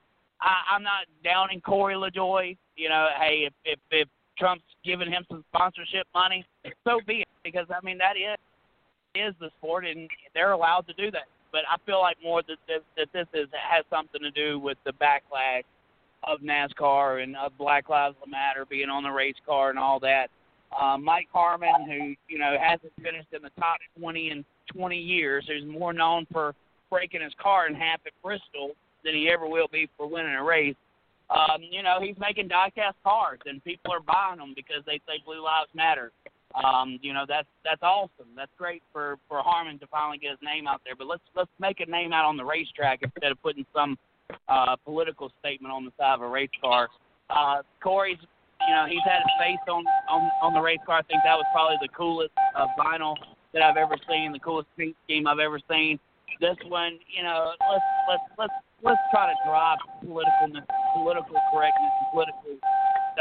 [0.40, 2.56] I, I'm not downing Corey LaJoie.
[2.76, 6.44] You know, hey, if if, if Trump's giving him some sponsorship money,
[6.84, 7.28] so be it.
[7.42, 8.36] Because I mean, that is
[9.14, 11.24] is the sport, and they're allowed to do that.
[11.56, 14.76] But I feel like more that this, that this is has something to do with
[14.84, 15.62] the backlash
[16.22, 20.26] of NASCAR and of Black Lives Matter being on the race car and all that.
[20.78, 25.48] Uh, Mike Harmon, who you know hasn't finished in the top 20 in 20 years,
[25.48, 26.54] who's more known for
[26.90, 28.72] breaking his car in half at Bristol
[29.02, 30.76] than he ever will be for winning a race.
[31.30, 35.22] Um, you know, he's making diecast cars, and people are buying them because they say
[35.24, 36.12] Blue Lives Matter.
[36.64, 38.32] Um, you know, that's that's awesome.
[38.34, 40.96] That's great for for Harmon to finally get his name out there.
[40.96, 43.98] But let's let's make a name out on the racetrack instead of putting some
[44.48, 46.88] uh, political statement on the side of a race car.
[47.28, 48.18] Uh, Corey's,
[48.66, 50.98] you know, he's had his face on on on the race car.
[50.98, 53.14] I think that was probably the coolest uh, vinyl
[53.52, 55.98] that I've ever seen, the coolest paint scheme I've ever seen.
[56.40, 58.52] This one, you know, let's let's let's
[58.82, 60.62] let's try to drive political
[60.94, 62.56] political correctness political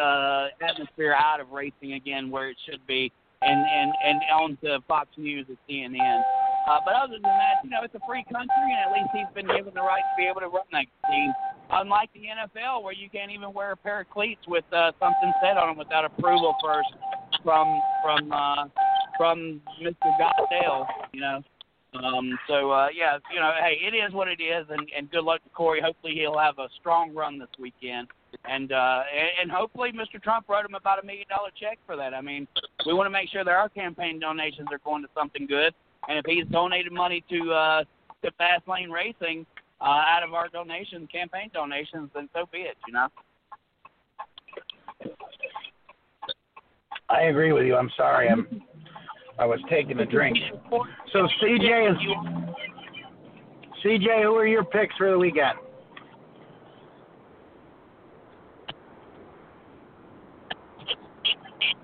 [0.02, 3.12] uh, atmosphere out of racing again where it should be,
[3.46, 6.22] and and and on to Fox News and CNN.
[6.68, 9.30] Uh, but other than that, you know, it's a free country, and at least he's
[9.36, 11.32] been given the right to be able to run that team.
[11.70, 15.32] Unlike the NFL, where you can't even wear a pair of cleats with uh, something
[15.42, 16.90] said on them without approval first
[17.44, 18.66] from from uh,
[19.18, 20.10] from Mr.
[20.18, 21.44] Goodell, you know.
[21.94, 25.24] Um, so uh, yeah, you know, hey, it is what it is, and, and good
[25.24, 25.82] luck to Corey.
[25.82, 28.08] Hopefully, he'll have a strong run this weekend,
[28.44, 30.22] and uh, and, and hopefully, Mr.
[30.22, 32.14] Trump wrote him about a million dollar check for that.
[32.14, 32.48] I mean,
[32.86, 35.74] we want to make sure that our campaign donations are going to something good,
[36.08, 37.84] and if he's donated money to uh,
[38.24, 39.46] to Fast Lane Racing
[39.82, 42.78] uh, out of our donations, campaign donations, then so be it.
[42.88, 43.08] You know.
[47.10, 47.76] I agree with you.
[47.76, 48.30] I'm sorry.
[48.30, 48.62] I'm
[49.38, 50.38] I was taking a drink.
[51.12, 51.98] So CJ is
[53.84, 54.24] CJ.
[54.24, 55.58] Who are your picks for the weekend?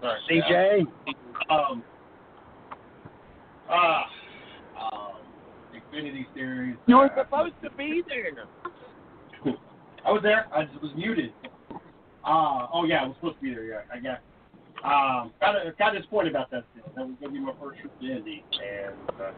[0.01, 0.87] CJ.
[1.49, 1.83] Um,
[3.69, 4.05] ah,
[4.79, 5.15] um,
[5.73, 6.75] Xfinity Series.
[6.87, 8.47] You were uh, supposed to be there.
[10.05, 10.47] I was there.
[10.53, 11.33] I just was muted.
[12.23, 13.65] Uh, oh yeah, I was supposed to be there.
[13.65, 14.19] Yeah, I guess.
[14.83, 16.63] Um, got got disappointed about that.
[16.71, 16.91] Still.
[16.95, 19.31] That was gonna be my first trip to Indy, and uh,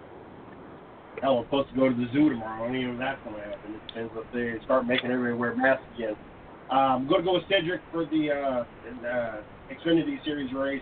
[1.21, 2.63] hell, I'm supposed to go to the zoo tomorrow.
[2.63, 3.75] I don't even know if that's gonna happen.
[3.75, 6.15] It depends if they start making everybody wear masks again.
[6.69, 9.41] I'm going to go with Cedric for the uh, uh,
[9.71, 10.81] Xfinity Series race.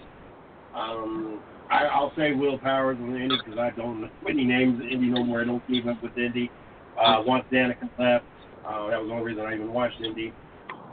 [0.73, 4.89] Um, I, I'll say Will Powers in Indy because I don't know any names in
[4.89, 5.41] Indy no more.
[5.41, 6.49] I don't keep up with Indy.
[7.01, 8.25] Uh, once Danica left,
[8.67, 10.33] uh, that was the only reason I even watched Indy.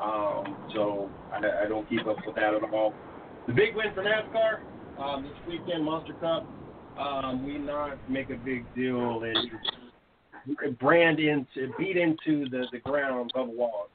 [0.02, 2.94] Um, so I, I don't keep up with that at all.
[3.46, 4.60] The big win for NASCAR
[5.02, 6.46] um, this weekend, Monster Cup.
[6.98, 13.32] Um, we not make a big deal and brand into beat into the the ground
[13.34, 13.90] Bubba Wallace.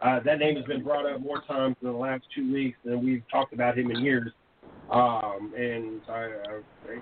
[0.00, 3.04] Uh, that name has been brought up more times in the last two weeks than
[3.04, 4.30] we've talked about him in years.
[4.90, 6.28] Um, and I,
[6.88, 6.98] I,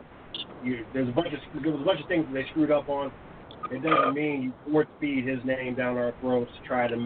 [0.65, 2.89] you, there's a bunch of there was a bunch of things that they screwed up
[2.89, 3.13] on.
[3.71, 6.97] It doesn't mean you force feed his name down our throats to try to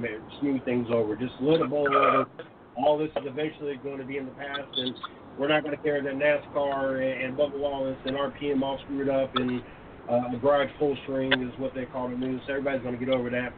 [0.41, 1.17] smooth things over.
[1.17, 2.27] Just let it bowl over.
[2.77, 4.95] All this is eventually going to be in the past, and
[5.39, 9.09] we're not going to care that NASCAR and, and Bubba Wallace and RPM all screwed
[9.09, 9.63] up and
[10.09, 12.41] uh, a garage full string is what they call the news.
[12.47, 13.53] So everybody's going to get over that.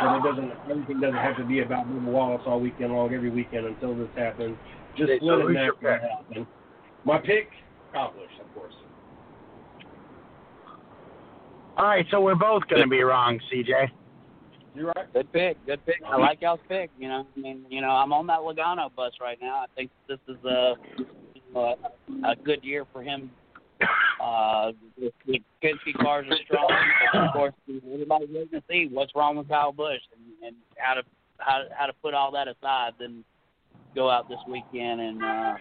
[0.00, 0.52] But it doesn't.
[0.70, 4.08] Everything doesn't have to be about Bubba Wallace all weekend long, every weekend until this
[4.16, 4.56] happens.
[4.96, 6.10] Just Okay, so let it who's your naturally pick?
[6.10, 6.46] happen.
[7.04, 7.48] My pick,
[7.90, 8.74] accomplished, of course.
[11.76, 13.90] All right, so we're both going to be wrong, CJ.
[14.74, 15.12] You're right?
[15.12, 15.66] Good pick.
[15.66, 15.96] Good pick.
[16.06, 16.90] I like y'all's pick.
[16.98, 19.56] You know, I mean, you know, I'm on that Logano bus right now.
[19.56, 20.74] I think this is a
[21.54, 21.74] a,
[22.24, 23.30] a good year for him.
[24.20, 26.70] Uh, the Penske cars are strong,
[27.14, 31.02] of course, everybody's waiting to see what's wrong with Kyle Busch and, and how to
[31.38, 33.24] how how to put all that aside, then
[33.94, 35.54] go out this weekend and uh,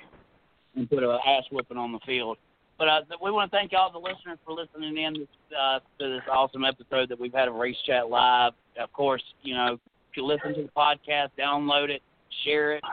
[0.75, 2.37] and put a ass whipping on the field.
[2.77, 5.27] But uh, we want to thank all the listeners for listening in this,
[5.57, 8.51] uh, to this awesome episode that we've had of Race Chat Live.
[8.77, 12.01] Of course, you know, if you listen to the podcast, download it,
[12.43, 12.83] share it.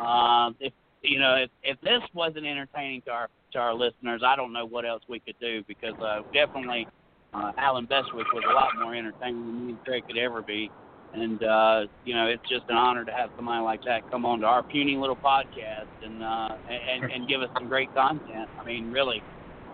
[0.00, 0.72] Uh, if
[1.02, 4.66] you know, if, if this wasn't entertaining to our to our listeners, I don't know
[4.66, 6.86] what else we could do because uh, definitely
[7.34, 10.70] uh, Allen Bestwick was a lot more entertaining than me and Craig could ever be.
[11.12, 14.40] And uh, you know, it's just an honor to have somebody like that come on
[14.40, 18.48] to our puny little podcast and uh, and, and give us some great content.
[18.58, 19.22] I mean, really,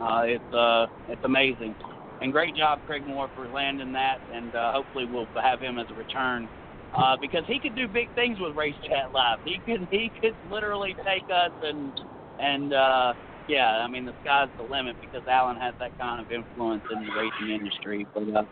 [0.00, 1.74] uh, it's uh, it's amazing.
[2.20, 4.18] And great job, Craig Moore, for landing that.
[4.32, 6.48] And uh, hopefully, we'll have him as a return
[6.94, 9.38] uh, because he could do big things with Race Chat Live.
[9.44, 11.92] He could he could literally take us and
[12.38, 13.14] and uh,
[13.46, 17.04] yeah, I mean the sky's the limit because Allen has that kind of influence in
[17.04, 18.06] the racing industry.
[18.14, 18.44] But uh,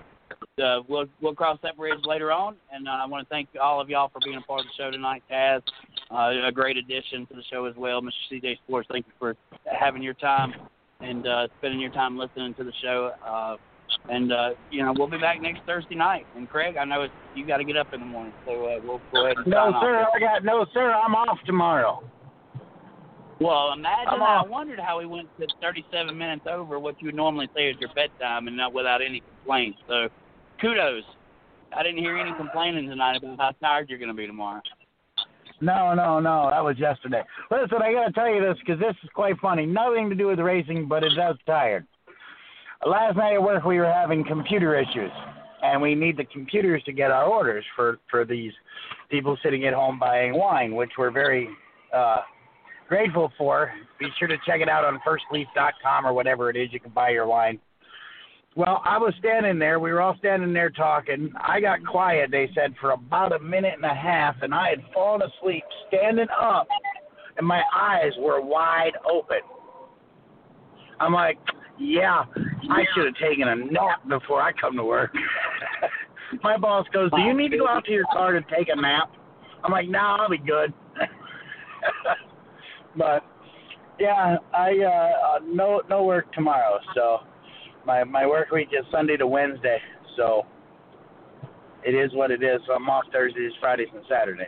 [0.63, 2.57] uh, we'll we'll cross that bridge later on.
[2.73, 4.83] And uh, I want to thank all of y'all for being a part of the
[4.83, 5.23] show tonight.
[5.31, 5.63] Taz,
[6.11, 8.01] uh, a great addition to the show as well.
[8.01, 8.11] Mr.
[8.33, 9.37] CJ Sports, thank you for
[9.79, 10.55] having your time
[11.01, 13.13] and uh, spending your time listening to the show.
[13.25, 13.57] Uh,
[14.09, 16.27] and uh, you know we'll be back next Thursday night.
[16.37, 18.79] And Craig, I know it's, you got to get up in the morning, so uh,
[18.85, 19.83] we'll go ahead and No, sign off.
[19.83, 20.93] sir, I got no, sir.
[20.93, 22.03] I'm off tomorrow.
[23.39, 27.15] Well, imagine I'm I wondered how he went to 37 minutes over what you would
[27.15, 29.79] normally say is your bedtime and not without any complaints.
[29.89, 30.09] So,
[30.61, 31.05] kudos.
[31.77, 34.63] I didn't hear any complaining tonight about how tired you're going to be tomorrow.
[35.61, 36.49] No, no, no.
[36.51, 37.23] That was yesterday.
[37.51, 39.67] Listen, I got to tell you this because this is quite funny.
[39.67, 41.87] Nothing to do with racing, but it does tired.
[42.85, 45.11] Last night at work, we were having computer issues,
[45.63, 48.53] and we need the computers to get our orders for for these
[49.11, 51.49] people sitting at home buying wine, which we're very
[51.95, 52.19] uh,
[52.89, 53.73] grateful for.
[53.99, 57.11] Be sure to check it out on firstleaf.com or whatever it is you can buy
[57.11, 57.59] your wine.
[58.57, 59.79] Well, I was standing there.
[59.79, 61.31] We were all standing there talking.
[61.37, 64.79] I got quiet, they said, for about a minute and a half, and I had
[64.95, 66.67] fallen asleep standing up,
[67.37, 69.41] and my eyes were wide open.
[71.01, 71.37] I'm like,
[71.79, 72.25] yeah,
[72.71, 75.13] I should have taken a nap before I come to work.
[76.43, 78.77] my boss goes, do you need to go out to your car to take a
[78.81, 79.13] nap?
[79.63, 80.73] I'm like, no, I'll be good.
[82.97, 83.25] but
[83.99, 87.19] yeah, I uh, uh no no work tomorrow, so
[87.87, 89.79] my my work week is Sunday to Wednesday,
[90.17, 90.47] so
[91.85, 92.61] it is what it is.
[92.67, 94.47] So I'm off Thursdays, Fridays, and Saturdays.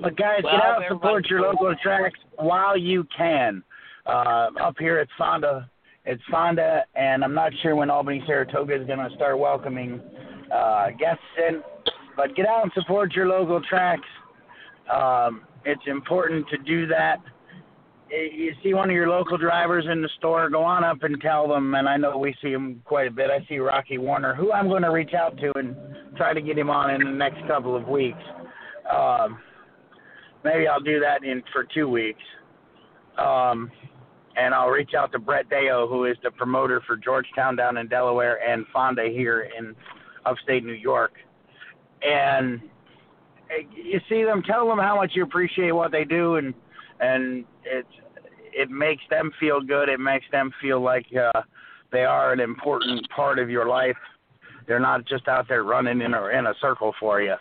[0.00, 3.62] But guys, Well, get out and support your local tracks while you can.
[4.06, 5.68] Uh, up here at Fonda,
[6.04, 10.00] it's Fonda, and I'm not sure when Albany Saratoga is going to start welcoming
[10.54, 11.62] uh, guests in.
[12.16, 14.08] But get out and support your local tracks.
[14.92, 17.18] Um, it's important to do that
[18.10, 21.48] you see one of your local drivers in the store, go on up and tell
[21.48, 21.74] them.
[21.74, 23.30] And I know we see him quite a bit.
[23.30, 25.76] I see Rocky Warner, who I'm going to reach out to and
[26.16, 28.22] try to get him on in the next couple of weeks.
[28.90, 29.38] Um,
[30.44, 32.22] maybe I'll do that in for two weeks.
[33.18, 33.70] Um,
[34.36, 37.88] and I'll reach out to Brett Deyo, who is the promoter for Georgetown down in
[37.88, 39.74] Delaware and Fonda here in
[40.26, 41.14] upstate New York.
[42.02, 42.60] And
[43.50, 46.54] eh, you see them, tell them how much you appreciate what they do, and
[47.00, 47.88] and it's
[48.52, 49.88] it makes them feel good.
[49.88, 51.42] It makes them feel like uh,
[51.92, 53.96] they are an important part of your life.
[54.66, 57.36] They're not just out there running in a in a circle for you.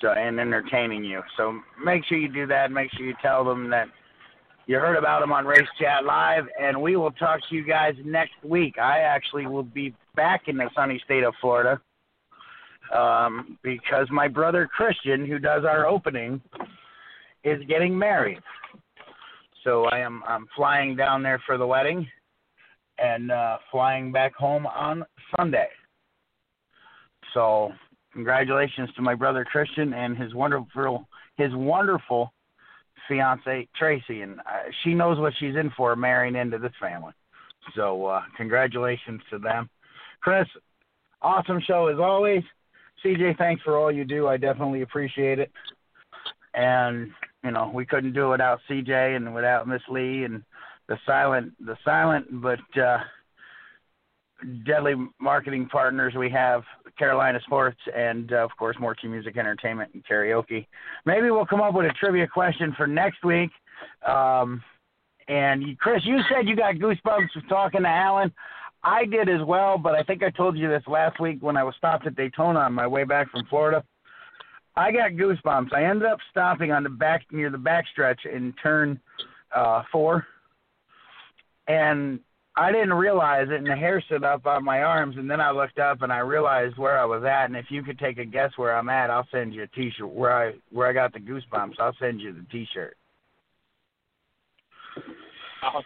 [0.00, 1.22] so and entertaining you.
[1.36, 2.70] So make sure you do that.
[2.70, 3.88] Make sure you tell them that
[4.66, 7.94] you heard about them on Race Chat Live, and we will talk to you guys
[8.04, 8.78] next week.
[8.78, 11.80] I actually will be back in the sunny state of Florida
[12.94, 16.40] um, because my brother Christian, who does our opening,
[17.44, 18.38] is getting married.
[19.64, 22.06] So I am I'm flying down there for the wedding
[22.98, 25.04] and uh, flying back home on
[25.36, 25.68] Sunday.
[27.32, 27.72] So
[28.12, 32.32] congratulations to my brother Christian and his wonderful his wonderful
[33.08, 37.12] fiance Tracy, and uh, she knows what she's in for marrying into this family.
[37.74, 39.68] So uh, congratulations to them,
[40.20, 40.46] Chris.
[41.22, 42.42] Awesome show as always.
[43.04, 44.28] CJ, thanks for all you do.
[44.28, 45.50] I definitely appreciate it.
[46.54, 47.10] And
[47.42, 50.42] you know, we couldn't do it without CJ and without Miss Lee and
[50.88, 52.98] the silent, the silent but uh,
[54.66, 56.62] deadly marketing partners we have,
[56.98, 60.66] Carolina Sports, and uh, of course, Morty Music Entertainment and Karaoke.
[61.04, 63.50] Maybe we'll come up with a trivia question for next week.
[64.06, 64.62] Um,
[65.28, 68.32] and Chris, you said you got goosebumps talking to Allen.
[68.82, 71.64] I did as well, but I think I told you this last week when I
[71.64, 73.82] was stopped at Daytona on my way back from Florida.
[74.76, 75.72] I got goosebumps.
[75.72, 79.00] I ended up stopping on the back near the backstretch in turn
[79.54, 80.26] uh, four,
[81.68, 82.20] and
[82.56, 85.50] I didn't realize it, and the hair stood up on my arms, and then I
[85.50, 87.46] looked up and I realized where I was at.
[87.46, 90.08] And if you could take a guess where I'm at, I'll send you a T-shirt
[90.08, 91.80] where I where I got the goosebumps.
[91.80, 92.96] I'll send you the T-shirt.
[95.62, 95.84] Awesome.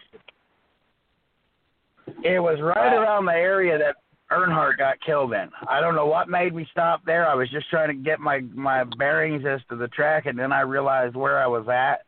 [2.23, 3.95] It was right around the area that
[4.31, 5.49] Earnhardt got killed in.
[5.67, 7.27] I don't know what made me stop there.
[7.27, 10.51] I was just trying to get my my bearings as to the track, and then
[10.51, 12.05] I realized where I was at,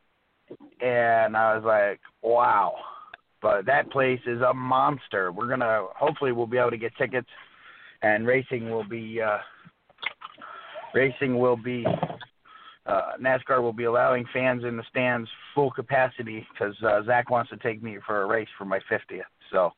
[0.85, 2.75] and I was like, "Wow!"
[3.41, 5.31] But that place is a monster.
[5.31, 7.29] We're gonna hopefully we'll be able to get tickets,
[8.01, 9.39] and racing will be uh,
[10.93, 11.85] racing will be
[12.85, 17.49] uh, NASCAR will be allowing fans in the stands full capacity because uh, Zach wants
[17.51, 19.21] to take me for a race for my 50th.
[19.51, 19.71] So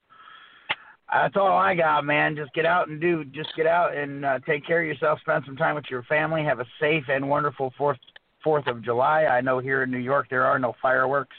[1.11, 2.35] that's all I got, man.
[2.35, 3.23] Just get out and do.
[3.25, 5.19] Just get out and uh, take care of yourself.
[5.21, 6.43] Spend some time with your family.
[6.43, 7.99] Have a safe and wonderful Fourth
[8.43, 9.25] Fourth of July.
[9.25, 11.35] I know here in New York there are no fireworks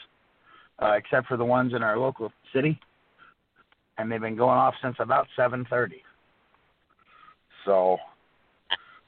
[0.81, 2.79] uh, except for the ones in our local city,
[3.97, 6.01] and they've been going off since about 7:30.
[7.65, 7.97] So,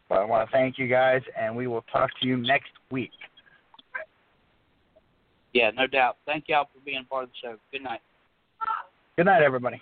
[0.10, 3.11] but I want to thank you guys, and we will talk to you next week.
[5.53, 6.18] Yeah, no doubt.
[6.26, 7.56] Thank y'all for being part of the show.
[7.72, 8.02] Good night.
[9.15, 9.81] Good night, everybody.